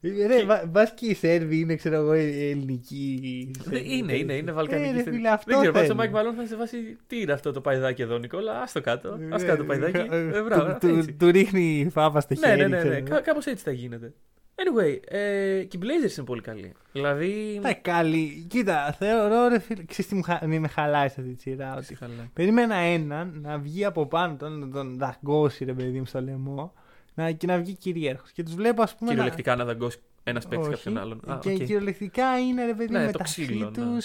Ε, 0.05 0.27
Ρε, 0.27 0.43
βα- 0.45 0.65
μπας 0.67 0.93
και 0.93 1.05
οι 1.05 1.13
Σέρβοι 1.13 1.59
είναι, 1.59 1.75
ξέρω 1.75 1.95
εγώ, 1.95 2.11
ε, 2.11 2.21
ελληνική. 2.49 3.51
Δεν- 3.63 3.83
Είναι, 3.85 4.13
είναι, 4.17 4.33
είναι 4.33 4.51
βαλκανική. 4.51 4.89
Ε, 4.89 4.91
ρε, 4.91 4.99
στενή. 4.99 5.15
φίλε, 5.15 5.29
αυτό 5.29 5.51
δεν 5.51 5.59
ξέρω, 5.59 5.73
πάντως 5.73 5.89
ο 5.89 5.93
θέλει. 5.93 5.97
Μάικ 6.05 6.11
Μαλόν 6.15 6.33
θα 6.33 6.39
είναι 6.41 6.49
σε 6.49 6.55
φάση. 6.55 6.77
Τι 7.07 7.21
είναι 7.21 7.31
αυτό 7.31 7.51
το 7.51 7.61
παϊδάκι 7.61 8.01
εδώ, 8.01 8.17
Νικόλα. 8.17 8.51
Α 8.53 8.63
το 8.73 8.81
κάτω. 8.81 9.09
Α 9.09 9.35
Ε, 9.41 9.43
κάτω 9.45 9.57
το 9.57 9.63
παϊδάκι. 9.63 9.97
ε, 9.97 10.17
Ε, 10.37 10.41
μπράβο, 10.41 10.77
του- 10.79 10.87
του- 10.87 10.97
έτσι. 10.97 11.11
Του 11.13 11.31
ρίχνει 11.31 11.87
φάβα 11.91 12.19
στο 12.19 12.33
Ναι, 12.39 12.47
χέρι. 12.47 12.61
ναι, 12.61 12.67
ναι. 12.67 12.77
ξέρω 12.77 12.89
ναι. 12.93 12.97
εγώ. 12.97 13.05
Κά- 13.09 13.23
Κάπως 13.23 13.45
έτσι 13.45 13.63
θα 13.63 13.71
γίνεται. 13.71 14.13
Anyway, 14.55 14.99
ε, 15.07 15.63
και 15.63 15.77
οι 15.77 15.79
Blazers 15.83 16.17
είναι 16.17 16.25
πολύ 16.25 16.41
καλοί. 16.41 16.73
Δηλαδή. 16.91 17.59
Τα 17.61 17.73
καλή. 17.73 18.45
Κοίτα, 18.49 18.95
θεωρώ 18.99 19.47
ρε 19.47 19.59
φίλε. 19.59 19.83
Ξέρεις 19.83 20.11
τι 20.11 20.15
μου 20.15 20.23
χα... 20.23 20.47
μη 20.47 20.59
με 20.59 20.67
χαλάει 20.67 21.09
σε 21.09 21.21
αυτή 21.21 21.33
τη 21.33 21.41
σειρά. 21.41 21.75
Ότι... 21.75 21.95
Καλά. 21.95 22.29
Περίμενα 22.33 22.75
έναν 22.75 23.39
να 23.41 23.57
βγει 23.57 23.85
από 23.85 24.05
πάνω 24.05 24.35
τον, 24.35 24.59
να 24.59 24.69
τον 24.69 24.97
δαγκώσει 24.97 25.65
ρε 25.65 25.73
παιδί 25.73 25.99
μου 25.99 26.05
στο 26.05 26.21
λαιμό 26.21 26.73
να, 27.13 27.31
και 27.31 27.47
να 27.47 27.57
βγει 27.57 27.73
κυρίαρχος. 27.73 28.31
Και 28.31 28.43
τους 28.43 28.55
βλέπω 28.55 28.81
ας 28.81 28.95
πούμε. 28.95 29.09
Κυριολεκτικά 29.09 29.55
να 29.55 29.65
δαγκώσει 29.65 29.99
ένας 30.23 30.47
παίκτης 30.47 30.67
Όχι. 30.67 30.75
κάποιον 30.75 30.97
άλλον. 30.97 31.21
Α, 31.31 31.39
και 31.41 31.49
οκ. 31.49 31.57
κυριολεκτικά 31.57 32.39
είναι 32.39 32.65
ρε 32.65 32.73
παιδί 32.73 32.91
Ναι, 32.91 32.99
μου 32.99 33.05
το 33.05 33.11
μεταξύ 33.11 33.41
ξύλο, 33.41 33.65
ναι. 33.65 33.71
του 33.71 33.97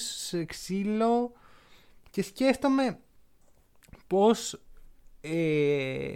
ξύλο. 0.47 1.33
Και 2.11 2.23
σκέφτομαι 2.23 2.99
πώς. 4.07 4.61
Ε, 5.21 6.15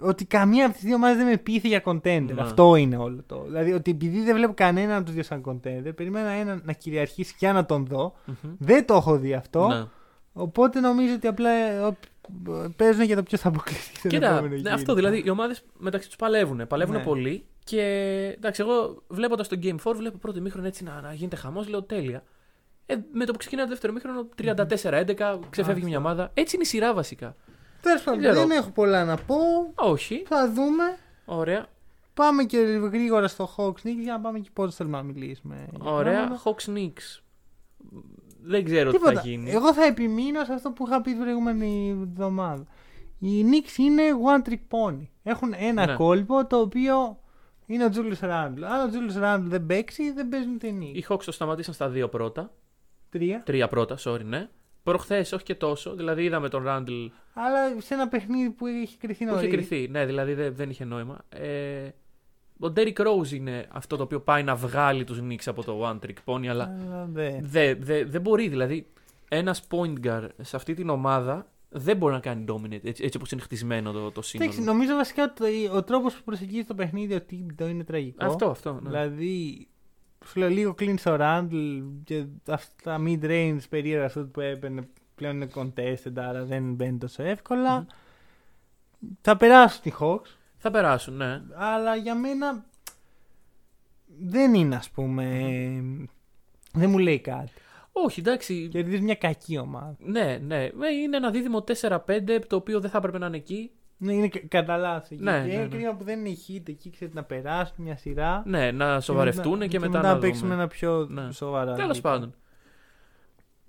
ότι 0.00 0.24
καμία 0.24 0.64
από 0.66 0.74
τις 0.74 0.82
δύο 0.84 0.94
ομάδες 0.94 1.16
δεν 1.16 1.26
με 1.26 1.36
πείθει 1.36 1.68
για 1.68 1.82
contender. 1.84 2.30
Ναι. 2.34 2.40
Αυτό 2.40 2.76
είναι 2.76 2.96
όλο 2.96 3.22
το. 3.26 3.42
Δηλαδή 3.46 3.72
ότι 3.72 3.90
επειδή 3.90 4.22
δεν 4.22 4.34
βλέπω 4.36 4.52
κανέναν 4.54 4.96
από 4.96 5.04
τους 5.04 5.14
δύο 5.14 5.22
σαν 5.22 5.42
contender, 5.46 5.92
περίμενα 5.94 6.28
έναν 6.30 6.62
να 6.64 6.72
κυριαρχήσει 6.72 7.34
και 7.38 7.50
να 7.52 7.66
τον 7.66 7.86
δω. 7.86 8.14
Μμμ. 8.24 8.52
Δεν 8.58 8.86
το 8.86 8.94
έχω 8.94 9.16
δει 9.18 9.34
αυτό. 9.34 9.68
Ναι. 9.68 9.84
Οπότε 10.32 10.80
νομίζω 10.80 11.14
ότι 11.14 11.26
απλά 11.26 11.50
ε, 11.50 11.78
ο- 11.80 11.96
παίζουν 12.76 13.04
για 13.04 13.16
το 13.16 13.22
ποιος 13.22 13.40
θα 13.40 13.48
αποκλειστεί 13.48 13.96
στον 13.96 14.10
Κοίτα, 14.10 14.26
επόμενο 14.26 14.48
ναι, 14.48 14.56
γύρο. 14.56 14.72
αυτό 14.74 14.94
δηλαδή 14.94 15.22
οι 15.26 15.30
ομάδες 15.30 15.62
μεταξύ 15.78 16.06
τους 16.08 16.16
παλεύουν. 16.16 16.66
Παλεύουν 16.66 16.96
Ναι. 16.96 17.02
πολύ. 17.02 17.44
Και 17.64 17.82
εντάξει, 18.36 18.62
εγώ 18.62 19.02
βλέποντας 19.08 19.48
το 19.48 19.58
Game 19.62 19.76
4, 19.84 19.94
βλέπω 19.96 20.18
πρώτο 20.18 20.40
μήχρονο 20.40 20.66
έτσι 20.66 20.84
να, 20.84 21.00
να 21.00 21.12
γίνεται 21.12 21.36
χαμός, 21.36 21.68
λέω 21.68 21.82
τέλεια. 21.82 22.22
Ε, 22.86 22.94
με 23.12 23.24
το 23.24 23.32
που 23.32 23.38
ξεκινάει 23.38 23.64
το 23.64 23.70
δεύτερο 23.70 23.92
μήχρονο, 23.92 24.28
34-11, 24.36 25.38
ξεφεύγει 25.50 25.84
μια 25.84 25.98
ομάδα. 25.98 26.30
Έτσι 26.34 26.54
είναι 26.54 26.64
η 26.64 26.68
σειρά 26.68 26.94
βασικά. 26.94 27.36
Τέλος 27.80 28.02
πάντων, 28.02 28.20
Δεν 28.20 28.30
ξέρω. 28.32 28.46
δεν 28.46 28.56
έχω 28.58 28.70
πολλά 28.70 29.04
να 29.04 29.16
πω. 29.16 29.36
Όχι. 29.74 30.24
Θα 30.28 30.52
δούμε. 30.52 30.84
Ωραία. 31.24 31.66
Πάμε 32.14 32.44
και 32.44 32.58
γρήγορα 32.92 33.28
στο 33.28 33.50
Hawks 33.56 33.70
Knicks 33.86 34.00
για 34.02 34.12
να 34.12 34.20
πάμε 34.20 34.38
και 34.38 34.50
πώ 34.52 34.70
θέλουμε 34.70 34.96
να 34.96 35.02
μιλήσουμε. 35.02 35.68
για 35.80 35.90
Ωραία. 35.90 36.12
πράγματα. 36.26 36.42
Hawks 36.44 36.70
Knicks. 36.76 37.20
Δεν 38.42 38.64
ξέρω 38.64 38.90
τι 38.90 38.96
Τίποτα. 38.96 39.20
θα 39.20 39.28
γίνει. 39.28 39.50
Εγώ 39.50 39.72
θα 39.74 39.84
επιμείνω 39.84 40.44
σε 40.44 40.52
αυτό 40.52 40.70
που 40.70 40.86
είχα 40.86 41.00
πει 41.00 41.10
την 41.10 41.20
προηγούμενη 41.20 41.88
εβδομάδα. 42.02 42.66
Οι 43.18 43.44
Knicks 43.44 43.78
είναι 43.78 44.02
one 44.34 44.48
trick 44.48 44.52
pony. 44.70 45.06
Έχουν 45.22 45.54
ένα 45.58 45.86
Ναι. 45.86 45.94
κόλπο 45.94 46.46
το 46.46 46.56
οποίο 46.60 47.18
είναι 47.66 47.84
ο 47.84 47.88
Julius 47.94 48.24
Randle. 48.24 48.62
Αν 48.62 48.88
ο 48.88 48.92
Julius 48.92 49.22
Randle 49.24 49.42
δεν 49.44 49.66
παίξει, 49.66 50.12
δεν 50.12 50.28
παίζουν 50.28 50.54
ούτε 50.54 50.66
οι 50.66 50.78
Knicks. 50.80 50.96
Οι 50.96 51.04
Hawks 51.08 51.22
το 51.24 51.32
σταματήσαν 51.32 51.74
στα 51.74 51.88
δύο 51.88 52.08
πρώτα. 52.08 52.52
Τρία. 53.10 53.42
Τρία 53.44 53.68
πρώτα, 53.68 53.96
sorry, 54.04 54.24
ναι. 54.24 54.48
Προχθές 54.82 55.32
όχι 55.32 55.44
και 55.44 55.54
τόσο. 55.54 55.94
Δηλαδή 55.94 56.22
είδαμε 56.24 56.48
τον 56.48 56.64
Ράντλ 56.64 57.06
Αλλά 57.34 57.80
σε 57.80 57.94
ένα 57.94 58.08
παιχνίδι 58.08 58.50
που 58.50 58.66
έχει 58.66 58.96
κρυθεί 58.96 59.24
που 59.24 59.30
νωρίς. 59.30 59.46
είχε 59.46 59.56
κρυθεί. 59.56 59.88
Ναι, 59.88 60.06
δηλαδή 60.06 60.34
δεν, 60.34 60.54
δεν 60.54 60.70
είχε 60.70 60.84
νόημα. 60.84 61.18
Ε, 61.28 61.88
ο 62.60 62.72
Derrick 62.76 62.96
Rose 62.96 63.30
είναι 63.32 63.66
αυτό 63.70 63.96
το 63.96 64.02
οποίο 64.02 64.20
πάει 64.20 64.42
να 64.42 64.54
βγάλει 64.54 65.04
τους 65.04 65.20
Knicks 65.22 65.46
από 65.46 65.64
το 65.64 65.88
One 65.88 66.06
Trick 66.06 66.34
Pony, 66.34 66.46
αλλά 66.46 66.76
Αλλά 66.86 67.08
δεν. 67.12 67.38
δεν 67.40 67.78
δε, 67.80 68.04
δεν 68.04 68.20
μπορεί. 68.20 68.48
Δηλαδή, 68.48 68.86
ένας 69.28 69.66
point 69.70 70.06
guard 70.06 70.28
σε 70.40 70.56
αυτή 70.56 70.74
την 70.74 70.88
ομάδα 70.88 71.46
δεν 71.68 71.96
μπορεί 71.96 72.12
να 72.12 72.20
κάνει 72.20 72.44
dominate 72.48 72.84
έτσι, 72.84 73.04
έτσι 73.04 73.16
όπως 73.16 73.32
είναι 73.32 73.40
χτισμένο 73.40 73.92
το, 73.92 74.10
το 74.10 74.22
σύνολο. 74.22 74.50
Εντάξει, 74.50 74.66
νομίζω 74.68 74.94
βασικά 74.94 75.22
ότι 75.24 75.68
ο 75.72 75.82
τρόπος 75.82 76.14
που 76.14 76.22
προσεγγίζει 76.24 76.64
το 76.64 76.74
παιχνίδι 76.74 77.14
ο 77.14 77.20
Τίμπτο 77.22 77.66
είναι 77.66 77.84
τραγικό. 77.84 78.24
Αυτό, 78.24 78.50
αυτό. 78.50 78.72
Ναι. 78.72 78.78
Δηλαδή, 78.90 79.68
σου 80.28 80.38
λέω 80.38 80.48
λίγο 80.48 80.74
clean 80.78 80.94
στο 80.98 81.16
Randall 81.20 81.82
και 82.04 82.24
αυτά 82.48 82.72
τα 82.82 83.02
mid-range 83.06 83.60
περίεργα 83.68 84.10
shoot 84.14 84.28
που 84.32 84.40
έπαιρνε 84.40 84.88
πλέον 85.14 85.34
είναι 85.34 85.50
contested, 85.54 86.12
άρα 86.16 86.44
δεν 86.44 86.74
μπαίνει 86.74 86.98
τόσο 86.98 87.22
εύκολα. 87.22 87.86
Θα 89.20 89.36
περάσουν 89.36 89.82
τη 89.82 89.92
Hawks, 90.00 90.36
Θα 90.56 90.70
περάσουν, 90.70 91.16
ναι. 91.16 91.42
αλλά 91.54 91.96
για 91.96 92.14
μένα 92.14 92.64
δεν 94.20 94.54
είναι 94.54 94.76
ας 94.76 94.90
πούμε. 94.90 95.24
Δεν 96.72 96.90
μου 96.90 96.98
λέει 96.98 97.20
κάτι. 97.20 97.52
Όχι, 97.92 98.20
εντάξει. 98.20 98.68
Κερδίζει 98.68 99.02
μια 99.02 99.14
κακή 99.14 99.58
ομάδα. 99.58 99.96
Ναι, 99.98 100.38
ναι. 100.42 100.64
Ε, 100.64 100.70
Είναι 101.02 101.16
ένα 101.16 101.30
δίδυμο 101.30 101.64
4-5 101.80 102.40
το 102.46 102.56
οποίο 102.56 102.80
δεν 102.80 102.90
θα 102.90 102.98
έπρεπε 102.98 103.18
να 103.18 103.26
είναι 103.26 103.36
εκεί. 103.36 103.70
Ναι, 104.00 104.12
είναι 104.12 104.28
κα- 104.28 104.40
κατά 104.48 104.76
λάθος 104.76 105.10
εκεί. 105.10 105.22
Ναι, 105.22 105.40
και 105.40 105.46
ναι, 105.46 105.52
είναι 105.52 105.62
ναι. 105.62 105.68
κρίμα 105.68 105.94
που 105.94 106.04
δεν 106.04 106.18
είναι 106.18 106.28
η 106.28 106.38
hit 106.48 106.68
εκεί, 106.68 106.90
ξέρετε, 106.90 107.16
να 107.16 107.24
περάσουν 107.24 107.74
μια 107.78 107.96
σειρά. 107.96 108.42
Ναι, 108.46 108.70
να 108.70 109.00
σοβαρευτούν 109.00 109.68
και, 109.68 109.78
μετά, 109.78 110.00
να 110.00 110.12
να 110.12 110.18
παίξουμε 110.18 110.48
δούμε. 110.48 110.54
ένα 110.62 110.66
πιο 110.68 111.06
Ναι. 111.10 111.32
σοβαρά. 111.32 111.74
Τέλος 111.74 111.96
γήπεδο. 111.96 112.14
πάντων. 112.14 112.34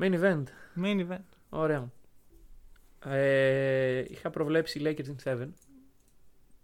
Main 0.02 0.22
event. 0.22 0.44
Main 0.84 1.12
event. 1.12 1.24
Ωραία. 1.50 1.90
Ε, 3.06 4.04
είχα 4.10 4.30
προβλέψει 4.30 4.82
Lakers 4.84 5.30
in 5.32 5.34
7. 5.42 5.48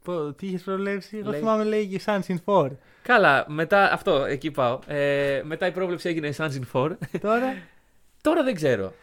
Πω, 0.03 0.33
Τι 0.33 0.47
είχες 0.47 0.61
προβλέψει, 0.61 1.17
εγώ 1.17 1.29
Λέει- 1.29 1.39
θυμάμαι 1.39 1.63
λέει 1.63 1.87
και 1.87 2.01
Suns 2.05 2.21
in 2.27 2.35
4. 2.45 2.69
Καλά, 3.01 3.45
μετά 3.47 3.91
αυτό, 3.93 4.23
εκεί 4.25 4.51
πάω. 4.51 4.79
Ε, 4.87 5.41
μετά 5.45 5.67
η 5.67 5.71
πρόβλεψη 5.71 6.09
έγινε 6.09 6.33
Suns 6.37 6.51
in 6.51 6.61
4. 6.73 6.91
Τώρα; 7.21 7.53
Τώρα 8.21 8.43
δεν 8.43 8.55
ξέρω. 8.55 8.93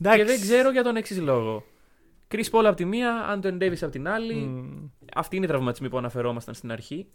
Εντάξει. 0.00 0.18
Και 0.18 0.24
δεν 0.24 0.40
ξέρω 0.40 0.70
για 0.70 0.82
τον 0.82 0.96
εξής 0.96 1.20
λόγο. 1.20 1.64
Chris 2.32 2.50
Paul 2.50 2.64
από 2.64 2.76
τη 2.76 2.84
μία, 2.84 3.38
Anthony 3.40 3.58
Davis 3.62 3.76
από 3.82 3.90
την 3.90 4.08
άλλη. 4.08 4.34
Μμμ. 4.34 4.88
Αυτοί 5.14 5.36
είναι 5.36 5.44
οι 5.44 5.48
τραυματισμοί 5.48 5.88
που 5.88 5.98
αναφερόμασταν 5.98 6.54
στην 6.54 6.72
αρχή. 6.72 7.06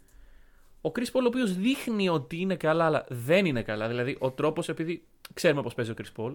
Ο 0.80 0.90
Chris 0.94 1.02
Paul, 1.12 1.22
ο 1.22 1.26
οποίος 1.26 1.56
δείχνει 1.56 2.08
ότι 2.08 2.40
είναι 2.40 2.56
καλά, 2.56 2.84
αλλά 2.84 3.04
δεν 3.08 3.46
είναι 3.46 3.62
καλά. 3.62 3.88
Δηλαδή, 3.88 4.16
ο 4.20 4.30
τρόπος, 4.30 4.68
επειδή 4.68 5.02
ξέρουμε 5.34 5.62
πώς 5.62 5.74
παίζει 5.74 5.90
ο 5.90 5.94
Chris 5.98 6.22
Paul, 6.22 6.34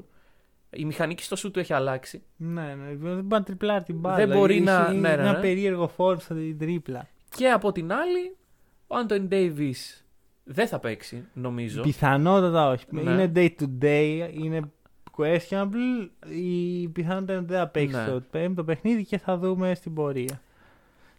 η 0.70 0.86
μηχανική 0.86 1.24
στο 1.24 1.36
σου 1.36 1.52
του 1.52 1.60
έχει 1.60 1.74
αλλάξει. 1.74 2.24
Ναι, 2.36 2.62
ναι, 2.62 2.86
δεν 2.86 2.98
μπορεί 2.98 3.26
να 3.28 3.44
τριπλάρει 3.44 3.84
την 3.84 3.96
μπάλα. 4.00 4.16
Δεν 4.26 4.38
μπορεί 4.38 4.54
Έχει 4.56 4.64
να- 4.64 4.92
ναι, 4.92 5.00
ναι, 5.00 5.10
Ένα 5.14 5.32
ναι. 5.32 5.40
περίεργο 5.40 5.92
φόρm 5.98 6.16
στην 6.20 6.58
τρίπλα. 6.58 7.08
Και 7.36 7.50
από 7.50 7.72
την 7.72 7.92
άλλη, 7.94 8.36
ο 8.88 8.96
Anthony 9.08 9.28
Davis 9.34 10.02
δεν 10.44 10.68
θα 10.68 10.80
παίξει, 10.80 11.28
νομίζω. 11.34 11.82
Πιθανότατα 11.82 12.70
όχι. 12.70 12.86
Ναι. 12.90 13.02
Είναι 13.02 13.32
day 13.36 13.50
to 13.62 13.68
day, 13.84 14.30
είναι 14.34 14.62
questionable. 15.18 16.10
Η 16.30 16.88
πιθανότητα 16.88 17.32
είναι 17.34 17.42
ότι 17.42 17.52
δεν 17.52 17.60
θα 17.60 17.68
παίξει 17.68 17.96
Ναι. 17.96 18.06
το 18.06 18.22
πέμπτο 18.32 18.64
παιχνίδι 18.64 19.06
και 19.06 19.18
θα 19.18 19.38
δούμε 19.38 19.76
στην 19.76 19.94
πορεία. 19.94 20.42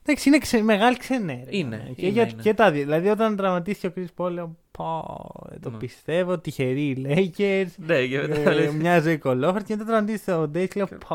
Εντάξει, 0.07 0.29
είναι 0.29 0.39
ξε... 0.39 0.63
μεγάλη 0.63 0.97
ξενέρα. 0.97 1.45
Είναι, 1.49 1.93
Και, 1.97 2.07
είναι, 2.07 2.11
για... 2.11 2.23
είναι. 2.29 2.43
και 2.43 2.55
τα 2.55 2.71
δύο. 2.71 2.83
Δηλαδή, 2.83 3.09
όταν 3.09 3.37
τραυματίστηκε 3.37 3.87
ο 3.87 3.93
Chris 4.17 4.25
Paul, 4.25 4.31
λέω, 4.31 4.57
πω, 4.71 5.05
δεν 5.51 5.61
το 5.61 5.71
Ναι. 5.71 5.77
πιστεύω. 5.77 6.39
Τυχεροί 6.39 6.87
οι 6.89 7.05
Lakers. 7.07 7.67
Ναι, 7.77 8.07
και 8.07 8.19
μετά 8.29 8.51
ε, 8.51 8.55
λες, 8.55 8.73
μια 8.73 9.01
ζωή 9.01 9.19
κολόφερ 9.19 9.63
και 9.63 9.77
μετά 9.77 9.85
τραυματίστηκε 9.91 10.33
ο 10.33 10.43
Davis 10.43 10.69
και 10.69 10.73
λέω, 10.75 10.87
πω. 10.87 11.15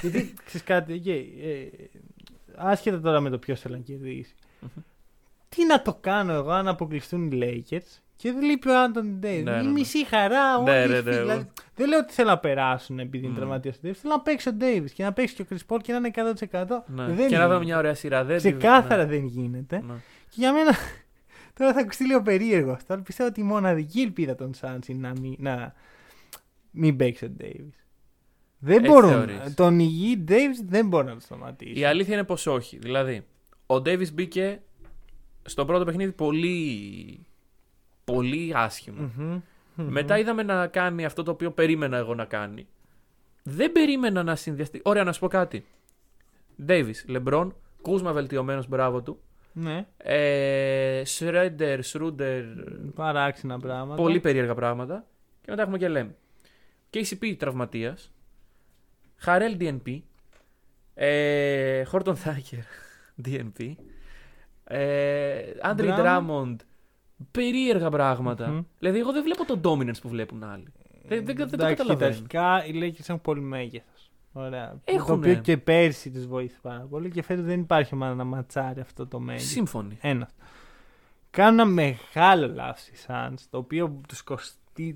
Γιατί 0.00 0.34
ξέρεις 0.44 0.66
κάτι, 0.66 1.02
okay, 1.04 1.24
ε, 1.46 1.84
άσχετα 2.56 3.00
τώρα 3.00 3.20
με 3.20 3.30
το 3.30 3.38
ποιος 3.38 3.60
θέλει 3.60 3.74
να 3.74 3.80
κερδίσει. 3.80 4.34
Τι 5.48 5.66
να 5.66 5.82
το 5.82 5.96
κάνω 6.00 6.32
εγώ 6.32 6.50
αν 6.50 6.68
αποκλειστούν 6.68 7.30
οι 7.32 7.38
Lakers 7.42 7.98
και 8.20 8.32
δεν 8.32 8.42
λείπει 8.42 8.68
ο 8.68 8.80
Άντων 8.82 9.16
Ντέιβις. 9.18 9.44
Ναι, 9.44 9.50
ναι, 9.56 9.62
η 9.62 9.64
ναι. 9.64 9.70
μισή 9.70 10.06
χαρά, 10.06 10.62
Ναι, 10.62 10.70
όλοι 10.70 10.78
ναι, 10.80 10.84
οι 10.84 10.88
ναι, 10.88 11.02
φίλοι. 11.02 11.14
εγώ. 11.14 11.22
Δηλαδή, 11.22 11.46
δεν 11.74 11.88
λέω 11.88 11.98
ότι 11.98 12.12
θέλω 12.12 12.28
να 12.28 12.38
περάσουν 12.38 12.98
επειδή 12.98 13.24
είναι 13.24 13.32
Μμ. 13.32 13.36
τραυματίας 13.36 13.76
ο 13.76 13.78
Ντέιβις. 13.82 14.00
Θέλω 14.00 14.14
να 14.14 14.20
παίξει 14.20 14.48
ο 14.48 14.52
Ντέιβις 14.52 14.92
και 14.92 15.02
να 15.02 15.12
παίξει 15.12 15.34
και 15.34 15.42
ο 15.42 15.46
Chris 15.50 15.74
Paul 15.74 15.78
και 15.82 15.92
να 15.92 15.98
είναι 15.98 16.10
100%. 16.14 16.84
Ναι. 16.86 17.04
Δεν 17.04 17.16
Και 17.16 17.22
να 17.22 17.26
γίνεται. 17.28 17.46
δούμε 17.46 17.58
μια 17.64 17.78
ωραία 17.78 17.94
σειρά. 17.94 18.24
Δεν 18.24 18.36
τη- 18.42 18.42
Ξεκάθαρα 18.56 19.04
ναι. 19.04 19.10
δεν 19.10 19.24
γίνεται. 19.26 19.82
Ναι. 19.86 19.92
Και 20.28 20.34
για 20.34 20.52
μένα 20.52 20.70
τώρα 21.58 21.72
θα 21.72 21.80
ακουστεί 21.80 22.06
λίγο 22.06 22.22
περίεργο 22.22 22.72
αυτό, 22.72 22.92
αλλά 22.92 23.02
πιστεύω 23.02 23.28
ότι 23.28 23.40
η 23.40 23.44
μοναδική 23.44 24.00
ελπίδα 24.00 24.34
των 24.34 24.50
Suns 24.60 24.88
είναι 24.88 25.08
να 25.08 25.20
μην, 25.20 25.34
να 25.38 25.74
μην 26.70 26.96
παίξει 26.96 27.24
ο 27.24 27.28
Ντέιβις. 27.28 27.86
Δεν 28.58 28.76
Έτσι 28.78 28.90
μπορούν. 28.90 29.10
θεωρείς. 29.10 29.54
Τον 29.54 29.78
υγιή 29.78 30.18
Ντέιβις 30.18 30.62
δεν 30.66 30.86
μπορούν 30.88 31.08
να 31.08 31.14
το 31.14 31.20
σταματήσει. 31.20 31.78
Η 31.80 31.84
αλήθεια 31.84 32.14
είναι 32.14 32.24
πως 32.24 32.46
όχι. 32.46 32.78
Δηλαδή, 32.78 33.24
ο 33.66 33.74
Davis 33.74 34.12
μπήκε 34.12 34.60
στο 35.42 35.64
πρώτο 35.64 35.84
παιχνίδι 35.84 36.12
πολύ. 36.12 37.26
Πολύ 38.14 38.52
άσχημο. 38.54 39.10
Μμμ. 39.16 39.40
Μετά 39.74 40.18
είδαμε 40.18 40.42
να 40.42 40.66
κάνει 40.66 41.04
αυτό 41.04 41.22
το 41.22 41.30
οποίο 41.30 41.50
περίμενα 41.50 41.96
εγώ 41.96 42.14
να 42.14 42.24
κάνει. 42.24 42.66
Δεν 43.42 43.72
περίμενα 43.72 44.22
να 44.22 44.36
συνδυαστεί. 44.36 44.80
Ωραία, 44.84 45.04
να 45.04 45.12
σου 45.12 45.20
πω 45.20 45.28
κάτι. 45.28 45.66
Davis, 46.68 46.92
LeBron, 47.16 47.48
Κούσμα 47.82 48.12
βελτιωμένος, 48.12 48.68
μπράβο 48.68 49.02
του. 49.02 49.20
Ναι, 49.52 49.86
Ε, 49.96 51.02
Shredder, 51.18 51.78
Schroeder, 51.92 52.42
παράξενα 52.94 53.58
πράγματα. 53.58 54.02
πολύ 54.02 54.20
περίεργα 54.20 54.54
πράγματα. 54.54 55.04
Και 55.40 55.50
μετά 55.50 55.62
έχουμε 55.62 55.78
και 55.78 55.88
Lem. 55.90 56.06
KCP 56.96 57.34
τραυματίας. 57.38 58.12
Χαρέλ 59.16 59.56
DNP. 59.60 60.00
Ε, 60.94 61.82
Horton 61.92 62.14
Thacker 62.24 62.62
DNP. 63.26 63.72
Ε, 64.64 65.40
Άντρι 65.62 65.88
Drummond. 65.98 66.56
Drummond. 67.20 67.26
Περίεργα 67.30 67.88
πράγματα. 67.90 68.48
Μμμ. 68.48 68.60
Δηλαδή, 68.78 68.98
εγώ 68.98 69.12
δεν 69.12 69.22
βλέπω 69.22 69.44
το 69.44 69.60
dominance 69.64 70.00
που 70.02 70.08
βλέπουν 70.08 70.42
άλλοι. 70.44 70.72
Δεν, 71.08 71.24
δεν, 71.24 71.36
δεν 71.36 71.36
το 71.36 71.42
Εντάξει, 71.42 71.56
κοίτα, 71.56 71.74
καταλαβαίνω. 71.74 72.10
αρχικά 72.10 72.64
οι 72.66 72.72
Lakers 72.74 73.00
έχουν 73.08 73.20
πολύ 73.20 73.40
μέγεθος. 73.40 74.10
Ωραία. 74.32 74.70
Το 74.70 74.80
Έχουνε. 74.94 75.16
οποίο 75.16 75.34
και 75.34 75.56
πέρσι 75.56 76.10
τους 76.10 76.26
βοήθησε 76.26 76.58
πάρα 76.62 76.86
πολύ 76.90 77.10
και 77.10 77.22
φέτος 77.22 77.44
δεν 77.44 77.60
υπάρχει 77.60 77.94
ομάδα 77.94 78.14
να 78.14 78.24
ματσάρει 78.24 78.80
αυτό 78.80 79.06
το 79.06 79.20
μέγεθος. 79.20 79.48
Σύμφωνοι. 79.48 79.98
Ένα. 80.00 80.28
Κάνουν 81.30 81.58
ένα 81.60 81.68
μεγάλο 81.68 82.48
λάθος 82.54 82.86
οι 82.86 82.92
Suns, 83.06 83.38
το 83.50 83.58
οποίο 83.58 84.00
τους 84.08 84.24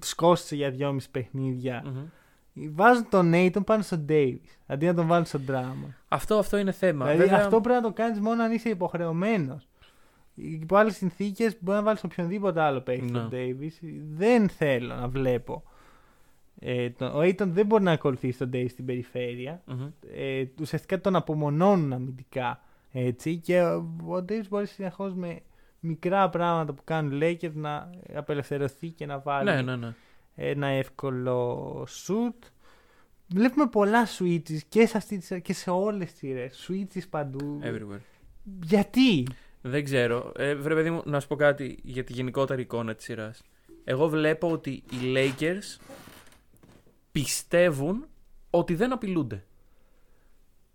τους 0.01 0.15
κόστησε 0.15 0.55
για 0.57 0.71
δυόμιση 0.71 1.11
παιχνίδια. 1.11 1.83
Μμμ. 1.87 2.05
Βάζουν 2.75 3.09
τον 3.09 3.29
Νέιτον 3.29 3.65
πάνω 3.65 3.83
στον 3.83 4.05
Davis 4.09 4.57
αντί 4.67 4.87
να 4.87 4.95
τον 4.95 5.07
βάλουν 5.07 5.25
στον 5.25 5.45
Drummond. 5.49 5.93
Αυτό, 6.09 6.39
αυτό 6.39 6.57
είναι 6.57 6.73
θέμα. 6.73 7.05
Δηλαδή 7.05 7.23
Βέβαια, 7.29 7.39
αυτό 7.45 7.61
πρέπει 7.61 7.83
να 7.83 7.89
το 7.89 7.93
κάνεις 7.93 8.21
μόνο 8.21 8.43
αν 8.43 8.53
είσαι 8.53 8.69
υποχρεωμένος. 8.69 9.69
Υπό 10.35 10.77
άλλε 10.77 10.91
συνθήκες 10.91 11.57
μπορεί 11.61 11.79
να 11.79 11.85
βάλεις 11.85 12.05
οποιονδήποτε 12.05 12.61
άλλο 12.61 12.81
παίχτη 12.81 13.03
Ναι. 13.11 13.19
στον 13.19 13.31
Davis. 13.33 13.73
Δεν 14.11 14.49
θέλω 14.49 14.95
να 14.95 15.09
βλέπω. 15.09 15.63
Ε, 16.59 16.91
τον- 16.91 17.09
ο 17.15 17.19
Aiton 17.21 17.47
δεν 17.47 17.67
μπορεί 17.67 17.83
να 17.83 17.93
ακολουθήσει 17.93 18.39
τον 18.39 18.51
Davis 18.53 18.67
στην 18.71 18.85
περιφέρεια. 18.85 19.63
Μμμ. 19.67 19.89
Ε, 20.15 20.45
ουσιαστικά 20.61 21.01
τον 21.01 21.17
απομονώνουν 21.17 21.93
αμυντικά 21.93 22.61
έτσι 22.93 23.37
και 23.37 23.63
ο, 23.63 23.77
ο 24.07 24.17
Davis 24.29 24.49
μπορεί 24.49 24.67
συνεχώς 24.67 25.15
με 25.15 25.41
μικρά 25.81 26.29
πράγματα 26.29 26.73
που 26.73 26.83
κάνουν 26.85 27.21
οι 27.21 27.39
Lakers 27.43 27.53
να 27.55 27.91
απελευθερωθεί 28.15 28.89
και 28.89 29.07
να 29.07 29.19
βάλει 29.19 29.51
Ναι, 29.51 29.63
ναι, 29.63 29.77
ναι. 29.77 29.95
ένα 30.35 30.67
εύκολο 30.67 31.83
shoot. 32.07 32.47
Βλέπουμε 33.29 33.67
πολλά 33.67 34.07
switches 34.19 34.59
και 34.69 34.87
σε, 34.87 34.97
αυτή, 34.97 35.19
τη 35.19 35.25
σειρά 35.25 35.39
και 35.41 35.53
σε 35.53 35.71
όλες 35.71 36.11
τις 36.11 36.19
σειρές. 36.19 36.69
Switches 36.71 37.09
παντού. 37.11 37.61
Everywhere. 37.63 38.01
Γιατί; 38.63 39.27
Δεν 39.63 39.85
ξέρω. 39.85 40.33
Ε, 40.37 40.55
βρε 40.55 40.75
παιδί 40.75 40.91
μου, 40.91 41.03
να 41.05 41.21
σου 41.21 41.27
πω 41.29 41.37
κάτι 41.37 41.79
για 41.83 42.05
τη 42.05 42.13
γενικότερη 42.13 42.63
εικόνα 42.63 42.95
της 42.95 43.05
σειράς. 43.05 43.43
Εγώ 43.85 44.09
βλέπω 44.09 44.51
ότι 44.51 44.71
οι 44.71 45.15
Lakers 45.17 45.81
πιστεύουν 47.13 48.07
ότι 48.51 48.75
δεν 48.75 48.93
απειλούνται. 48.93 49.45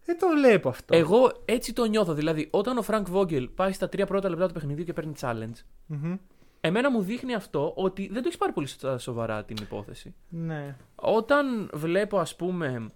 Δεν 0.06 0.20
το 0.20 0.28
βλέπω 0.28 0.70
αυτό. 0.70 0.96
Εγώ 0.96 1.42
έτσι 1.46 1.74
το 1.74 1.86
νιώθω. 1.86 2.14
Δηλαδή, 2.14 2.48
όταν 2.52 2.78
ο 2.78 2.84
Frank 2.88 3.04
Vogel 3.14 3.48
πάει 3.56 3.72
στα 3.72 3.90
τρία 3.90 4.06
πρώτα 4.06 4.30
λεπτά 4.30 4.48
του 4.48 4.54
παιχνιδιού 4.54 4.84
και 4.84 4.94
παίρνει 4.94 5.14
challenge, 5.20 5.60
Μμμ. 5.86 6.16
εμένα 6.62 6.92
μου 6.92 7.02
δείχνει 7.02 7.34
αυτό 7.34 7.74
ότι 7.76 8.10
δεν 8.12 8.22
το 8.22 8.28
έχει 8.28 8.38
πάρει 8.38 8.52
πολύ 8.52 8.68
στα 8.68 8.98
σοβαρά 8.98 9.44
την 9.44 9.58
υπόθεση. 9.62 10.16
Ναι. 10.30 10.76
Όταν 10.96 11.70
βλέπω, 11.74 12.20
ας 12.20 12.36
πούμε. 12.36 12.92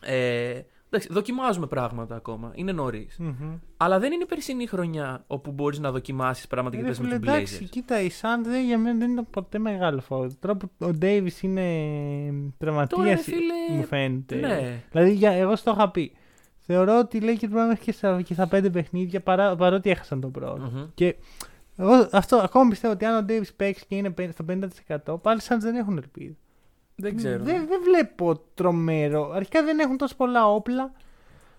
Ε, 0.00 0.48
εντάξει, 0.48 0.64
δοκιμάζουμε 1.10 1.66
πράγματα 1.66 2.14
ακόμα. 2.14 2.52
Είναι 2.54 2.72
νωρίς. 2.72 3.16
Μμμ. 3.18 3.54
Αλλά 3.76 3.98
δεν 3.98 4.12
είναι 4.12 4.22
η 4.22 4.26
περσινή 4.26 4.66
χρονιά 4.66 5.24
όπου 5.26 5.52
μπορείς 5.52 5.78
να 5.78 5.90
δοκιμάσεις 5.90 6.46
πράγματα 6.46 6.76
και 6.76 6.82
Ρε 6.82 6.88
πες 6.88 6.98
με 6.98 7.04
φίλε, 7.06 7.18
τους 7.18 7.28
εντάξει, 7.28 7.60
Blazers. 7.64 7.68
κοίτα, 7.70 8.00
η 8.02 8.08
Suns 8.20 8.42
δεν, 8.44 8.64
για 8.66 8.78
μένα 8.78 8.98
δεν 8.98 9.10
ήταν 9.12 9.26
ποτέ 9.30 9.58
μεγάλο 9.58 10.00
φόβο. 10.00 10.26
Τώρα 10.40 10.56
που 10.56 10.70
ο 10.86 10.90
Davis 11.02 11.40
είναι 11.42 11.62
τραυματίας, 12.58 12.98
Τώρα, 13.00 13.10
ρε 13.10 13.16
φίλε, 13.16 13.76
μου 13.76 13.84
φαίνεται. 13.84 14.34
ναι. 14.36 14.82
Δηλαδή, 14.90 15.12
για, 15.12 15.30
εγώ 15.30 15.56
στο 15.56 15.70
είχα 15.70 15.90
πει. 15.90 16.12
Θεωρώ 16.58 16.98
ότι 16.98 17.20
λέει 17.20 17.34
και 17.36 17.46
πρέπει 17.46 17.60
να 17.60 17.66
μέχρι 17.66 17.84
και 17.84 17.92
στα, 17.92 18.22
και 18.22 18.34
στα 18.34 18.46
πέντε 18.46 18.70
παιχνίδια 18.70 19.20
παρά, 19.20 19.56
παρότι 19.56 19.90
έχασαν 19.90 20.20
τον 20.20 20.30
πρώτο. 20.30 20.70
Μμμ. 20.74 20.86
Και 20.94 21.14
εγώ 21.76 22.08
αυτό 22.12 22.36
ακόμα 22.36 22.68
πιστεύω 22.70 22.92
ότι 22.92 23.04
αν 23.04 23.22
ο 23.22 23.26
Davis 23.28 23.48
παίξει 23.56 23.84
και 23.88 23.94
είναι 23.96 24.10
πέ- 24.10 24.32
στο 24.32 24.44
50% 25.14 25.22
πάλι 25.22 25.40
σαν 25.40 25.60
δεν 25.60 25.74
έχουν 25.74 25.96
ελπίδα. 25.96 26.34
Δεν 27.02 27.16
ξέρω. 27.16 27.44
Δεν, 27.44 27.66
δεν 27.66 27.80
βλέπω 27.82 28.42
τρομερό. 28.54 29.30
Αρχικά 29.34 29.62
δεν 29.64 29.78
έχουν 29.78 29.96
τόσο 29.96 30.16
πολλά 30.16 30.46
όπλα 30.46 30.92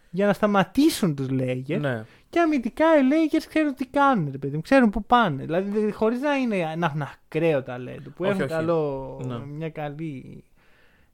για 0.09 0.25
να 0.25 0.33
σταματήσουν 0.33 1.15
τους 1.15 1.27
Lakers. 1.29 1.79
Ναι. 1.79 2.05
Και 2.29 2.39
αμυντικά 2.39 2.85
οι 2.97 3.01
Lakers 3.11 3.43
ξέρουν 3.47 3.73
τι 3.75 3.85
κάνουν, 3.85 4.29
ρε 4.31 4.37
παιδί 4.37 4.55
μου. 4.55 4.61
Ξέρουν 4.61 4.89
πού 4.89 5.03
πάνε. 5.05 5.43
Δηλαδή 5.43 5.91
χωρίς 5.91 6.21
να, 6.21 6.35
είναι, 6.35 6.75
να 6.77 6.85
έχουν 6.85 7.01
ακραίο 7.01 7.63
ταλέντο. 7.63 8.09
Που 8.09 8.23
Όχι, 8.23 8.29
έχουν 8.31 8.41
όχι. 8.43 8.51
Καλό, 8.51 9.21
Ναι. 9.25 9.37
μια 9.45 9.69
καλή 9.69 10.43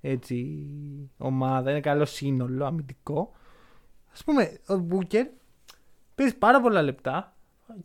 έτσι, 0.01 0.67
ομάδα, 1.17 1.69
ένα 1.69 1.79
καλό 1.79 2.05
σύνολο 2.05 2.65
αμυντικό. 2.65 3.31
Α 4.19 4.23
πούμε, 4.25 4.57
ο 4.67 4.75
Μπούκερ 4.77 5.25
παίζει 6.15 6.37
πάρα 6.37 6.61
πολλά 6.61 6.81
λεπτά 6.81 7.35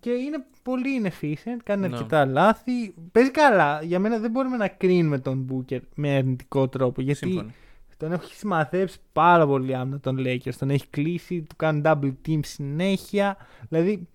και 0.01 0.11
είναι 0.11 0.45
πολύ 0.63 1.03
inefficient, 1.05 1.57
κάνει 1.65 1.89
Ναι. 1.89 1.95
αρκετά 1.97 2.25
λάθη. 2.27 2.95
Παίζει 3.13 3.31
καλά. 3.31 3.83
Για 3.83 3.99
μένα 3.99 4.19
δεν 4.19 4.31
μπορούμε 4.31 4.57
να 4.57 4.69
κρίνουμε 4.69 5.19
τον 5.19 5.39
Μπούκερ 5.39 5.81
με 5.95 6.17
αρνητικό 6.17 6.69
τρόπο. 6.69 7.01
Γιατί 7.01 7.19
Σύμφωνοι. 7.27 7.55
τον 7.97 8.13
έχει 8.13 8.35
συμμαζέψει 8.35 8.99
πάρα 9.13 9.47
πολύ 9.47 9.75
άμυνα 9.75 10.01
τον 10.01 10.17
Lakers. 10.19 10.55
Τον 10.59 10.71
έχει 10.71 10.87
κλείσει, 10.87 11.43
του 11.43 11.57
κάνουν 11.57 11.83
double 11.87 12.15
team 12.29 12.41
συνέχεια. 12.45 13.37
Δηλαδή, 13.69 14.09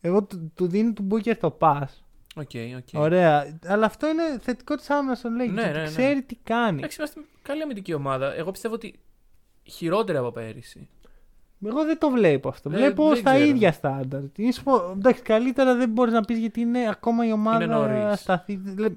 εγώ 0.00 0.22
του, 0.24 0.52
του 0.54 0.66
δίνω 0.66 0.92
του 0.92 1.06
Booker 1.10 1.36
το 1.40 1.56
pass. 1.60 1.84
OK, 2.36 2.50
OK. 2.76 3.00
Ωραία. 3.00 3.58
Αλλά 3.66 3.86
αυτό 3.86 4.08
είναι 4.08 4.22
θετικό 4.40 4.74
της 4.74 4.90
άμυνας 4.90 5.20
των 5.20 5.32
Lakers. 5.34 5.52
Ναι, 5.52 5.62
ότι 5.62 5.72
ναι, 5.72 5.78
ναι. 5.80 5.84
Ξέρει 5.86 6.22
τι 6.22 6.34
κάνει. 6.44 6.78
Εντάξει, 6.78 6.96
είμαστε 6.98 7.20
καλή 7.42 7.62
αμυντική 7.62 7.94
ομάδα. 7.94 8.34
Εγώ 8.34 8.50
πιστεύω 8.50 8.74
ότι 8.74 8.94
χειρότερη 9.62 10.18
από 10.18 10.30
πέρυσι. 10.30 10.88
Εγώ 11.66 11.84
δεν 11.84 11.98
το 11.98 12.10
βλέπω 12.10 12.48
αυτό. 12.48 12.70
Δεν- 12.70 12.78
βλέπω 12.78 13.08
δεν 13.08 13.16
στα 13.16 13.30
ξέρω. 13.34 13.44
ίδια 13.48 13.72
στάνταρ. 13.72 14.20
Είναι 14.36 14.52
σπο- 14.52 14.92
Εντάξει, 14.96 15.22
καλύτερα 15.22 15.74
δεν 15.76 15.88
μπορείς 15.90 16.12
να 16.12 16.20
πεις 16.20 16.38
γιατί 16.38 16.60
είναι 16.60 16.88
ακόμα 16.90 17.26
η 17.26 17.32
ομάδα 17.32 17.64
Είναι 17.64 17.74
νωρίς. 17.74 18.20
σταθή. 18.20 18.56
Δηλα- 18.56 18.96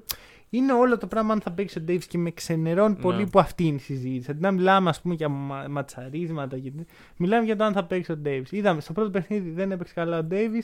Είναι 0.50 0.72
όλο 0.72 0.98
το 0.98 1.06
πράγμα 1.06 1.32
αν 1.32 1.40
θα 1.40 1.50
παίξει 1.52 1.78
ο 1.78 1.82
Davis 1.88 2.04
και 2.08 2.18
με 2.18 2.30
ξενερώνει 2.30 2.94
Ναι. 2.94 3.00
πολύ 3.00 3.26
που 3.26 3.38
αυτή 3.38 3.64
είναι 3.66 3.76
η 3.76 3.78
συζήτηση. 3.78 4.30
Αντί 4.30 4.40
να 4.40 4.50
μιλάμε 4.50 4.88
ας 4.88 5.00
πούμε, 5.00 5.14
για 5.14 5.28
μα- 5.28 5.66
ματσαρίσματα. 5.70 6.58
Και... 6.58 6.72
Μιλάμε 7.16 7.44
για 7.44 7.56
το 7.56 7.64
αν 7.64 7.72
θα 7.72 7.84
παίξει 7.84 8.12
ο 8.12 8.18
Davis. 8.24 8.50
Είδαμε 8.50 8.80
στο 8.80 8.92
πρώτο 8.92 9.10
παιχνίδι 9.10 9.50
δεν 9.50 9.72
έπαιξε 9.72 9.94
καλά 9.94 10.18
ο 10.18 10.26
Davis. 10.30 10.62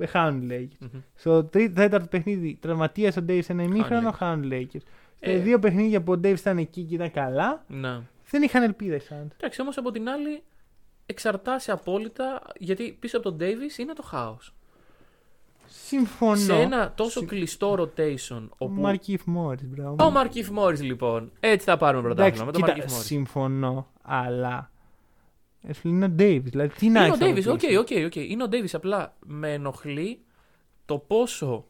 ε, 0.00 0.06
Χάνουν 0.06 0.42
οι 0.42 0.46
Lakers. 0.50 0.86
Μμμ. 0.92 1.00
Στο 1.14 1.44
τρίτο, 1.44 1.74
τέταρτο 1.74 2.06
παιχνίδι 2.06 2.58
τραυματία 2.60 3.12
ο 3.18 3.24
Davis 3.28 3.40
ένα 3.48 3.62
ημίχρονο, 3.62 4.08
Lakers. 4.08 4.14
χάνουν 4.16 4.50
οι 4.52 4.68
Lakers. 4.72 4.80
Ε. 5.20 5.30
Σε 5.30 5.38
δύο 5.38 5.58
παιχνίδια 5.58 6.02
που 6.02 6.12
ο 6.12 6.20
Davis 6.24 6.38
ήταν 6.38 6.58
εκεί 6.58 6.82
και 6.82 6.94
ήταν 6.94 7.10
καλά, 7.10 7.64
Ναι. 7.68 8.00
δεν 8.30 8.42
είχαν 8.42 8.62
ελπίδα 8.62 8.94
οι 8.94 9.00
Suns. 9.08 9.26
Εντάξει, 9.36 9.60
όμως 9.60 9.76
από 9.78 9.90
την 9.90 10.08
άλλη 10.08 10.42
εξαρτάσαι 11.06 11.72
απόλυτα 11.72 12.42
γιατί 12.58 12.96
πίσω 13.00 13.18
από 13.18 13.30
τον 13.30 13.38
Davis 13.40 13.78
είναι 13.78 13.92
το 13.92 14.02
χάος. 14.02 14.54
Συμφωνώ. 15.68 16.36
Σε 16.36 16.54
ένα 16.54 16.92
τόσο 16.96 17.18
Συ- 17.20 17.28
κλειστό 17.28 17.72
rotation. 17.78 18.42
Ο 18.50 18.54
Όπου... 18.58 18.80
Μαρκίφ 18.80 19.22
Μόρι, 19.24 19.64
μπράβο. 19.64 20.04
Ο 20.04 20.10
Μαρκίφ 20.10 20.48
Μόρις, 20.48 20.76
λοιπόν. 20.78 21.32
Έτσι 21.40 21.66
θα 21.66 21.76
πάρουμε 21.76 22.02
πρωτάθλημα 22.02 22.44
με 22.44 22.52
τον 22.52 22.60
κοίτα, 22.60 22.72
Μαρκίφ 22.72 22.92
Μόρις. 22.92 23.04
συμφωνώ, 23.04 23.90
αλλά. 24.02 24.70
ε, 25.62 25.72
φίλε, 25.72 25.94
Είναι 25.94 26.04
ο 26.04 26.08
Ντέιβι. 26.08 26.50
Δηλαδή, 26.50 26.74
τι 26.74 26.88
να 26.88 26.90
Είναι 26.90 26.98
ο 26.98 27.02
έχεις 27.06 27.18
να 27.20 27.26
Ντέιβι, 27.26 27.48
οκ, 27.48 27.54
αποκλείσεις. 27.54 27.78
OK, 27.78 28.06
OK. 28.06 28.16
Είναι 28.30 28.42
ο 28.42 28.48
Ντέιβι. 28.48 28.68
Απλά 28.76 29.14
με 29.26 29.52
ενοχλεί 29.52 30.20
το 30.84 30.98
πόσο 30.98 31.64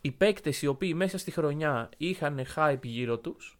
οι 0.00 0.10
παίκτες 0.10 0.62
οι 0.62 0.66
οποίοι 0.66 0.92
μέσα 0.96 1.18
στη 1.18 1.30
χρονιά 1.30 1.88
είχαν 1.96 2.40
hype 2.56 2.82
γύρω 2.82 3.18
τους, 3.18 3.57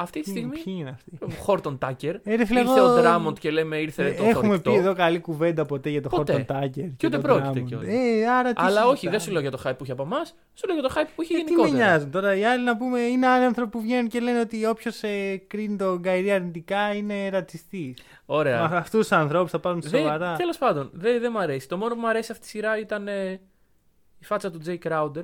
αυτή 0.00 0.20
τη 0.20 0.30
Ποιοι- 0.32 0.42
στιγμή. 0.42 0.58
Ποιοι 0.64 0.74
είναι 0.78 0.90
αυτοί; 0.90 1.10
Ο 1.20 1.30
Χόρτον 1.42 1.78
Τάκερ. 1.78 2.14
Ε, 2.14 2.34
ρε, 2.34 2.44
φίλε, 2.44 2.60
Ήρθε 2.60 2.72
εγώ- 2.78 2.92
ο 2.96 3.00
Ντράμοντ 3.00 3.36
και 3.38 3.50
λέμε 3.50 3.76
ήρθε 3.76 4.06
Ε, 4.06 4.12
το 4.12 4.24
Έχουμε 4.24 4.46
θορυκτό. 4.46 4.70
πει 4.70 4.76
εδώ 4.76 4.94
καλή 4.94 5.18
κουβέντα 5.20 5.64
ποτέ 5.66 5.88
για 5.90 6.02
το 6.02 6.08
Ποτέ. 6.08 6.32
Χόρτον 6.32 6.56
Τάκερ. 6.56 6.84
Και 6.96 7.06
ούτε 7.06 7.08
τον 7.08 7.20
πρόκειται 7.20 7.60
Drummond. 7.60 7.64
κιόλας. 7.64 7.86
Ε, 7.88 8.26
άρα 8.38 8.52
τι 8.52 8.62
Αλλά 8.64 8.80
όχι, 8.80 8.90
συζητάμε. 8.90 9.10
δεν 9.16 9.20
σου 9.20 9.30
λέω 9.32 9.40
για 9.40 9.50
το 9.50 9.60
hype 9.64 9.74
που 9.76 9.82
είχε 9.82 9.92
από 9.92 10.02
εμάς, 10.02 10.34
σου 10.54 10.66
λέω 10.66 10.76
για 10.78 10.88
το 10.88 10.94
hype 10.96 11.08
που 11.16 11.22
είχε 11.22 11.34
Ε, 11.34 11.36
τι 11.38 11.44
με 11.44 11.50
γενικότερα. 11.50 11.84
νοιάζουν 11.90 12.10
τώρα. 12.10 12.36
Οι 12.36 12.44
άλλοι 12.44 12.64
να 12.64 12.76
πούμε 12.76 13.00
είναι 13.00 13.26
άλλοι 13.26 13.44
άνθρωποι 13.44 13.70
που 13.70 13.80
βγαίνουν 13.80 14.08
και 14.08 14.20
λένε 14.20 14.40
ότι 14.40 14.66
όποιος 14.66 15.02
ε, 15.02 15.36
κρίνει 15.46 15.76
τον 15.76 15.98
Γκαϊρή 15.98 16.30
αρνητικά 16.30 16.94
είναι 16.94 17.28
ρατσιστής. 17.28 17.96
Ωραία. 18.26 18.68
Αυτούς 18.72 19.00
τους 19.08 19.12
ανθρώπους 19.12 19.50
θα 19.50 19.58
πάρουν 19.58 19.82
σοβαρά. 19.82 20.34
Τέλος 20.36 20.58
πάντων, 20.58 20.90
δεν 20.92 21.20
δεν 21.20 21.30
μ' 21.32 21.38
αρέσει. 21.38 21.68
Το 21.68 21.76
μόνο 21.76 21.94
που 21.94 22.00
μου 22.00 22.08
αρέσει 22.08 22.32
αυτή 22.32 22.42
τη 22.44 22.48
σειρά 22.50 22.78
ήταν 22.78 23.08
ε, 23.08 23.40
η 24.18 24.24
φάτσα 24.24 24.50
του 24.50 24.58
Τζέι 24.58 24.78
Κράουντερ. 24.78 25.22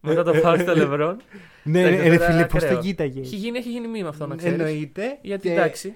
Μετά 0.00 0.22
το 0.22 0.34
φάουλ 0.34 0.60
στο 0.60 0.74
Λευρόν. 0.76 1.16
Ναι, 1.62 1.80
Εντάξει, 1.80 2.02
ναι, 2.02 2.08
ρε 2.08 2.16
τώρα 2.16 2.30
φίλε, 2.30 2.46
πώς 2.46 2.62
ακραίο. 2.62 2.76
το 2.78 2.82
κοίταγες; 2.82 3.26
Έχει 3.26 3.36
γίνει, 3.36 3.58
έχει 3.58 3.70
γίνει 3.70 3.86
μήμα 3.88 4.08
αυτό 4.08 4.26
να 4.26 4.36
ξέρεις. 4.36 4.58
Εννοείται. 4.58 5.18
Γιατί 5.22 5.48
Και 5.48 5.54
εντάξει. 5.54 5.94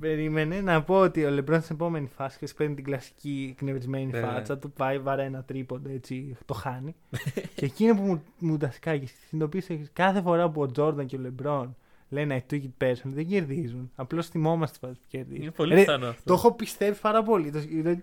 Περίμενε 0.00 0.60
να 0.60 0.82
πω 0.82 0.94
ότι 0.94 1.24
ο 1.24 1.30
Λεμπρόν 1.30 1.60
στην 1.62 1.74
επόμενη 1.74 2.08
φάση 2.16 2.38
και 2.38 2.52
παίρνει 2.56 2.74
την 2.74 2.84
κλασική 2.84 3.48
εκνευρισμένη 3.56 4.06
Ναι, 4.06 4.20
ναι. 4.20 4.26
φάτσα 4.26 4.58
του. 4.58 4.70
Πάει, 4.70 4.98
βαρά 4.98 5.22
ένα 5.22 5.42
τρίποντο 5.42 5.90
έτσι, 5.90 6.36
το 6.44 6.54
χάνει. 6.54 6.94
και 7.54 7.64
εκείνο 7.64 7.94
που 7.94 8.02
μου, 8.02 8.22
μου 8.38 8.56
τα 8.56 8.70
σκάγει, 8.70 9.06
συνειδητοποίησε 9.28 9.90
κάθε 9.92 10.20
φορά 10.20 10.50
που 10.50 10.60
ο 10.60 10.66
Τζόρνταν 10.70 11.06
και 11.06 11.16
ο 11.16 11.18
Λεμπρόν 11.20 11.76
λένε 12.08 12.44
I 12.48 12.52
took 12.52 12.56
it 12.60 12.84
personally, 12.86 13.12
δεν 13.14 13.26
κερδίζουν. 13.26 13.90
Απλώς 13.94 14.28
θυμόμαστε 14.28 14.72
τι 14.72 14.78
φορέ 14.80 14.92
που 14.92 15.06
κερδίζουν. 15.08 15.42
Είναι 15.42 15.50
πολύ 15.50 15.74
Ρε, 15.74 15.80
πιθανό 15.80 16.06
αυτό. 16.06 16.22
Το 16.24 16.34
έχω 16.34 16.52
πιστέψει 16.52 17.00
πάρα 17.00 17.22
πολύ. 17.22 17.50
Το, 17.50 17.58
το, 17.84 17.96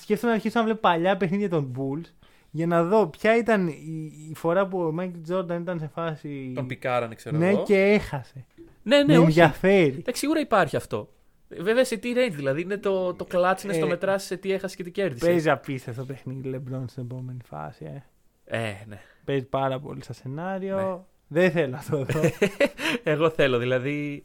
σκέφτομαι 0.00 0.32
να 0.32 0.36
αρχίσω 0.38 0.58
να 0.58 0.64
βλέπω 0.64 0.80
παλιά 0.80 1.16
παιχνίδια 1.16 1.48
των 1.48 1.72
Bulls 1.76 2.10
για 2.50 2.66
να 2.66 2.84
δω 2.84 3.06
ποια 3.06 3.36
ήταν 3.36 3.66
η, 3.66 4.12
η 4.30 4.34
φορά 4.34 4.66
που 4.66 4.80
ο 4.80 4.92
Μάικλ 4.92 5.20
Τζόρνταν 5.22 5.60
ήταν 5.62 5.78
σε 5.78 5.90
φάση. 5.94 6.52
Τον 6.54 6.66
πικάρανε, 6.66 7.14
ξέρω 7.14 7.36
ναι, 7.36 7.48
εγώ. 7.48 7.62
και 7.62 7.82
έχασε. 7.82 8.46
Ναι, 8.82 8.96
ναι, 8.96 9.04
με 9.04 9.16
όχι. 9.16 9.22
ενδιαφέρει. 9.22 9.96
Εντάξει, 9.98 10.20
σίγουρα 10.20 10.40
υπάρχει 10.40 10.76
αυτό. 10.76 11.12
Βέβαια 11.48 11.84
σε 11.84 11.96
τι 11.96 12.12
range, 12.16 12.32
δηλαδή 12.34 12.60
είναι 12.60 12.76
το, 12.76 13.14
το 13.14 13.26
clutch, 13.30 13.64
είναι 13.64 13.72
στο 13.72 13.86
Ε, 13.86 13.88
μετράς 13.88 14.24
σε 14.24 14.36
τι 14.36 14.52
έχασε 14.52 14.76
και 14.76 14.82
τι 14.82 14.90
κέρδισε. 14.90 15.26
Παίζει 15.26 15.50
απίστευτο 15.50 16.04
παιχνίδι 16.04 16.48
Λεμπρόν 16.48 16.88
στην 16.88 17.02
επόμενη 17.02 17.38
φάση. 17.44 17.84
Ε. 17.84 18.02
Ε, 18.44 18.84
ναι. 18.86 19.00
Παίζει 19.24 19.44
πάρα 19.44 19.80
πολύ 19.80 20.02
στα 20.02 20.12
σενάριο. 20.12 20.76
Ναι. 20.76 21.40
Δεν 21.40 21.50
θέλω 21.50 21.76
να 21.76 21.84
το 21.90 22.04
δω. 22.04 22.20
Εγώ 23.12 23.30
θέλω, 23.30 23.58
δηλαδή. 23.58 24.24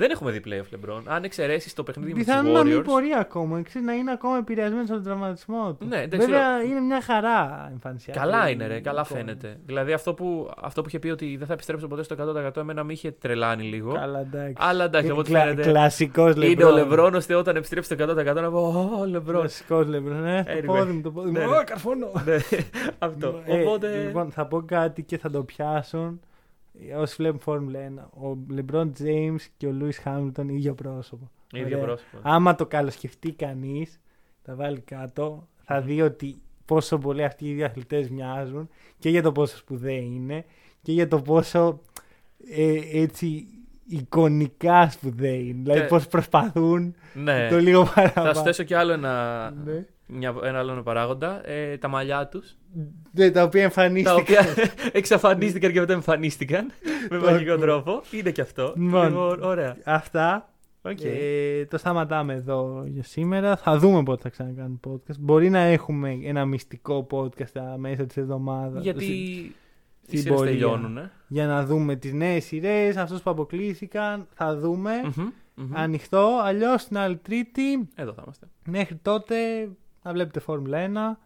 Δεν 0.00 0.10
έχουμε 0.10 0.30
δει 0.30 0.40
playoff 0.46 0.74
LeBron. 0.74 1.00
Αν 1.06 1.24
εξαιρέσεις 1.24 1.74
το 1.74 1.82
παιχνίδι 1.82 2.12
με 2.12 2.16
τους 2.18 2.26
Πιθανόν 2.26 2.52
να 2.52 2.64
μην 2.64 2.78
Warriors. 2.78 2.84
μπορεί 2.84 3.08
ακόμα. 3.20 3.62
Ξέρεις, 3.62 3.86
να 3.88 3.94
είναι 3.94 4.10
ακόμα 4.12 4.36
επηρεασμένος 4.36 4.84
από 4.90 4.94
τον 4.94 5.02
τραυματισμό 5.04 5.76
του. 5.80 5.86
Ναι, 5.86 6.00
εντάξει, 6.02 6.26
Βέβαια 6.26 6.62
είναι 6.62 6.80
μια 6.80 7.00
χαρά 7.02 7.68
εμφανισιακά. 7.72 8.20
Καλά 8.20 8.48
είναι, 8.48 8.66
ρε, 8.66 8.80
καλά 8.80 9.00
εικόνα. 9.06 9.20
φαίνεται. 9.20 9.56
Δηλαδή 9.66 9.92
αυτό 9.92 10.14
που, 10.14 10.50
αυτό 10.62 10.82
που 10.82 10.88
είχε 10.88 10.98
πει 10.98 11.08
ότι 11.08 11.36
δεν 11.36 11.46
θα 11.46 11.52
επιστρέψω 11.52 11.86
ποτέ 11.88 12.02
στο 12.02 12.14
100% 12.14 12.56
εμένα 12.56 12.84
με 12.84 12.92
είχε 12.92 13.10
τρελάνει 13.10 13.62
λίγο. 13.62 13.92
Καλά, 13.92 14.18
εντάξει. 14.20 14.54
Αλλά 14.58 14.84
εντάξει, 14.84 15.10
από 15.10 15.20
ό,τι 15.20 15.30
Κλα- 15.30 15.40
φαίνεται. 15.40 15.62
Κλασικός 15.62 16.34
Είναι 16.34 16.46
Λεμπρόν. 16.46 16.72
ο 16.72 16.74
Λεμπρόν, 16.76 17.14
ώστε 17.14 17.34
όταν 17.34 17.56
επιστρέψει 17.56 17.94
στο 17.94 18.04
100% 18.04 18.40
να 18.42 18.50
πω 18.50 18.90
Ω, 19.00 19.04
Λεμπρόν. 19.06 19.40
Κλασικός 19.40 19.86
Λεμπρόν. 19.86 20.26
Ε, 20.26 20.42
το 20.44 20.52
Anyway. 20.52 20.64
πόδι 20.76 20.92
μου, 20.92 21.00
το 21.00 21.10
πόδι 21.10 21.26
μου. 21.30 21.38
Ναι, 21.38 21.44
Ω, 21.46 21.50
ναι. 21.50 21.64
καρφώνω. 21.64 22.10
Ναι, 22.24 22.36
αυτό. 22.98 23.40
Ε, 23.46 23.60
Οπότε. 23.60 24.02
Λοιπόν, 24.06 24.30
θα 24.30 24.46
πω 24.46 24.62
κάτι 24.62 25.02
και 25.02 25.18
θα 25.18 25.30
το 25.30 25.42
πιάσουν. 25.42 26.20
Όσοι 26.96 27.14
βλέπουν 27.18 27.40
Φόρμουλα 27.40 27.78
1, 28.12 28.28
ο 28.30 28.36
Λεμπρόν 28.48 28.92
Τζέιμ 28.92 29.36
και 29.56 29.66
ο 29.66 29.72
Λούι 29.72 29.92
Χάμιλτον 29.92 30.48
ίδιο 30.48 30.74
πρόσωπο. 30.74 31.30
ίδιο 31.52 31.76
Ωραία. 31.76 31.86
πρόσωπο. 31.86 32.18
Άμα 32.22 32.54
το 32.54 32.66
καλοσκεφτεί 32.66 33.32
κανείς, 33.32 34.00
τα 34.42 34.54
βάλει 34.54 34.80
κάτω, 34.80 35.48
θα 35.62 35.80
δει 35.80 36.02
ότι 36.02 36.36
πόσο 36.64 36.98
πολύ 36.98 37.24
αυτοί 37.24 37.48
οι 37.48 37.52
δύο 37.54 37.64
αθλητές 37.66 38.08
μοιάζουν 38.10 38.68
και 38.98 39.08
για 39.08 39.22
το 39.22 39.32
πόσο 39.32 39.56
σπουδαίοι 39.56 40.12
είναι 40.14 40.44
και 40.82 40.92
για 40.92 41.08
το 41.08 41.20
πόσο 41.22 41.80
ε, 42.50 42.78
έτσι 43.02 43.46
εικονικά 43.86 44.90
σπουδαίοι 44.90 45.40
είναι. 45.48 45.62
Δηλαδή 45.62 45.80
Και- 45.80 45.86
πώς 45.86 46.06
προσπαθούν 46.06 46.94
Ναι. 47.14 47.48
το 47.48 47.58
λίγο 47.58 47.84
Θα 47.84 47.92
παραπάνω. 47.94 48.34
σου 48.34 48.42
θέσω 48.42 48.62
κι 48.62 48.74
άλλο 48.74 48.92
ένα, 48.92 49.50
Ναι. 49.64 49.86
Μια, 50.12 50.34
ένα 50.42 50.58
άλλο 50.58 50.82
παράγοντα. 50.82 51.48
Ε, 51.48 51.76
τα 51.76 51.88
μαλλιά 51.88 52.26
τους. 52.28 52.56
Ναι, 53.12 53.30
τα 53.30 53.42
οποία 53.42 53.60
Τα 53.60 53.64
εμφανίστηκαν. 53.82 54.16
οποία 54.20 54.46
εξαφανίστηκαν 54.92 55.72
και 55.72 55.80
μετά 55.80 55.92
εμφανίστηκαν 55.92 56.70
με 57.10 57.18
Το 57.18 57.24
μαγικό 57.30 57.52
ακούω. 57.52 57.64
τρόπο. 57.64 58.02
Είναι 58.10 58.30
και 58.30 58.40
αυτό. 58.40 58.72
Λοιπόν. 58.76 59.06
Λίγο 59.06 59.36
ωραία. 59.42 59.76
Αυτά. 59.84 60.44
Οκ. 60.82 60.98
Ε, 61.04 61.64
το 61.66 61.78
σταματάμε 61.78 62.34
εδώ 62.34 62.84
για 62.86 63.02
σήμερα. 63.02 63.56
Θα 63.56 63.78
δούμε 63.78 64.02
πότε 64.02 64.22
θα 64.22 64.28
ξανακάνουμε 64.28 64.78
podcast. 64.88 65.18
Μπορεί 65.18 65.50
να 65.50 65.58
έχουμε 65.58 66.18
ένα 66.24 66.44
μυστικό 66.44 67.06
podcast 67.10 67.46
στα 67.46 67.74
μέσα 67.78 68.06
της 68.06 68.16
εβδομάδας. 68.16 68.82
Γιατί 68.82 69.04
στη- 69.04 69.12
οι 69.12 69.54
στην 70.06 70.18
σειρές 70.18 70.36
πορεία. 70.36 70.52
τελειώνουν. 70.52 70.96
ε. 70.96 71.10
Για 71.28 71.46
να 71.46 71.64
δούμε 71.64 71.96
τις 71.96 72.12
νέες 72.12 72.44
σειρές, 72.44 72.96
αυτούς 72.96 73.22
που 73.22 73.30
αποκλείστηκαν. 73.30 74.26
Θα 74.34 74.56
δούμε. 74.56 74.90
Μμμ, 75.16 75.28
μμμ. 75.54 75.76
Ανοιχτό. 75.76 76.40
Αλλιώς 76.42 76.84
την 76.84 76.98
άλλη 76.98 77.16
τρίτη. 77.16 77.88
Εδώ 77.94 78.12
θα 78.12 78.20
είμαστε. 78.22 78.46
Μέχρι 78.66 78.94
τότε 79.02 79.36
να 80.02 80.12
βλέπετε 80.12 80.40
Φόρμουλα 80.40 81.16
1. 81.16 81.18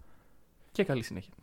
Και 0.73 0.85
καλή 0.85 1.03
συνέχεια. 1.03 1.33